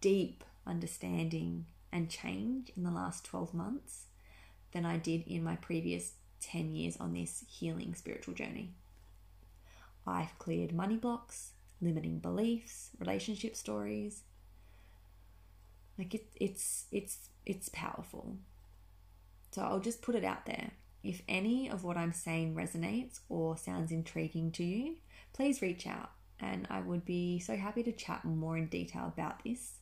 deep 0.00 0.44
understanding 0.66 1.66
and 1.90 2.10
change 2.10 2.70
in 2.76 2.82
the 2.82 2.90
last 2.90 3.24
12 3.24 3.54
months 3.54 4.06
than 4.72 4.84
I 4.84 4.98
did 4.98 5.22
in 5.26 5.42
my 5.42 5.56
previous 5.56 6.12
10 6.40 6.74
years 6.74 6.96
on 6.98 7.14
this 7.14 7.44
healing 7.48 7.94
spiritual 7.94 8.34
journey. 8.34 8.74
I've 10.06 10.38
cleared 10.38 10.72
money 10.74 10.96
blocks, 10.96 11.51
limiting 11.82 12.18
beliefs, 12.20 12.90
relationship 12.98 13.56
stories. 13.56 14.22
Like 15.98 16.14
it, 16.14 16.26
it's 16.40 16.86
it's 16.90 17.28
it's 17.44 17.68
powerful. 17.68 18.36
So 19.50 19.60
I'll 19.62 19.80
just 19.80 20.00
put 20.00 20.14
it 20.14 20.24
out 20.24 20.46
there. 20.46 20.70
If 21.02 21.22
any 21.28 21.68
of 21.68 21.84
what 21.84 21.96
I'm 21.96 22.12
saying 22.12 22.54
resonates 22.54 23.20
or 23.28 23.56
sounds 23.56 23.90
intriguing 23.90 24.52
to 24.52 24.64
you, 24.64 24.96
please 25.32 25.60
reach 25.60 25.86
out 25.86 26.10
and 26.40 26.66
I 26.70 26.80
would 26.80 27.04
be 27.04 27.38
so 27.38 27.56
happy 27.56 27.82
to 27.84 27.92
chat 27.92 28.24
more 28.24 28.56
in 28.56 28.66
detail 28.66 29.12
about 29.14 29.42
this 29.44 29.78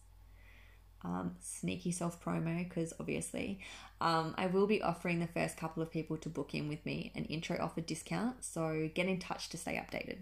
um, 1.02 1.36
sneaky 1.40 1.92
self 1.92 2.22
promo 2.22 2.62
because 2.62 2.92
obviously 3.00 3.60
um, 4.00 4.34
I 4.36 4.46
will 4.46 4.66
be 4.66 4.82
offering 4.82 5.18
the 5.18 5.26
first 5.26 5.56
couple 5.56 5.82
of 5.82 5.90
people 5.90 6.16
to 6.18 6.28
book 6.28 6.54
in 6.54 6.68
with 6.68 6.84
me 6.84 7.12
an 7.14 7.24
intro 7.24 7.58
offer 7.60 7.80
discount. 7.80 8.44
So 8.44 8.90
get 8.94 9.06
in 9.06 9.18
touch 9.18 9.48
to 9.50 9.56
stay 9.56 9.74
updated. 9.74 10.18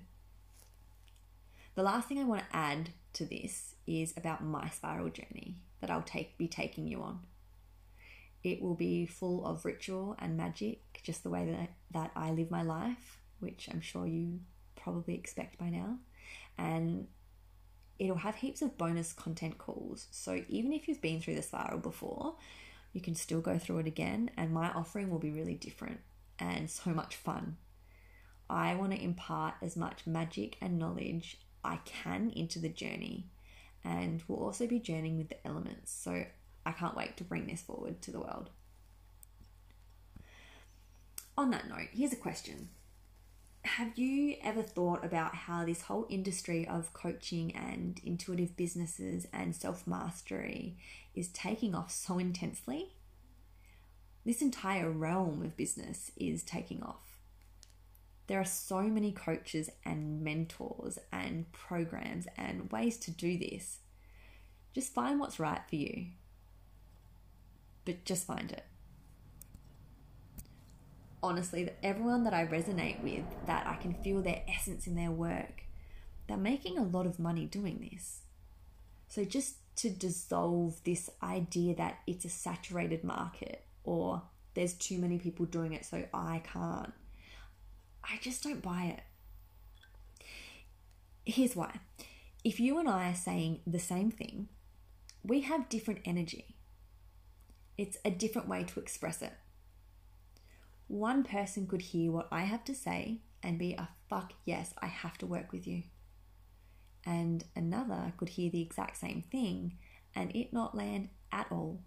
The 1.79 1.85
last 1.85 2.09
thing 2.09 2.18
I 2.18 2.24
want 2.24 2.41
to 2.41 2.57
add 2.57 2.91
to 3.12 3.24
this 3.24 3.76
is 3.87 4.12
about 4.16 4.43
my 4.43 4.68
spiral 4.68 5.11
journey 5.11 5.59
that 5.81 5.91
I'll 5.91 6.03
take 6.03 6.37
be 6.37 6.49
taking 6.49 6.89
you 6.89 7.01
on. 7.03 7.20
It 8.43 8.61
will 8.61 8.74
be 8.74 9.07
full 9.07 9.47
of 9.47 9.64
ritual 9.64 10.16
and 10.18 10.37
magic, 10.37 10.83
just 11.05 11.22
the 11.22 11.31
way 11.31 11.49
that, 11.49 11.70
that 11.93 12.11
I 12.16 12.33
live 12.33 12.51
my 12.51 12.62
life, 12.62 13.20
which 13.39 13.68
I'm 13.70 13.81
sure 13.81 14.09
you 14.09 14.41
probably 14.74 15.14
expect 15.14 15.57
by 15.57 15.70
now. 15.70 15.99
And 16.59 17.07
it'll 18.01 18.16
have 18.16 18.35
heaps 18.35 18.61
of 18.61 18.76
bonus 18.76 19.12
content 19.12 19.59
calls. 19.59 20.09
So 20.11 20.43
even 20.49 20.72
if 20.72 20.89
you've 20.89 21.01
been 21.01 21.20
through 21.20 21.37
the 21.37 21.43
spiral 21.43 21.79
before, 21.79 22.35
you 22.93 23.01
can 23.01 23.14
still 23.14 23.41
go 23.41 23.57
through 23.57 23.79
it 23.79 23.87
again. 23.87 24.33
And 24.37 24.53
my 24.53 24.68
offering 24.72 25.11
will 25.11 25.20
be 25.20 25.31
really 25.31 25.55
different 25.55 26.01
and 26.41 26.68
so 26.68 26.91
much 26.91 27.14
fun. 27.14 27.57
I 28.51 28.74
want 28.74 28.91
to 28.91 29.01
impart 29.01 29.55
as 29.62 29.76
much 29.76 30.09
magic 30.09 30.57
and 30.61 30.76
knowledge 30.76 31.39
I 31.64 31.78
can 31.84 32.30
into 32.34 32.59
the 32.59 32.68
journey. 32.68 33.26
And 33.84 34.22
we'll 34.26 34.42
also 34.42 34.66
be 34.66 34.78
journeying 34.78 35.18
with 35.18 35.28
the 35.28 35.46
elements. 35.46 35.92
So 35.92 36.24
I 36.66 36.72
can't 36.72 36.96
wait 36.96 37.16
to 37.16 37.24
bring 37.24 37.46
this 37.46 37.62
forward 37.62 38.02
to 38.02 38.11
the 38.11 38.20
world. 38.20 38.50
On 41.36 41.50
that 41.50 41.68
note, 41.68 41.88
here's 41.92 42.12
a 42.12 42.16
question 42.16 42.68
Have 43.64 43.96
you 43.96 44.36
ever 44.42 44.62
thought 44.62 45.04
about 45.04 45.34
how 45.34 45.64
this 45.64 45.82
whole 45.82 46.06
industry 46.11 46.66
of 46.66 46.92
coaching 46.92 47.54
and 47.54 48.00
intuitive 48.04 48.56
businesses 48.56 49.26
and 49.32 49.54
self 49.54 49.86
mastery 49.86 50.76
is 51.14 51.28
taking 51.28 51.74
off 51.74 51.90
so 51.90 52.18
intensely? 52.18 52.94
This 54.26 54.42
entire 54.42 54.90
realm 54.90 55.42
of 55.42 55.56
business 55.56 56.11
is 56.16 56.42
taking 56.42 56.82
off. 56.82 57.07
There 58.29 58.41
are 58.41 58.45
so 58.45 58.83
many 58.83 59.11
coaches 59.11 59.68
and 59.85 60.22
mentors 60.22 60.99
and 61.12 61.51
programs 61.53 62.26
and 62.37 62.70
ways 62.70 62.97
to 62.99 63.11
do 63.11 63.37
this. 63.37 63.79
Just 64.72 64.95
find 64.95 65.18
what's 65.18 65.41
right 65.41 65.62
for 65.68 65.76
you 65.76 66.07
but 67.89 68.05
just 68.05 68.26
find 68.26 68.53
it. 68.53 68.64
Honestly, 71.22 71.70
everyone 71.83 72.22
that 72.24 72.35
I 72.35 72.45
resonate 72.45 73.03
with, 73.03 73.24
that 73.47 73.66
I 73.66 73.76
can 73.76 73.95
feel 73.95 74.20
their 74.20 74.43
essence 74.47 74.87
in 74.87 74.95
their 74.95 75.11
work, 75.11 75.62
they're 76.26 76.37
making 76.37 76.76
a 76.76 76.85
lot 76.85 77.07
of 77.07 77.18
money 77.18 77.47
doing 77.47 77.89
this. 77.91 78.20
So 79.09 79.24
just 79.24 79.55
to 79.76 79.89
dissolve 79.89 80.85
this 80.85 81.09
idea 81.22 81.76
that 81.76 82.01
it's 82.07 82.26
a 82.26 82.29
saturated 82.29 83.05
market 83.05 83.64
or 83.85 84.20
there's 84.53 84.74
too 84.74 84.99
many 84.99 85.16
people 85.16 85.47
doing 85.47 85.72
it, 85.72 85.87
so 85.87 86.05
I 86.12 86.43
can't. 86.45 86.93
I 88.11 88.18
just 88.20 88.42
don't 88.42 88.62
buy 88.62 88.94
it. 88.96 89.00
Here's 91.24 91.54
why. 91.54 91.80
If 92.42 92.59
you 92.59 92.78
and 92.78 92.88
I 92.88 93.11
are 93.11 93.14
saying 93.14 93.61
the 93.66 93.78
same 93.78 94.11
thing, 94.11 94.48
we 95.22 95.42
have 95.42 95.68
different 95.68 96.00
energy. 96.04 96.56
It's 97.76 97.98
a 98.04 98.11
different 98.11 98.48
way 98.48 98.64
to 98.64 98.80
express 98.80 99.20
it. 99.20 99.34
One 100.86 101.22
person 101.22 101.66
could 101.66 101.82
hear 101.82 102.11
what 102.11 102.28
I 102.32 102.42
have 102.42 102.64
to 102.64 102.74
say 102.74 103.20
and 103.42 103.59
be 103.59 103.74
a 103.74 103.90
fuck 104.09 104.32
yes, 104.46 104.72
I 104.80 104.86
have 104.86 105.18
to 105.18 105.26
work 105.26 105.52
with 105.52 105.66
you. 105.66 105.82
And 107.04 107.44
another 107.54 108.14
could 108.16 108.30
hear 108.30 108.50
the 108.50 108.62
exact 108.62 108.96
same 108.96 109.22
thing 109.30 109.76
and 110.14 110.34
it 110.34 110.52
not 110.52 110.74
land 110.74 111.11
at 111.30 111.46
all 111.50 111.82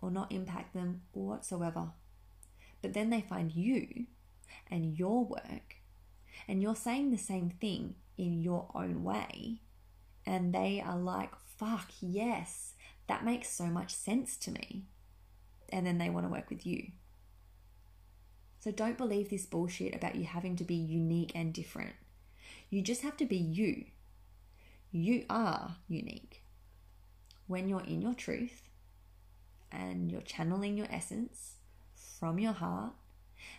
or 0.00 0.10
not 0.10 0.30
impact 0.30 0.74
them 0.74 1.02
whatsoever. 1.12 1.90
But 2.82 2.92
then 2.92 3.10
they 3.10 3.20
find 3.20 3.52
you 3.52 4.06
and 4.70 4.98
your 4.98 5.24
work 5.24 5.76
and 6.48 6.62
you're 6.62 6.76
saying 6.76 7.10
the 7.10 7.18
same 7.18 7.50
thing 7.50 7.94
in 8.18 8.40
your 8.40 8.68
own 8.74 9.02
way 9.04 9.60
and 10.24 10.52
they 10.52 10.82
are 10.84 10.96
like, 10.96 11.30
fuck 11.56 11.90
yes, 12.00 12.74
that 13.06 13.24
makes 13.24 13.48
so 13.48 13.64
much 13.64 13.94
sense 13.94 14.36
to 14.36 14.50
me 14.50 14.84
and 15.70 15.86
then 15.86 15.98
they 15.98 16.10
want 16.10 16.26
to 16.26 16.32
work 16.32 16.50
with 16.50 16.66
you. 16.66 16.90
So 18.60 18.72
don't 18.72 18.98
believe 18.98 19.30
this 19.30 19.46
bullshit 19.46 19.94
about 19.94 20.16
you 20.16 20.24
having 20.24 20.56
to 20.56 20.64
be 20.64 20.74
unique 20.74 21.32
and 21.34 21.52
different. 21.52 21.94
You 22.68 22.82
just 22.82 23.02
have 23.02 23.16
to 23.18 23.24
be 23.24 23.36
you. 23.36 23.84
You 24.90 25.24
are 25.30 25.76
unique. 25.88 26.42
When 27.46 27.68
you're 27.68 27.84
in 27.84 28.02
your 28.02 28.14
truth 28.14 28.62
and 29.70 30.10
you're 30.10 30.20
channeling 30.20 30.76
your 30.76 30.88
essence 30.90 31.54
from 32.18 32.38
your 32.38 32.54
heart 32.54 32.92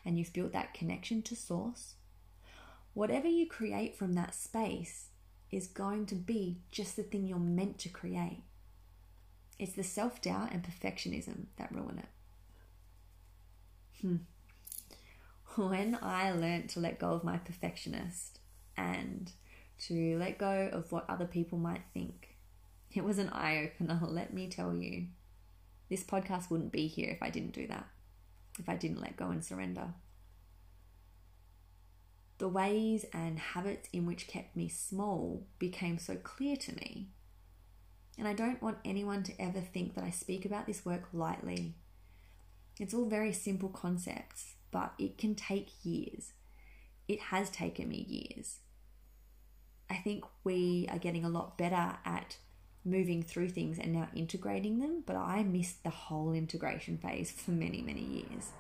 and 0.06 0.18
you've 0.18 0.34
built 0.34 0.54
that 0.54 0.74
connection 0.74 1.22
to 1.24 1.36
source, 1.36 1.96
whatever 2.94 3.28
you 3.28 3.48
create 3.48 3.96
from 3.96 4.14
that 4.14 4.36
space 4.36 5.08
is 5.52 5.68
going 5.68 6.06
to 6.08 6.16
be 6.16 6.58
just 6.72 6.96
the 6.96 7.04
thing 7.04 7.28
you're 7.28 7.38
meant 7.40 7.78
to 7.80 7.90
create. 7.90 8.44
It's 9.60 9.74
the 9.74 9.84
self 9.84 10.22
doubt 10.22 10.52
and 10.52 10.64
perfectionism 10.64 11.46
that 11.58 11.74
ruin 11.74 12.00
it. 12.00 12.10
Hmm. 14.02 14.18
When 15.56 15.98
I 16.02 16.32
learned 16.32 16.70
to 16.72 16.80
let 16.80 17.00
go 17.00 17.14
of 17.14 17.24
my 17.24 17.38
perfectionist 17.38 18.40
and 18.76 19.32
to 19.86 20.18
let 20.20 20.38
go 20.38 20.70
of 20.72 20.92
what 20.92 21.10
other 21.10 21.26
people 21.26 21.58
might 21.58 21.82
think, 21.94 22.36
it 22.94 23.04
was 23.04 23.18
an 23.18 23.30
eye 23.30 23.64
opener, 23.64 24.00
let 24.08 24.34
me 24.34 24.48
tell 24.48 24.74
you. 24.74 25.08
This 25.90 26.04
podcast 26.04 26.50
wouldn't 26.50 26.72
be 26.72 26.88
here 26.88 27.10
if 27.10 27.24
I 27.24 27.30
didn't 27.30 27.54
do 27.54 27.66
that, 27.68 27.88
if 28.60 28.70
I 28.70 28.76
didn't 28.76 29.02
let 29.02 29.18
go 29.18 29.30
and 29.30 29.44
surrender. 29.44 29.94
The 32.38 32.48
ways 32.48 33.06
and 33.14 33.40
habits 33.40 33.90
in 33.92 34.06
which 34.06 34.28
kept 34.28 34.56
me 34.56 34.70
small 34.70 35.48
became 35.58 35.98
so 35.98 36.16
clear 36.16 36.56
to 36.56 36.76
me 36.76 37.10
and 38.18 38.28
I 38.28 38.34
don't 38.34 38.62
want 38.62 38.80
anyone 38.84 39.24
to 39.24 39.42
ever 39.42 39.62
think 39.62 39.94
that 39.94 40.04
I 40.04 40.10
speak 40.10 40.46
about 40.46 40.66
this 40.66 40.84
work 40.84 41.04
lightly. 41.14 41.76
It's 42.80 42.94
all 42.94 43.06
very 43.06 43.32
simple 43.32 43.70
concepts, 43.70 44.56
but 44.72 44.94
it 44.98 45.18
can 45.18 45.36
take 45.36 45.86
years. 45.86 46.34
It 47.08 47.20
has 47.20 47.50
taken 47.50 47.90
me 47.90 48.06
years. 48.08 48.58
I 49.90 49.96
think 49.96 50.26
we 50.44 50.88
are 50.92 50.98
getting 50.98 51.24
a 51.24 51.30
lot 51.30 51.58
better 51.58 51.98
at 52.06 52.38
moving 52.88 53.22
through 53.22 53.50
things 53.50 53.78
and 53.78 53.94
now 53.94 54.08
integrating 54.16 54.80
them, 54.80 55.04
but 55.06 55.16
I 55.16 55.44
missed 55.44 55.84
the 55.84 55.90
whole 55.90 56.34
integration 56.34 56.98
phase 56.98 57.30
for 57.30 57.52
many, 57.52 57.82
many 57.82 58.02
years. 58.02 58.52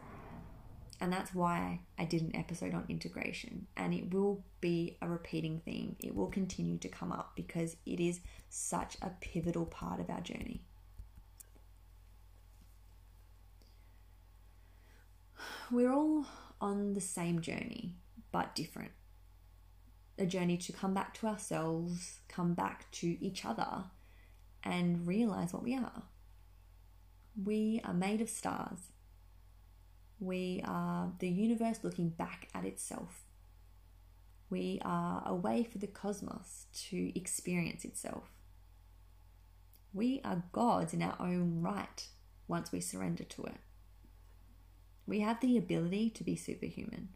And 1.00 1.14
that's 1.14 1.34
why 1.34 1.82
I 1.98 2.06
did 2.06 2.24
an 2.24 2.36
episode 2.36 2.74
on 2.74 2.86
integration. 2.90 3.68
And 3.78 3.94
it 3.94 4.14
will 4.14 4.44
be 4.62 4.98
a 5.02 5.08
repeating 5.08 5.62
theme. 5.64 5.96
It 6.00 6.16
will 6.16 6.28
continue 6.28 6.78
to 6.80 6.90
come 6.90 7.12
up 7.12 7.34
because 7.36 7.78
it 7.86 8.00
is 8.00 8.20
such 8.50 8.98
a 9.02 9.12
pivotal 9.22 9.66
part 9.66 10.00
of 10.00 10.10
our 10.10 10.22
journey. 10.22 10.62
We're 15.72 15.92
all 15.92 16.26
on 16.60 16.94
the 16.94 17.02
same 17.02 17.42
journey, 17.42 17.94
but 18.32 18.56
different. 18.56 18.92
A 20.18 20.26
journey 20.26 20.58
to 20.58 20.72
come 20.72 20.96
back 20.96 21.14
to 21.16 21.28
ourselves, 21.28 22.22
come 22.28 22.56
back 22.56 22.90
to 22.94 23.24
each 23.24 23.46
other, 23.46 23.84
and 24.64 25.08
realize 25.08 25.54
what 25.54 25.64
we 25.64 25.76
are. 25.76 26.04
We 27.44 27.82
are 27.84 27.94
made 27.94 28.22
of 28.22 28.30
stars 28.30 28.92
we 30.20 30.62
are 30.66 31.12
the 31.20 31.30
universe 31.30 31.80
looking 31.84 32.10
back 32.10 32.50
at 32.54 32.66
itself. 32.66 33.24
We 34.50 34.80
are 34.84 35.24
a 35.26 35.36
way 35.36 35.64
for 35.64 35.78
the 35.78 35.88
cosmos 35.88 36.66
to 36.90 37.18
experience 37.18 37.86
itself. 37.86 38.24
We 39.94 40.22
are 40.24 40.44
gods 40.52 40.94
in 40.94 41.02
our 41.02 41.16
own 41.20 41.62
right 41.62 42.08
once 42.48 42.72
we 42.72 42.80
surrender 42.80 43.24
to 43.26 43.44
it. 43.44 43.58
We 45.06 45.20
have 45.20 45.40
the 45.40 45.58
ability 45.58 46.10
to 46.12 46.24
be 46.24 46.36
superhuman. 46.36 47.10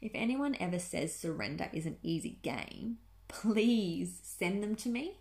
If 0.00 0.12
anyone 0.14 0.56
ever 0.58 0.78
says 0.78 1.14
surrender 1.14 1.68
is 1.72 1.86
an 1.86 1.98
easy 2.02 2.38
game, 2.42 2.98
please 3.28 4.20
send 4.22 4.62
them 4.62 4.74
to 4.76 4.88
me 4.88 5.18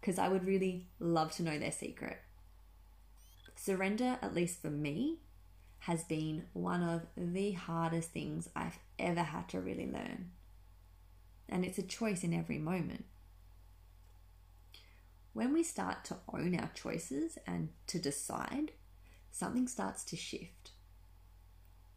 because 0.00 0.18
I 0.18 0.28
would 0.28 0.46
really 0.46 0.88
love 0.98 1.32
to 1.32 1.42
know 1.42 1.58
their 1.58 1.72
secret. 1.72 2.18
Surrender, 3.54 4.18
at 4.20 4.34
least 4.34 4.60
for 4.60 4.70
me, 4.70 5.18
has 5.80 6.04
been 6.04 6.44
one 6.52 6.82
of 6.82 7.02
the 7.16 7.52
hardest 7.52 8.10
things 8.10 8.48
I've 8.54 8.78
ever 8.98 9.22
had 9.22 9.48
to 9.50 9.60
really 9.60 9.86
learn. 9.86 10.30
And 11.48 11.64
it's 11.64 11.78
a 11.78 11.82
choice 11.82 12.24
in 12.24 12.32
every 12.32 12.58
moment. 12.58 13.04
When 15.32 15.52
we 15.52 15.62
start 15.62 16.04
to 16.06 16.16
own 16.32 16.58
our 16.58 16.70
choices 16.74 17.38
and 17.46 17.70
to 17.86 17.98
decide, 17.98 18.72
something 19.30 19.66
starts 19.66 20.04
to 20.04 20.16
shift. 20.16 20.72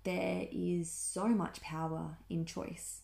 There 0.03 0.47
is 0.51 0.91
so 0.91 1.27
much 1.27 1.61
power 1.61 2.17
in 2.29 2.45
choice. 2.45 3.01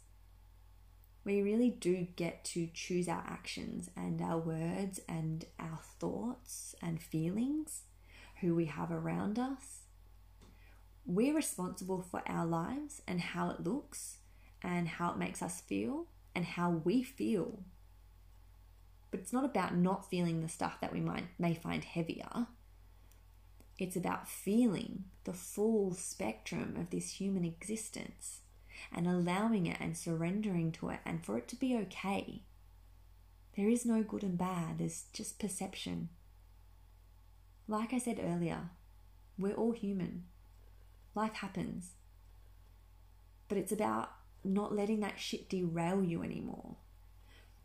We 1.23 1.41
really 1.41 1.69
do 1.69 2.07
get 2.15 2.43
to 2.45 2.67
choose 2.73 3.07
our 3.07 3.23
actions 3.27 3.89
and 3.95 4.21
our 4.21 4.37
words 4.39 4.99
and 5.07 5.45
our 5.59 5.79
thoughts 5.99 6.75
and 6.81 7.01
feelings 7.01 7.83
who 8.41 8.55
we 8.55 8.65
have 8.65 8.91
around 8.91 9.37
us. 9.37 9.81
We're 11.05 11.35
responsible 11.35 12.01
for 12.01 12.23
our 12.27 12.45
lives 12.45 13.01
and 13.07 13.21
how 13.21 13.49
it 13.51 13.63
looks 13.63 14.17
and 14.63 14.87
how 14.87 15.11
it 15.11 15.17
makes 15.17 15.41
us 15.41 15.61
feel. 15.61 16.07
and 16.33 16.45
how 16.45 16.69
we 16.69 17.03
feel. 17.03 17.63
But 19.09 19.19
it's 19.19 19.33
not 19.33 19.43
about 19.43 19.75
not 19.75 20.09
feeling 20.09 20.41
the 20.41 20.47
stuff 20.47 20.79
that 20.79 20.93
we 20.93 21.01
might 21.01 21.25
may 21.37 21.53
find 21.53 21.83
heavier. 21.83 22.47
It's 23.77 23.97
about 23.97 24.29
feeling 24.29 25.05
the 25.25 25.33
full 25.33 25.93
spectrum 25.93 26.77
of 26.79 26.89
this 26.89 27.15
human 27.19 27.43
existence 27.43 28.40
and 28.93 29.07
allowing 29.07 29.67
it 29.67 29.77
and 29.79 29.97
surrendering 29.97 30.71
to 30.73 30.89
it 30.89 30.99
and 31.05 31.25
for 31.25 31.37
it 31.37 31.47
to 31.49 31.55
be 31.55 31.75
okay. 31.75 32.43
There 33.55 33.69
is 33.69 33.85
no 33.85 34.03
good 34.03 34.23
and 34.23 34.37
bad, 34.37 34.79
there's 34.79 35.05
just 35.13 35.39
perception. 35.39 36.09
Like 37.67 37.93
I 37.93 37.99
said 37.99 38.19
earlier, 38.21 38.69
we're 39.37 39.53
all 39.53 39.71
human. 39.71 40.25
Life 41.15 41.35
happens. 41.35 41.91
But 43.47 43.57
it's 43.57 43.71
about 43.71 44.11
not 44.43 44.75
letting 44.75 45.01
that 45.01 45.19
shit 45.19 45.49
derail 45.49 46.03
you 46.03 46.23
anymore, 46.23 46.77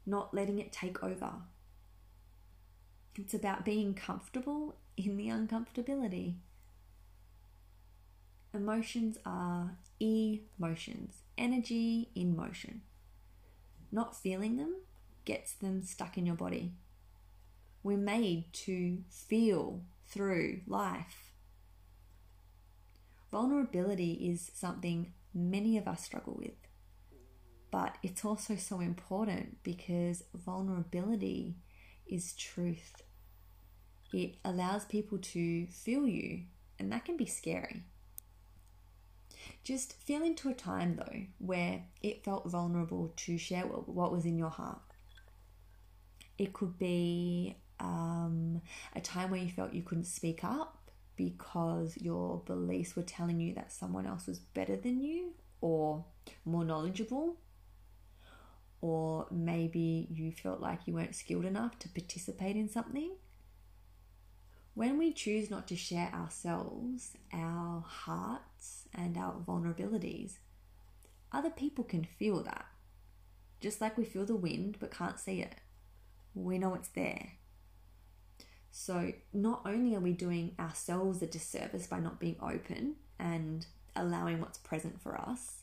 not 0.05 0.35
letting 0.35 0.59
it 0.59 0.72
take 0.72 1.03
over. 1.03 1.33
It's 3.18 3.35
about 3.35 3.64
being 3.64 3.95
comfortable 3.95 4.77
in 4.97 5.16
the 5.16 5.29
uncomfortability. 5.29 6.35
Emotions 8.57 9.19
are 9.27 9.77
emotions, 10.01 11.25
energy 11.37 12.09
in 12.15 12.35
motion. 12.35 12.81
Not 13.93 14.17
feeling 14.17 14.57
them 14.57 14.77
gets 15.27 15.53
them 15.53 15.83
stuck 15.83 16.17
in 16.17 16.25
your 16.25 16.37
body. 16.37 16.73
We're 17.83 17.99
made 17.99 18.55
to 18.65 19.03
feel 19.11 19.83
through 20.09 20.63
life. 20.67 21.33
Vulnerability 23.31 24.13
is 24.31 24.51
something 24.55 25.13
many 25.35 25.77
of 25.77 25.87
us 25.87 26.03
struggle 26.03 26.37
with, 26.39 26.57
but 27.71 27.99
it's 28.03 28.25
also 28.25 28.57
so 28.57 28.81
important 28.81 29.63
because 29.65 30.25
vulnerability 30.35 31.57
is 32.07 32.33
truth. 32.33 33.03
It 34.15 34.37
allows 34.47 34.87
people 34.87 35.19
to 35.19 35.67
feel 35.67 36.09
you, 36.09 36.45
and 36.79 36.91
that 36.91 37.05
can 37.05 37.19
be 37.19 37.27
scary. 37.27 37.85
Just 39.65 39.95
feel 39.95 40.23
into 40.23 40.49
a 40.49 40.55
time 40.55 40.97
though 40.97 41.23
where 41.39 41.83
it 42.03 42.25
felt 42.25 42.49
vulnerable 42.49 43.13
to 43.17 43.39
share 43.39 43.63
what 43.63 44.13
was 44.13 44.25
in 44.25 44.39
your 44.39 44.51
heart. 44.51 44.81
It 46.39 46.53
could 46.53 46.79
be 46.79 47.57
um, 47.81 48.61
a 48.95 49.01
time 49.01 49.31
where 49.31 49.41
you 49.41 49.51
felt 49.51 49.73
you 49.73 49.83
couldn't 49.83 50.05
speak 50.05 50.45
up 50.45 50.91
because 51.17 51.97
your 51.97 52.43
beliefs 52.47 52.95
were 52.95 53.03
telling 53.03 53.41
you 53.41 53.55
that 53.55 53.73
someone 53.73 54.07
else 54.07 54.27
was 54.27 54.39
better 54.39 54.77
than 54.77 55.01
you 55.01 55.33
or 55.61 56.05
more 56.45 56.65
knowledgeable. 56.65 57.37
Or 58.83 59.27
maybe 59.31 60.07
you 60.11 60.33
felt 60.33 60.61
like 60.61 60.81
you 60.87 60.95
weren't 60.95 61.15
skilled 61.15 61.47
enough 61.47 61.79
to 61.81 61.89
participate 61.89 62.57
in 62.57 62.69
something. 62.69 63.13
When 64.77 64.99
we 64.99 65.11
choose 65.14 65.51
not 65.51 65.66
to 65.68 65.74
share 65.74 66.11
ourselves, 66.12 67.12
our 67.33 67.81
hearts, 67.81 68.83
and 68.93 69.16
our 69.16 69.33
vulnerabilities, 69.33 70.33
other 71.33 71.49
people 71.49 71.83
can 71.83 72.05
feel 72.05 72.43
that. 72.43 72.66
Just 73.59 73.81
like 73.81 73.97
we 73.97 74.05
feel 74.05 74.27
the 74.27 74.37
wind 74.37 74.77
but 74.79 74.91
can't 74.91 75.18
see 75.18 75.41
it, 75.41 75.55
we 76.35 76.59
know 76.59 76.74
it's 76.74 76.91
there. 76.91 77.33
So, 78.70 79.14
not 79.33 79.62
only 79.64 79.97
are 79.97 80.01
we 80.01 80.12
doing 80.12 80.55
ourselves 80.61 81.22
a 81.22 81.27
disservice 81.27 81.87
by 81.87 82.01
not 82.01 82.20
being 82.20 82.37
open 82.43 82.97
and 83.18 83.64
allowing 83.97 84.43
what's 84.43 84.59
present 84.59 85.01
for 85.01 85.18
us, 85.18 85.62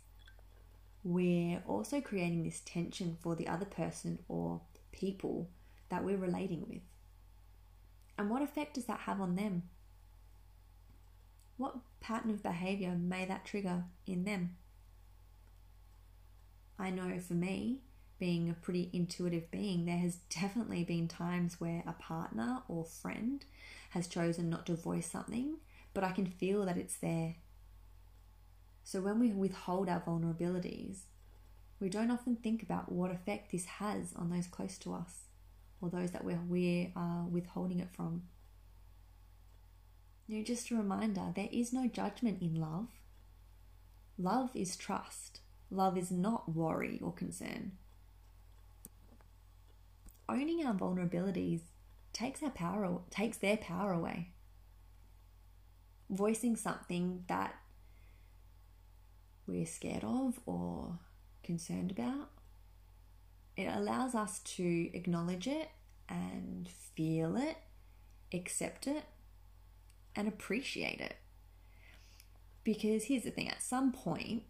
we're 1.04 1.62
also 1.68 2.02
creating 2.02 2.46
this 2.46 2.64
tension 2.66 3.18
for 3.22 3.36
the 3.36 3.48
other 3.48 3.66
person 3.66 4.18
or 4.28 4.62
people 4.92 5.52
that 5.90 6.04
we're 6.04 6.18
relating 6.18 6.66
with. 6.68 6.82
And 8.18 8.30
what 8.30 8.42
effect 8.42 8.76
does 8.76 8.86
that 8.86 9.02
have 9.02 9.20
on 9.20 9.36
them? 9.36 9.64
What 11.58 11.78
pattern 12.00 12.32
of 12.32 12.44
behavior 12.44 12.96
may 13.00 13.26
that 13.26 13.46
trigger 13.46 13.86
in 14.06 14.24
them? 14.24 14.58
I 16.78 16.90
know 16.90 17.20
for 17.20 17.34
me, 17.34 17.80
being 18.20 18.50
a 18.50 18.54
pretty 18.54 18.90
intuitive 18.94 19.50
being, 19.52 19.86
there 19.86 19.98
has 19.98 20.16
definitely 20.30 20.84
been 20.84 21.08
times 21.08 21.60
where 21.60 21.84
a 21.86 21.94
partner 21.94 22.62
or 22.68 22.86
friend 22.86 23.46
has 23.92 24.08
chosen 24.08 24.50
not 24.50 24.66
to 24.66 24.76
voice 24.76 25.10
something, 25.10 25.58
but 25.94 26.04
I 26.04 26.12
can 26.12 26.26
feel 26.26 26.66
that 26.66 26.78
it's 26.78 26.98
there. 26.98 27.36
So 28.84 29.02
when 29.02 29.20
we 29.20 29.30
withhold 29.32 29.88
our 29.90 30.02
vulnerabilities, 30.02 31.04
we 31.80 31.90
don't 31.90 32.12
often 32.12 32.36
think 32.36 32.64
about 32.64 32.92
what 32.92 33.12
effect 33.12 33.52
this 33.52 33.66
has 33.66 34.14
on 34.16 34.30
those 34.30 34.48
close 34.48 34.78
to 34.80 34.94
us 34.94 35.24
or 35.84 35.90
those 35.90 36.12
that 36.12 36.24
we're, 36.24 36.40
we 36.48 36.94
are 36.96 37.24
uh, 37.24 37.26
withholding 37.26 37.82
it 37.82 37.90
from. 37.92 38.24
You 40.28 40.38
know, 40.38 40.44
just 40.46 40.72
a 40.72 40.76
reminder 40.76 41.34
there 41.36 41.50
is 41.52 41.74
no 41.74 41.88
judgment 41.88 42.42
in 42.42 42.56
love. 42.56 42.88
Love 44.18 44.52
is 44.56 44.78
trust. 44.78 45.42
Love 45.70 45.98
is 45.98 46.10
not 46.10 46.56
worry 46.56 47.02
or 47.04 47.12
concern. 47.12 47.74
Owning 50.30 50.66
our 50.66 50.74
vulnerabilities 50.74 51.62
takes 52.14 52.42
our 52.42 52.50
power 52.50 53.02
takes 53.10 53.38
their 53.38 53.58
power 53.58 53.92
away. 53.92 54.30
Voicing 56.10 56.56
something 56.56 57.26
that 57.28 57.56
we're 59.46 59.66
scared 59.66 60.06
of 60.06 60.40
or 60.46 61.00
concerned 61.44 61.92
about 61.92 62.30
it 63.56 63.66
allows 63.66 64.16
us 64.16 64.40
to 64.40 64.90
acknowledge 64.96 65.48
it 65.48 65.70
and 66.10 66.68
feel 66.96 67.36
it, 67.36 67.58
accept 68.34 68.88
it, 68.88 69.04
and 70.16 70.28
appreciate 70.28 71.00
it. 71.00 71.16
Because 72.64 73.06
here's 73.06 73.24
the 73.24 73.32
thing 73.32 73.50
at 73.50 73.62
some 73.62 73.92
point, 73.92 74.44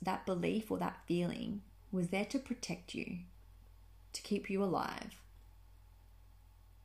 that 0.00 0.26
belief 0.26 0.70
or 0.70 0.78
that 0.78 1.02
feeling 1.06 1.62
was 1.92 2.08
there 2.08 2.24
to 2.26 2.38
protect 2.38 2.94
you, 2.94 3.18
to 4.12 4.22
keep 4.22 4.48
you 4.50 4.62
alive. 4.62 5.20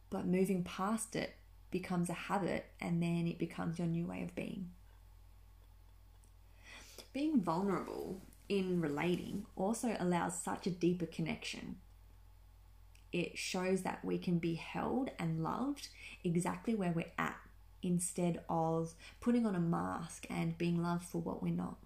But 0.10 0.26
moving 0.26 0.64
past 0.64 1.16
it 1.16 1.36
becomes 1.72 2.10
a 2.10 2.14
habit 2.14 2.66
and 2.80 3.02
then 3.02 3.28
it 3.28 3.40
becomes 3.40 3.80
your 3.80 3.88
new 3.88 4.06
way 4.06 4.22
of 4.22 4.36
being. 4.36 4.70
Being 7.14 7.42
vulnerable 7.42 8.22
in 8.50 8.82
relating 8.82 9.46
also 9.56 9.96
allows 10.00 10.42
such 10.42 10.68
a 10.68 10.72
deeper 10.72 11.06
connection. 11.06 11.78
It 13.12 13.38
shows 13.38 13.84
that 13.84 14.04
we 14.04 14.18
can 14.18 14.40
be 14.40 14.56
held 14.56 15.12
and 15.20 15.44
loved 15.44 15.90
exactly 16.24 16.74
where 16.74 16.92
we're 16.92 17.12
at 17.18 17.38
instead 17.82 18.42
of 18.50 18.94
putting 19.20 19.46
on 19.46 19.56
a 19.56 19.60
mask 19.60 20.26
and 20.30 20.58
being 20.58 20.82
loved 20.82 21.06
for 21.06 21.22
what 21.22 21.44
we're 21.44 21.54
not. 21.54 21.78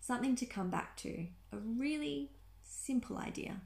Something 0.00 0.36
to 0.36 0.46
come 0.46 0.70
back 0.70 0.96
to, 0.98 1.26
a 1.52 1.56
really 1.56 2.30
simple 2.62 3.16
idea. 3.16 3.60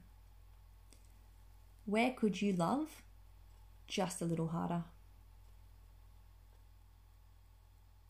Where 1.85 2.11
could 2.11 2.41
you 2.41 2.53
love 2.53 3.01
just 3.87 4.21
a 4.21 4.25
little 4.25 4.47
harder? 4.47 4.83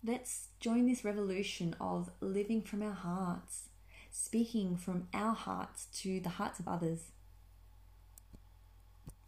Let's 0.04 0.48
join 0.60 0.88
this 0.88 1.06
revolution 1.06 1.76
of 1.80 2.10
living 2.22 2.64
from 2.64 2.82
our 2.82 2.94
hearts, 2.94 3.70
speaking 4.10 4.76
from 4.76 5.08
our 5.14 5.36
hearts 5.36 5.86
to 6.02 6.20
the 6.20 6.30
hearts 6.30 6.60
of 6.60 6.68
others. 6.68 7.12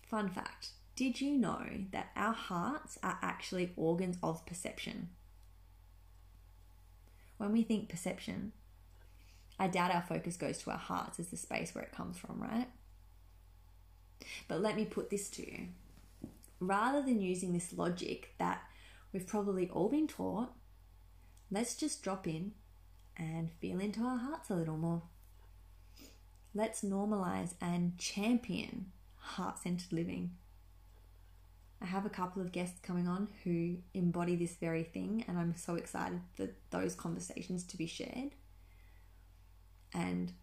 Fun 0.07 0.29
fact 0.29 0.69
Did 0.95 1.21
you 1.21 1.37
know 1.37 1.63
that 1.91 2.07
our 2.15 2.33
hearts 2.33 2.97
are 3.03 3.19
actually 3.21 3.71
organs 3.75 4.17
of 4.23 4.47
perception? 4.47 5.09
When 7.37 7.51
we 7.51 7.61
think 7.61 7.87
perception, 7.87 8.53
I 9.59 9.67
doubt 9.67 9.93
our 9.93 10.01
focus 10.01 10.37
goes 10.37 10.57
to 10.59 10.71
our 10.71 10.77
hearts 10.77 11.19
as 11.19 11.27
the 11.27 11.37
space 11.37 11.75
where 11.75 11.83
it 11.83 11.91
comes 11.91 12.17
from, 12.17 12.41
right? 12.41 12.67
But 14.47 14.61
let 14.61 14.75
me 14.75 14.85
put 14.85 15.11
this 15.11 15.29
to 15.31 15.45
you. 15.45 15.67
Rather 16.59 17.03
than 17.03 17.21
using 17.21 17.53
this 17.53 17.73
logic 17.73 18.33
that 18.39 18.63
we've 19.11 19.27
probably 19.27 19.69
all 19.69 19.89
been 19.89 20.07
taught 20.07 20.51
let's 21.53 21.75
just 21.75 22.01
drop 22.01 22.27
in 22.27 22.51
and 23.15 23.51
feel 23.61 23.79
into 23.79 24.01
our 24.01 24.17
hearts 24.17 24.49
a 24.49 24.55
little 24.55 24.75
more. 24.75 25.03
Let's 26.55 26.81
normalize 26.81 27.53
and 27.61 27.97
champion 27.99 28.87
heart 29.17 29.59
centered 29.59 29.93
living. 29.93 30.31
I 31.79 31.85
have 31.85 32.05
a 32.07 32.09
couple 32.09 32.41
of 32.41 32.51
guests 32.51 32.79
coming 32.81 33.07
on 33.07 33.27
who 33.43 33.77
embody 33.93 34.35
this 34.35 34.55
very 34.55 34.83
thing, 34.83 35.25
and 35.27 35.37
I'm 35.37 35.55
so 35.55 35.75
excited 35.75 36.21
for 36.33 36.49
those 36.71 36.95
conversations 36.95 37.63
to 37.65 37.77
be 37.77 37.85
shared. 37.85 38.31
And 39.93 40.33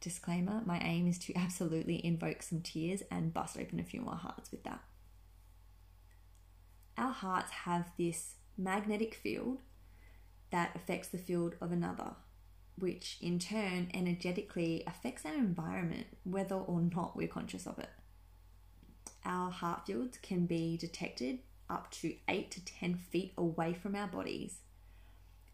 disclaimer 0.00 0.62
my 0.64 0.78
aim 0.78 1.08
is 1.08 1.18
to 1.20 1.34
absolutely 1.36 2.04
invoke 2.06 2.42
some 2.42 2.60
tears 2.60 3.02
and 3.10 3.34
bust 3.34 3.58
open 3.58 3.80
a 3.80 3.84
few 3.84 4.00
more 4.00 4.14
hearts 4.14 4.52
with 4.52 4.62
that. 4.62 4.80
Our 6.96 7.12
hearts 7.12 7.50
have 7.50 7.90
this 7.98 8.34
magnetic 8.56 9.14
field 9.14 9.58
that 10.52 10.76
affects 10.76 11.08
the 11.08 11.18
field 11.18 11.56
of 11.60 11.72
another. 11.72 12.14
which 12.78 13.18
in 13.20 13.38
turn 13.38 13.90
energetically 13.92 14.82
affects 14.86 15.26
our 15.26 15.34
environment, 15.34 16.06
whether 16.24 16.54
or 16.54 16.80
not 16.80 17.14
we're 17.14 17.28
conscious 17.28 17.66
of 17.66 17.78
it. 17.78 17.90
Our 19.24 19.50
heart 19.50 19.86
fields 19.86 20.18
can 20.22 20.46
be 20.46 20.76
detected 20.78 21.40
up 21.68 21.90
to 21.92 22.14
8 22.28 22.50
to 22.50 22.64
10 22.64 22.94
feet 22.96 23.34
away 23.36 23.74
from 23.74 23.94
our 23.94 24.08
bodies. 24.08 24.58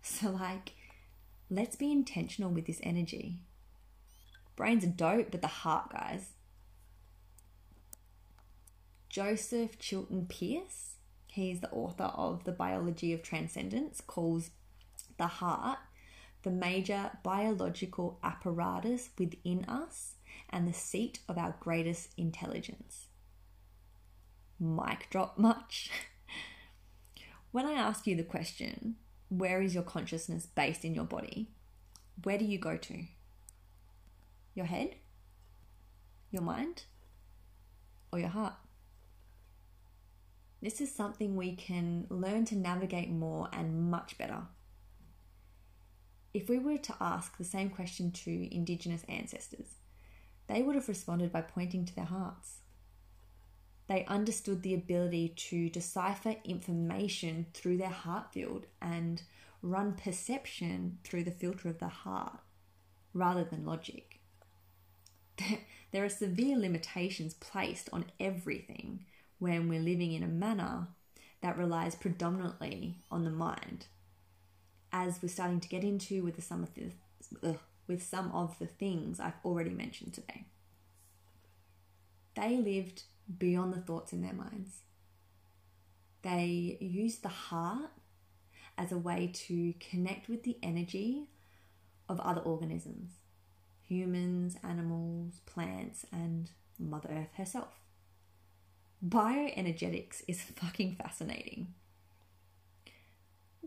So, 0.01 0.31
like, 0.31 0.73
let's 1.51 1.75
be 1.77 1.91
intentional 1.91 2.51
with 2.51 2.67
this 2.67 2.81
energy. 2.85 3.41
Brains 4.57 4.85
are 4.85 4.87
dope, 4.87 5.31
but 5.33 5.43
the 5.43 5.49
heart, 5.49 5.91
guys. 5.91 6.31
Joseph 9.09 9.79
Chilton 9.79 10.27
Pearce, 10.27 10.95
he's 11.27 11.61
the 11.61 11.71
author 11.73 12.05
of 12.05 12.45
The 12.45 12.53
Biology 12.53 13.13
of 13.13 13.23
Transcendence, 13.23 14.01
calls 14.01 14.51
the 15.19 15.27
heart 15.27 15.79
the 16.43 16.51
major 16.51 17.11
biological 17.23 18.19
apparatus 18.23 19.11
within 19.19 19.65
us 19.67 20.15
and 20.51 20.67
the 20.67 20.73
seat 20.73 21.21
of 21.29 21.37
our 21.37 21.55
greatest 21.61 22.11
intelligence. 22.17 23.07
Mic 24.61 25.09
drop 25.11 25.39
much? 25.39 25.91
when 27.53 27.67
I 27.67 27.73
ask 27.73 28.07
you 28.07 28.17
the 28.17 28.23
question, 28.23 28.97
where 29.29 29.61
is 29.61 29.75
your 29.75 29.83
consciousness 29.83 30.47
based 30.47 30.85
in 30.85 30.95
your 30.95 31.05
body? 31.05 31.51
Where 32.23 32.39
do 32.39 32.45
you 32.45 32.59
go 32.59 32.77
to? 32.77 33.05
Your 34.55 34.67
head? 34.67 34.97
Your 36.31 36.43
mind? 36.43 36.85
Or 38.13 38.19
your 38.19 38.29
heart? 38.29 38.55
This 40.61 40.81
is 40.81 40.93
something 40.93 41.37
we 41.37 41.55
can 41.55 42.07
learn 42.09 42.45
to 42.47 42.57
navigate 42.57 43.11
more 43.11 43.49
and 43.53 43.91
much 43.91 44.19
better. 44.19 44.43
If 46.39 46.49
we 46.49 46.61
were 46.61 46.79
to 46.79 46.95
ask 47.01 47.37
the 47.37 47.43
same 47.43 47.69
question 47.69 48.13
to 48.13 48.55
Indigenous 48.55 49.03
ancestors, 49.09 49.75
they 50.47 50.63
would 50.63 50.77
have 50.77 50.87
responded 50.87 51.33
by 51.33 51.41
pointing 51.41 51.85
to 51.85 51.95
their 51.97 52.05
hearts. 52.05 52.59
They 53.89 54.05
understood 54.05 54.63
the 54.63 54.75
ability 54.75 55.31
to 55.31 55.69
decipher 55.69 56.37
information 56.45 57.47
through 57.55 57.79
their 57.79 57.89
heart 57.89 58.33
field 58.33 58.67
and 58.81 59.21
run 59.63 59.95
perception 59.95 60.99
through 61.03 61.25
the 61.25 61.33
filter 61.33 61.69
of 61.69 61.81
the 61.81 61.89
heart 61.89 62.39
rather 63.13 63.43
than 63.43 63.67
logic. 63.67 64.21
There 65.91 66.05
are 66.05 66.09
severe 66.09 66.57
limitations 66.57 67.35
placed 67.35 67.89
on 67.93 68.13
everything 68.21 69.07
when 69.41 69.69
we're 69.69 69.81
living 69.81 70.13
in 70.13 70.23
a 70.23 70.29
manner 70.29 70.87
that 71.41 71.59
relies 71.59 71.97
predominantly 71.97 73.01
on 73.11 73.25
the 73.25 73.31
mind. 73.31 73.87
As 74.93 75.21
we're 75.23 75.29
starting 75.29 75.61
to 75.61 75.69
get 75.69 75.85
into 75.85 76.23
with 76.23 76.43
some 76.43 76.63
of 76.63 76.75
the, 76.75 76.91
ugh, 77.47 77.59
with 77.87 78.03
some 78.03 78.31
of 78.33 78.59
the 78.59 78.67
things 78.67 79.21
I've 79.21 79.35
already 79.45 79.71
mentioned 79.71 80.15
today. 80.15 80.45
They 82.35 82.57
lived 82.57 83.03
beyond 83.39 83.73
the 83.73 83.81
thoughts 83.81 84.13
in 84.13 84.23
their 84.23 84.33
minds. 84.33 84.79
They 86.23 86.79
used 86.81 87.23
the 87.23 87.29
heart 87.29 87.91
as 88.77 88.93
a 88.93 88.99
way 88.99 89.31
to 89.33 89.75
connect 89.81 90.29
with 90.29 90.45
the 90.45 90.57
energy 90.63 91.29
of 92.09 92.21
other 92.21 92.41
organisms 92.41 93.11
humans, 93.83 94.55
animals, 94.63 95.41
plants, 95.47 96.05
and 96.13 96.51
Mother 96.79 97.09
Earth 97.11 97.35
herself. 97.39 97.81
Bioenergetics 99.03 100.23
is 100.29 100.43
fucking 100.57 100.97
fascinating. 100.97 101.73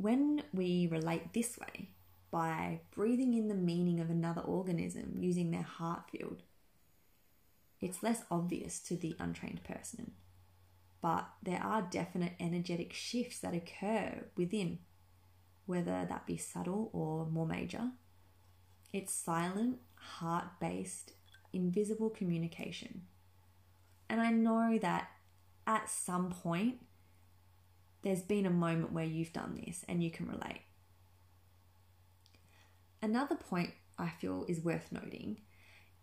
When 0.02 0.42
we 0.52 0.88
relate 0.88 1.32
this 1.32 1.60
way, 1.60 1.90
by 2.32 2.80
breathing 2.90 3.36
in 3.36 3.50
the 3.50 3.54
meaning 3.54 4.00
of 4.00 4.10
another 4.10 4.42
organism 4.42 5.14
using 5.20 5.52
their 5.52 5.62
heart 5.62 6.10
field, 6.10 6.42
it's 7.80 8.02
less 8.02 8.24
obvious 8.32 8.80
to 8.80 8.96
the 8.96 9.16
untrained 9.20 9.64
person. 9.64 10.14
But 11.04 11.28
there 11.44 11.62
are 11.64 11.84
definite 11.84 12.34
energetic 12.40 12.94
shifts 12.94 13.38
that 13.42 13.54
occur 13.54 14.26
within, 14.36 14.80
whether 15.68 16.08
that 16.10 16.26
be 16.26 16.38
subtle 16.38 16.90
or 16.94 17.28
more 17.28 17.46
major. 17.46 17.92
It's 18.92 19.14
silent, 19.14 19.78
heart 19.94 20.60
based, 20.60 21.14
invisible 21.54 22.10
communication. 22.10 23.04
And 24.10 24.20
I 24.20 24.32
know 24.32 24.80
that 24.82 25.10
at 25.68 25.92
some 25.92 26.32
point, 26.32 26.80
there's 28.04 28.22
been 28.22 28.46
a 28.46 28.52
moment 28.52 28.92
where 28.92 29.06
you've 29.06 29.34
done 29.34 29.62
this 29.66 29.86
and 29.88 30.04
you 30.04 30.12
can 30.12 30.28
relate. 30.28 30.62
Another 33.02 33.36
point 33.36 33.72
I 33.98 34.10
feel 34.10 34.46
is 34.48 34.60
worth 34.60 34.92
noting 34.92 35.42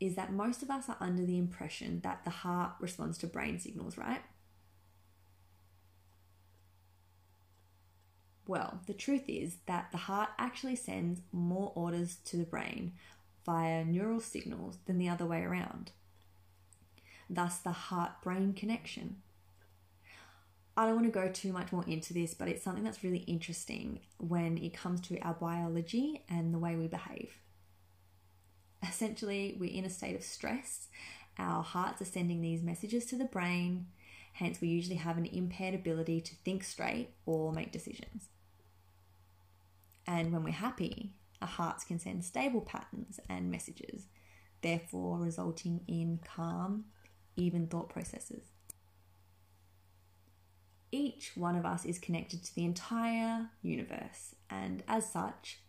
is 0.01 0.14
that 0.14 0.32
most 0.32 0.62
of 0.62 0.70
us 0.70 0.88
are 0.88 0.96
under 1.01 1.24
the 1.24 1.38
impression 1.38 2.01
that 2.01 2.24
the 2.24 2.30
heart 2.30 2.72
responds 2.80 3.18
to 3.18 3.26
brain 3.26 3.59
signals, 3.59 3.99
right? 3.99 4.22
Well, 8.46 8.80
the 8.86 8.94
truth 8.94 9.24
is 9.28 9.57
that 9.66 9.88
the 9.92 9.99
heart 9.99 10.30
actually 10.38 10.76
sends 10.76 11.20
more 11.32 11.72
orders 11.74 12.16
to 12.26 12.36
the 12.36 12.44
brain 12.44 12.92
via 13.44 13.84
neural 13.84 14.20
signals 14.20 14.78
than 14.86 14.99
the 14.99 15.09
other 15.09 15.26
way 15.26 15.42
around. 15.42 15.92
Thus, 17.28 17.59
the 17.59 17.72
heart 17.72 18.22
brain 18.22 18.55
connection. 18.55 19.16
I 20.78 20.86
don't 20.86 20.94
want 20.94 21.06
to 21.06 21.20
go 21.20 21.28
too 21.28 21.52
much 21.52 21.72
more 21.72 21.82
into 21.88 22.14
this, 22.14 22.34
but 22.34 22.46
it's 22.46 22.62
something 22.62 22.84
that's 22.84 23.02
really 23.02 23.24
interesting 23.26 23.98
when 24.18 24.56
it 24.58 24.74
comes 24.74 25.00
to 25.08 25.18
our 25.22 25.34
biology 25.34 26.22
and 26.30 26.54
the 26.54 26.58
way 26.60 26.76
we 26.76 26.86
behave. 26.86 27.36
Essentially, 28.88 29.56
we're 29.58 29.76
in 29.76 29.84
a 29.84 29.90
state 29.90 30.14
of 30.14 30.22
stress. 30.22 30.86
Our 31.36 31.64
hearts 31.64 32.00
are 32.00 32.04
sending 32.04 32.40
these 32.40 32.62
messages 32.62 33.06
to 33.06 33.16
the 33.16 33.24
brain, 33.24 33.86
hence, 34.34 34.60
we 34.60 34.68
usually 34.68 34.98
have 34.98 35.18
an 35.18 35.26
impaired 35.26 35.74
ability 35.74 36.20
to 36.20 36.36
think 36.44 36.62
straight 36.62 37.08
or 37.26 37.52
make 37.52 37.72
decisions. 37.72 38.28
And 40.06 40.32
when 40.32 40.44
we're 40.44 40.52
happy, 40.52 41.10
our 41.42 41.48
hearts 41.48 41.82
can 41.82 41.98
send 41.98 42.24
stable 42.24 42.60
patterns 42.60 43.18
and 43.28 43.50
messages, 43.50 44.06
therefore, 44.62 45.18
resulting 45.18 45.80
in 45.88 46.20
calm, 46.24 46.84
even 47.34 47.66
thought 47.66 47.88
processes 47.88 48.44
each 50.91 51.32
one 51.34 51.57
of 51.57 51.66
us 51.66 51.84
is 51.84 51.99
connected 51.99 52.43
to 52.45 52.55
the 52.55 52.64
entire 52.64 53.51
universe 53.62 54.34
and, 54.49 54.82
as 54.89 55.11
such, 55.11 55.61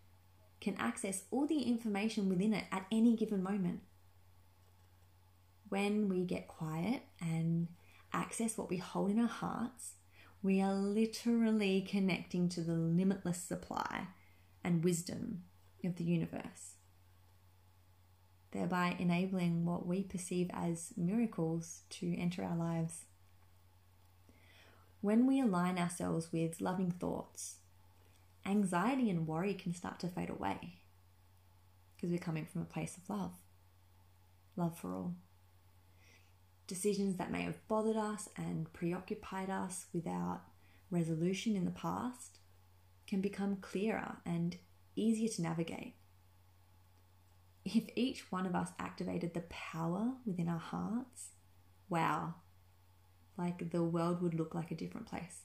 can 0.62 0.76
access 0.78 1.24
all 1.32 1.46
the 1.46 1.62
information 1.62 2.30
within 2.30 2.54
it 2.54 2.66
at 2.72 2.86
any 2.92 3.16
given 3.16 3.44
moment. 3.44 3.82
When 5.70 6.10
we 6.10 6.24
get 6.26 6.48
quiet 6.48 7.04
and 7.22 7.68
access 8.12 8.58
what 8.58 8.70
we 8.70 8.78
hold 8.78 9.12
in 9.12 9.20
our 9.20 9.28
hearts, 9.28 9.94
we 10.42 10.62
are 10.62 10.74
literally 10.74 11.82
connecting 11.82 12.50
to 12.50 12.62
the 12.62 12.74
limitless 12.74 13.42
supply 13.42 14.08
and 14.64 14.84
wisdom 14.84 15.44
of 15.84 15.96
the 15.98 16.04
universe, 16.04 16.76
thereby 18.52 18.96
enabling 19.00 19.66
what 19.66 19.86
we 19.86 20.04
perceive 20.04 20.50
as 20.54 20.94
miracles 20.98 21.82
to 21.90 22.18
enter 22.18 22.44
our 22.44 22.56
lives. 22.56 23.06
When 25.02 25.26
we 25.26 25.40
align 25.40 25.78
ourselves 25.78 26.32
with 26.34 26.60
loving 26.60 26.92
thoughts, 26.92 27.56
anxiety 28.46 29.10
and 29.10 29.26
worry 29.26 29.54
can 29.54 29.74
start 29.74 30.00
to 30.02 30.10
fade 30.10 30.30
away 30.30 30.80
because 31.96 32.12
we're 32.12 32.20
coming 32.20 32.46
from 32.46 32.62
a 32.62 32.66
place 32.66 32.98
of 32.98 33.10
love, 33.10 33.32
love 34.58 34.78
for 34.78 34.94
all. 34.94 35.16
Decisions 36.68 37.16
that 37.16 37.32
may 37.32 37.44
have 37.44 37.66
bothered 37.68 37.96
us 37.96 38.28
and 38.36 38.72
preoccupied 38.74 39.50
us 39.50 39.86
without 39.94 40.42
resolution 40.92 41.56
in 41.56 41.64
the 41.64 41.72
past 41.72 42.40
can 43.08 43.22
become 43.22 43.56
clearer 43.56 44.18
and 44.26 44.58
easier 44.96 45.30
to 45.30 45.42
navigate. 45.42 45.96
If 47.64 47.86
each 47.96 48.32
one 48.32 48.46
of 48.46 48.56
us 48.56 48.70
activated 48.80 49.34
the 49.34 49.44
power 49.50 50.14
within 50.26 50.50
our 50.50 50.60
hearts, 50.60 51.30
wow, 51.90 52.36
like 53.40 53.72
the 53.72 53.84
world 53.84 54.22
would 54.22 54.36
look 54.36 54.54
like 54.54 54.70
a 54.70 54.76
different 54.76 55.08
place. 55.08 55.44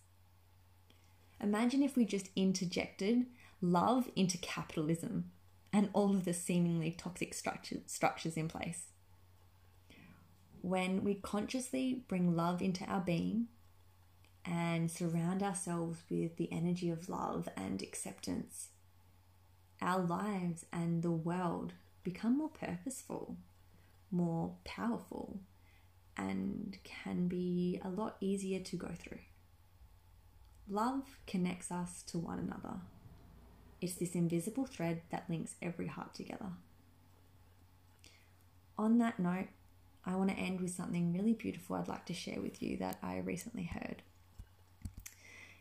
Imagine 1.40 1.82
if 1.82 1.96
we 1.96 2.04
just 2.04 2.30
interjected 2.36 3.26
love 3.60 4.10
into 4.14 4.36
capitalism 4.38 5.30
and 5.72 5.88
all 5.92 6.10
of 6.10 6.24
the 6.24 6.34
seemingly 6.34 6.90
toxic 6.90 7.32
structure, 7.34 7.78
structures 7.86 8.36
in 8.36 8.48
place. 8.48 8.90
When 10.60 11.04
we 11.04 11.14
consciously 11.14 12.04
bring 12.08 12.36
love 12.36 12.62
into 12.62 12.84
our 12.84 13.00
being 13.00 13.48
and 14.44 14.90
surround 14.90 15.42
ourselves 15.42 16.02
with 16.10 16.36
the 16.36 16.52
energy 16.52 16.90
of 16.90 17.08
love 17.08 17.48
and 17.56 17.82
acceptance, 17.82 18.68
our 19.80 20.00
lives 20.00 20.64
and 20.72 21.02
the 21.02 21.10
world 21.10 21.74
become 22.02 22.38
more 22.38 22.50
purposeful, 22.50 23.36
more 24.10 24.54
powerful, 24.64 25.40
and 26.16 26.78
can 26.84 27.28
be 27.28 27.80
a 27.84 27.88
lot 27.88 28.16
easier 28.20 28.60
to 28.60 28.76
go 28.76 28.88
through. 28.96 29.18
Love 30.68 31.18
connects 31.26 31.70
us 31.70 32.02
to 32.02 32.18
one 32.18 32.38
another. 32.38 32.76
It's 33.80 33.94
this 33.94 34.14
invisible 34.14 34.64
thread 34.64 35.02
that 35.10 35.28
links 35.28 35.56
every 35.60 35.88
heart 35.88 36.14
together. 36.14 36.52
On 38.78 38.98
that 38.98 39.18
note, 39.18 39.48
I 40.06 40.16
want 40.16 40.30
to 40.30 40.36
end 40.36 40.60
with 40.60 40.70
something 40.70 41.12
really 41.12 41.32
beautiful 41.32 41.76
I'd 41.76 41.88
like 41.88 42.06
to 42.06 42.14
share 42.14 42.40
with 42.40 42.62
you 42.62 42.76
that 42.78 42.98
I 43.02 43.18
recently 43.18 43.64
heard. 43.64 44.02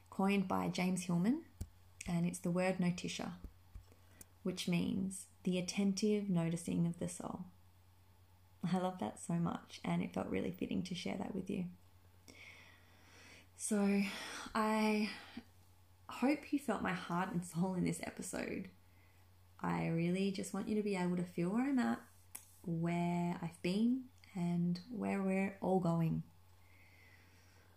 Coined 0.10 0.48
by 0.48 0.68
James 0.68 1.04
Hillman, 1.04 1.44
and 2.08 2.26
it's 2.26 2.40
the 2.40 2.52
word 2.52 2.80
notitia, 2.80 3.34
which 4.44 4.68
means 4.68 5.26
the 5.44 5.58
attentive 5.58 6.30
noticing 6.30 6.86
of 6.86 7.00
the 7.00 7.10
soul. 7.10 7.46
I 8.72 8.78
love 8.78 9.00
that 9.00 9.20
so 9.20 9.34
much, 9.34 9.82
and 9.84 10.02
it 10.02 10.14
felt 10.14 10.28
really 10.28 10.52
fitting 10.52 10.84
to 10.84 10.96
share 10.96 11.18
that 11.18 11.36
with 11.36 11.50
you. 11.50 11.66
So, 13.58 14.02
I 14.56 15.10
hope 16.08 16.52
you 16.52 16.60
felt 16.60 16.82
my 16.82 16.94
heart 16.94 17.32
and 17.32 17.44
soul 17.44 17.74
in 17.76 17.84
this 17.84 18.00
episode. 18.04 18.70
I 19.62 19.88
really 19.88 20.32
just 20.32 20.54
want 20.54 20.68
you 20.68 20.76
to 20.76 20.84
be 20.84 20.96
able 20.96 21.18
to 21.18 21.24
feel 21.24 21.50
where 21.50 21.70
I'm 21.70 21.80
at, 21.80 22.00
where 22.66 23.38
I've 23.42 23.62
been, 23.62 24.04
and 24.36 24.80
where 24.90 25.22
we're 25.22 25.58
all 25.62 25.80
going. 25.80 26.24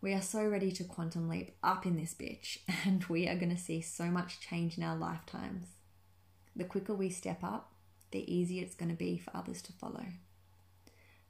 We 0.00 0.12
are 0.12 0.22
so 0.22 0.44
ready 0.44 0.70
to 0.72 0.84
quantum 0.84 1.28
leap 1.28 1.56
up 1.62 1.86
in 1.86 1.96
this 1.96 2.14
bitch, 2.14 2.58
and 2.86 3.04
we 3.04 3.28
are 3.28 3.36
going 3.36 3.54
to 3.54 3.60
see 3.60 3.80
so 3.80 4.04
much 4.04 4.40
change 4.40 4.78
in 4.78 4.84
our 4.84 4.96
lifetimes. 4.96 5.66
The 6.54 6.64
quicker 6.64 6.94
we 6.94 7.10
step 7.10 7.42
up, 7.42 7.72
the 8.12 8.32
easier 8.32 8.62
it's 8.62 8.74
going 8.74 8.90
to 8.90 8.96
be 8.96 9.18
for 9.18 9.36
others 9.36 9.62
to 9.62 9.72
follow. 9.72 10.06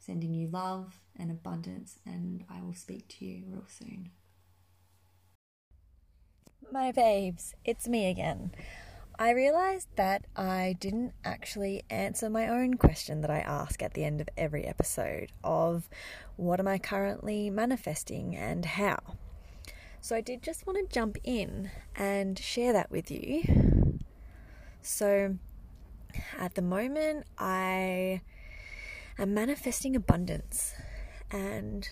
Sending 0.06 0.34
you 0.34 0.46
love 0.46 1.00
and 1.18 1.32
abundance, 1.32 1.98
and 2.06 2.44
I 2.48 2.62
will 2.62 2.74
speak 2.74 3.08
to 3.08 3.24
you 3.24 3.42
real 3.48 3.64
soon. 3.66 4.12
My 6.70 6.92
babes, 6.92 7.56
it's 7.64 7.88
me 7.88 8.08
again. 8.08 8.52
I 9.18 9.30
realized 9.30 9.88
that 9.96 10.26
I 10.36 10.76
didn't 10.78 11.14
actually 11.24 11.82
answer 11.90 12.30
my 12.30 12.46
own 12.46 12.74
question 12.74 13.20
that 13.22 13.32
I 13.32 13.40
ask 13.40 13.82
at 13.82 13.94
the 13.94 14.04
end 14.04 14.20
of 14.20 14.28
every 14.36 14.64
episode 14.64 15.32
of 15.42 15.88
what 16.36 16.60
am 16.60 16.68
I 16.68 16.78
currently 16.78 17.50
manifesting 17.50 18.36
and 18.36 18.64
how. 18.64 19.00
So 20.00 20.14
I 20.14 20.20
did 20.20 20.40
just 20.40 20.68
want 20.68 20.78
to 20.88 20.94
jump 20.94 21.16
in 21.24 21.72
and 21.96 22.38
share 22.38 22.72
that 22.74 22.92
with 22.92 23.10
you. 23.10 23.98
So 24.82 25.36
at 26.38 26.54
the 26.54 26.62
moment, 26.62 27.26
I 27.38 28.20
am 29.18 29.34
manifesting 29.34 29.96
abundance, 29.96 30.74
and 31.30 31.88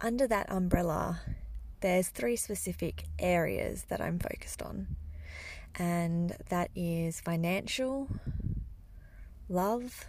under 0.00 0.26
that 0.26 0.50
umbrella, 0.50 1.20
there's 1.80 2.08
three 2.08 2.36
specific 2.36 3.04
areas 3.18 3.84
that 3.88 4.00
I'm 4.00 4.18
focused 4.18 4.62
on 4.62 4.96
and 5.76 6.36
that 6.48 6.70
is 6.74 7.20
financial, 7.20 8.08
love, 9.48 10.06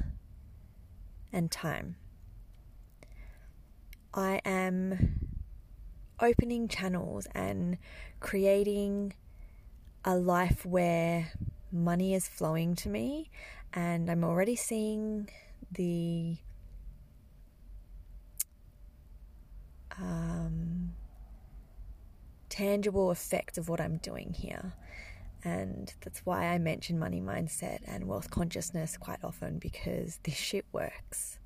and 1.34 1.52
time. 1.52 1.96
I 4.14 4.42
am 4.46 5.30
opening 6.22 6.68
channels 6.68 7.28
and 7.34 7.78
creating 8.20 9.14
a 10.06 10.16
life 10.16 10.66
where 10.66 11.34
money 11.72 12.14
is 12.14 12.28
flowing 12.28 12.76
to 12.76 12.90
me, 12.90 13.30
and 13.74 14.10
I'm 14.10 14.24
already 14.24 14.56
seeing 14.56 15.30
the 15.76 16.38
um, 20.00 20.94
tangible 22.50 23.12
effect 23.12 23.58
of 23.58 23.70
what 23.70 23.80
I'm 23.80 23.98
doing 23.98 24.34
here. 24.34 24.74
And 25.44 25.94
that's 26.02 26.26
why 26.26 26.46
I 26.48 26.58
mention 26.58 26.98
money 26.98 27.22
mindset 27.22 27.80
and 27.86 28.08
wealth 28.08 28.32
consciousness 28.32 28.98
quite 28.98 29.24
often 29.24 29.60
because 29.60 30.20
this 30.24 30.36
shit 30.36 30.66
works. 30.72 31.38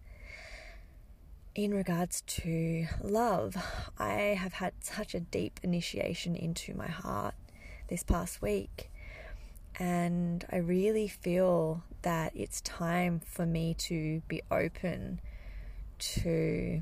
In 1.54 1.74
regards 1.74 2.22
to 2.22 2.88
love, 3.04 3.58
I 3.98 4.38
have 4.40 4.54
had 4.54 4.74
such 4.82 5.14
a 5.14 5.20
deep 5.20 5.60
initiation 5.64 6.36
into 6.36 6.74
my 6.74 6.88
heart 6.88 7.36
this 7.90 8.04
past 8.04 8.42
week. 8.42 8.90
And 9.78 10.46
I 10.52 10.58
really 10.58 11.08
feel 11.08 11.84
that 12.02 12.32
it's 12.36 12.62
time 12.62 13.20
for 13.20 13.46
me 13.46 13.74
to 13.76 14.22
be 14.28 14.42
open 14.50 15.20
to 16.00 16.82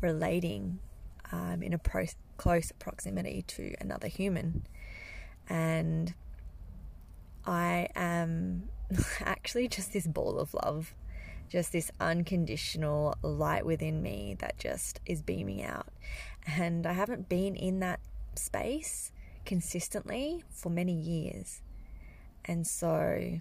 relating 0.00 0.78
um, 1.32 1.62
in 1.62 1.72
a 1.72 1.78
pro- 1.78 2.06
close 2.36 2.72
proximity 2.78 3.44
to 3.48 3.74
another 3.80 4.08
human. 4.08 4.66
And 5.48 6.14
I 7.44 7.88
am 7.94 8.68
actually 9.20 9.68
just 9.68 9.92
this 9.92 10.06
ball 10.06 10.38
of 10.38 10.54
love, 10.54 10.94
just 11.48 11.72
this 11.72 11.90
unconditional 12.00 13.16
light 13.22 13.66
within 13.66 14.02
me 14.02 14.36
that 14.38 14.58
just 14.58 15.00
is 15.06 15.22
beaming 15.22 15.62
out. 15.62 15.88
And 16.46 16.86
I 16.86 16.92
haven't 16.92 17.28
been 17.28 17.56
in 17.56 17.80
that 17.80 18.00
space 18.34 19.12
consistently 19.44 20.44
for 20.50 20.70
many 20.70 20.94
years. 20.94 21.62
And 22.44 22.66
so, 22.66 23.40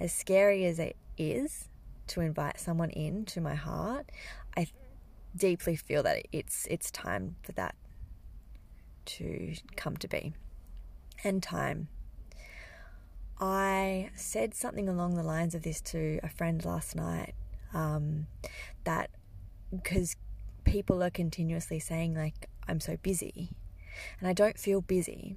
as 0.00 0.12
scary 0.12 0.64
as 0.64 0.78
it 0.78 0.96
is 1.16 1.68
to 2.08 2.20
invite 2.20 2.58
someone 2.58 2.90
in 2.90 3.24
to 3.26 3.40
my 3.40 3.54
heart, 3.54 4.10
I 4.56 4.66
deeply 5.36 5.76
feel 5.76 6.02
that 6.02 6.26
it's 6.32 6.66
it's 6.70 6.90
time 6.90 7.36
for 7.42 7.52
that 7.52 7.74
to 9.06 9.54
come 9.76 9.96
to 9.98 10.08
be. 10.08 10.32
And 11.22 11.42
time 11.42 11.88
I 13.40 14.10
said 14.14 14.54
something 14.54 14.88
along 14.88 15.16
the 15.16 15.22
lines 15.22 15.54
of 15.54 15.62
this 15.62 15.80
to 15.82 16.20
a 16.22 16.28
friend 16.28 16.64
last 16.64 16.94
night 16.94 17.34
um, 17.72 18.26
that 18.84 19.10
because 19.70 20.16
people 20.64 21.02
are 21.02 21.10
continuously 21.10 21.80
saying, 21.80 22.14
like, 22.14 22.48
I'm 22.68 22.80
so 22.80 22.96
busy, 22.96 23.50
and 24.18 24.28
I 24.28 24.32
don't 24.32 24.58
feel 24.58 24.80
busy. 24.80 25.36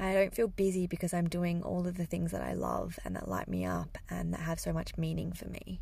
I 0.00 0.14
don't 0.14 0.34
feel 0.34 0.48
busy 0.48 0.86
because 0.86 1.12
I'm 1.12 1.28
doing 1.28 1.62
all 1.62 1.86
of 1.86 1.98
the 1.98 2.06
things 2.06 2.32
that 2.32 2.40
I 2.40 2.54
love 2.54 2.98
and 3.04 3.14
that 3.16 3.28
light 3.28 3.48
me 3.48 3.66
up 3.66 3.98
and 4.08 4.32
that 4.32 4.40
have 4.40 4.58
so 4.58 4.72
much 4.72 4.96
meaning 4.96 5.32
for 5.32 5.46
me. 5.48 5.80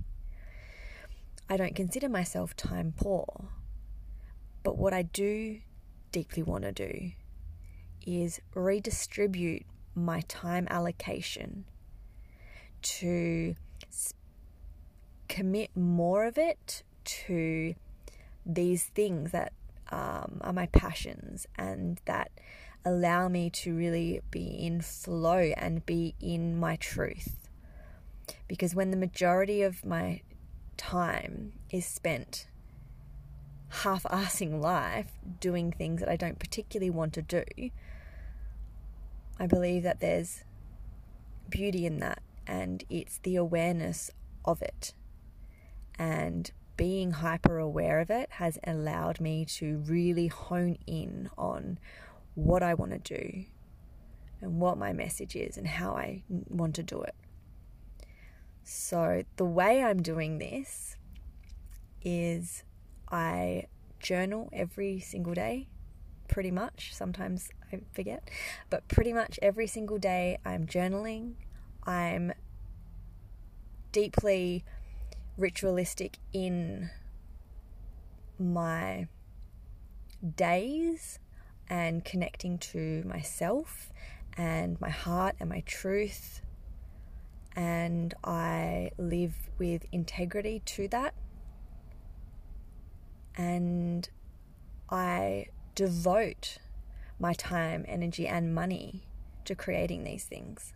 I 1.48 1.56
don't 1.56 1.76
consider 1.76 2.08
myself 2.08 2.56
time 2.56 2.92
poor. 2.96 3.44
But 4.64 4.76
what 4.76 4.92
I 4.92 5.02
do 5.02 5.60
deeply 6.10 6.42
want 6.42 6.64
to 6.64 6.72
do 6.72 7.12
is 8.04 8.40
redistribute 8.54 9.64
my 9.94 10.22
time 10.22 10.66
allocation 10.68 11.64
to 12.82 13.54
commit 15.28 15.76
more 15.76 16.24
of 16.24 16.38
it 16.38 16.82
to 17.04 17.74
these 18.44 18.84
things 18.84 19.30
that 19.30 19.52
um, 19.90 20.40
are 20.40 20.52
my 20.52 20.66
passions 20.66 21.46
and 21.56 22.00
that 22.06 22.30
allow 22.84 23.28
me 23.28 23.50
to 23.50 23.74
really 23.74 24.20
be 24.30 24.46
in 24.46 24.80
flow 24.80 25.52
and 25.56 25.84
be 25.84 26.14
in 26.20 26.58
my 26.58 26.76
truth. 26.76 27.48
Because 28.46 28.74
when 28.74 28.90
the 28.90 28.96
majority 28.96 29.62
of 29.62 29.84
my 29.84 30.22
time 30.76 31.52
is 31.70 31.84
spent 31.84 32.46
half 33.68 34.04
assing 34.04 34.60
life 34.60 35.12
doing 35.40 35.70
things 35.70 36.00
that 36.00 36.08
I 36.08 36.16
don't 36.16 36.38
particularly 36.38 36.90
want 36.90 37.12
to 37.14 37.22
do, 37.22 37.44
I 39.38 39.46
believe 39.46 39.82
that 39.82 40.00
there's 40.00 40.44
beauty 41.48 41.86
in 41.86 42.00
that, 42.00 42.22
and 42.46 42.84
it's 42.90 43.18
the 43.18 43.36
awareness 43.36 44.10
of 44.44 44.62
it. 44.62 44.94
And 45.98 46.50
being 46.76 47.10
hyper 47.10 47.58
aware 47.58 48.00
of 48.00 48.10
it 48.10 48.30
has 48.32 48.58
allowed 48.64 49.20
me 49.20 49.44
to 49.44 49.78
really 49.78 50.28
hone 50.28 50.78
in 50.86 51.28
on 51.36 51.78
what 52.38 52.62
I 52.62 52.74
want 52.74 52.92
to 52.92 52.98
do 52.98 53.44
and 54.40 54.60
what 54.60 54.78
my 54.78 54.92
message 54.92 55.34
is 55.34 55.56
and 55.56 55.66
how 55.66 55.96
I 55.96 56.22
want 56.28 56.76
to 56.76 56.84
do 56.84 57.02
it. 57.02 57.14
So, 58.62 59.24
the 59.36 59.44
way 59.44 59.82
I'm 59.82 60.02
doing 60.02 60.38
this 60.38 60.96
is 62.02 62.62
I 63.10 63.64
journal 63.98 64.50
every 64.52 65.00
single 65.00 65.34
day, 65.34 65.66
pretty 66.28 66.52
much. 66.52 66.94
Sometimes 66.94 67.50
I 67.72 67.80
forget. 67.92 68.30
But 68.70 68.86
pretty 68.86 69.12
much 69.12 69.40
every 69.42 69.66
single 69.66 69.98
day, 69.98 70.38
I'm 70.44 70.66
journaling. 70.66 71.34
I'm 71.84 72.32
deeply 73.90 74.64
ritualistic 75.36 76.18
in 76.32 76.90
my 78.38 79.08
days 80.36 81.18
and 81.68 82.04
connecting 82.04 82.58
to 82.58 83.02
myself 83.04 83.92
and 84.36 84.80
my 84.80 84.90
heart 84.90 85.36
and 85.40 85.48
my 85.48 85.60
truth. 85.66 86.40
And 87.56 88.14
I 88.22 88.92
live 88.98 89.34
with 89.58 89.84
integrity 89.90 90.62
to 90.66 90.88
that. 90.88 91.14
And 93.36 94.08
I 94.90 95.46
devote 95.74 96.58
my 97.18 97.32
time, 97.34 97.84
energy, 97.88 98.26
and 98.26 98.54
money 98.54 99.04
to 99.44 99.54
creating 99.54 100.04
these 100.04 100.24
things. 100.24 100.72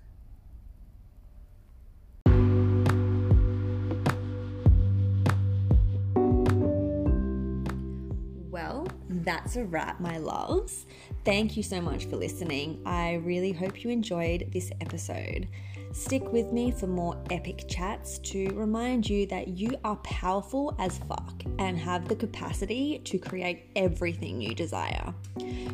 That's 9.25 9.57
a 9.57 9.65
wrap, 9.65 10.01
my 10.01 10.19
loves. 10.19 10.87
Thank 11.25 11.57
you 11.57 11.63
so 11.63 11.81
much 11.81 12.07
for 12.07 12.17
listening. 12.17 12.81
I 12.85 13.15
really 13.15 13.53
hope 13.53 13.85
you 13.85 13.91
enjoyed 13.91 14.51
this 14.53 14.71
episode. 14.81 15.49
Stick 15.93 16.33
with 16.33 16.53
me 16.53 16.71
for 16.71 16.87
more 16.87 17.23
epic 17.31 17.67
chats 17.69 18.19
to 18.21 18.49
remind 18.55 19.09
you 19.09 19.27
that 19.27 19.49
you 19.49 19.77
are 19.85 19.97
powerful 19.97 20.75
as 20.79 20.99
fuck 20.99 21.43
and 21.59 21.79
have 21.79 22.09
the 22.09 22.17
capacity 22.17 23.01
to 23.05 23.19
create 23.19 23.71
everything 23.77 24.41
you 24.41 24.55
desire. 24.55 25.15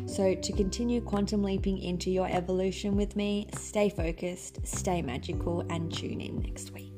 So, 0.05 0.35
to 0.35 0.53
continue 0.53 0.99
quantum 1.01 1.43
leaping 1.43 1.77
into 1.79 2.11
your 2.11 2.27
evolution 2.27 2.97
with 2.97 3.15
me, 3.15 3.47
stay 3.57 3.89
focused, 3.89 4.65
stay 4.67 5.01
magical, 5.01 5.61
and 5.69 5.93
tune 5.93 6.19
in 6.19 6.39
next 6.39 6.71
week. 6.71 6.88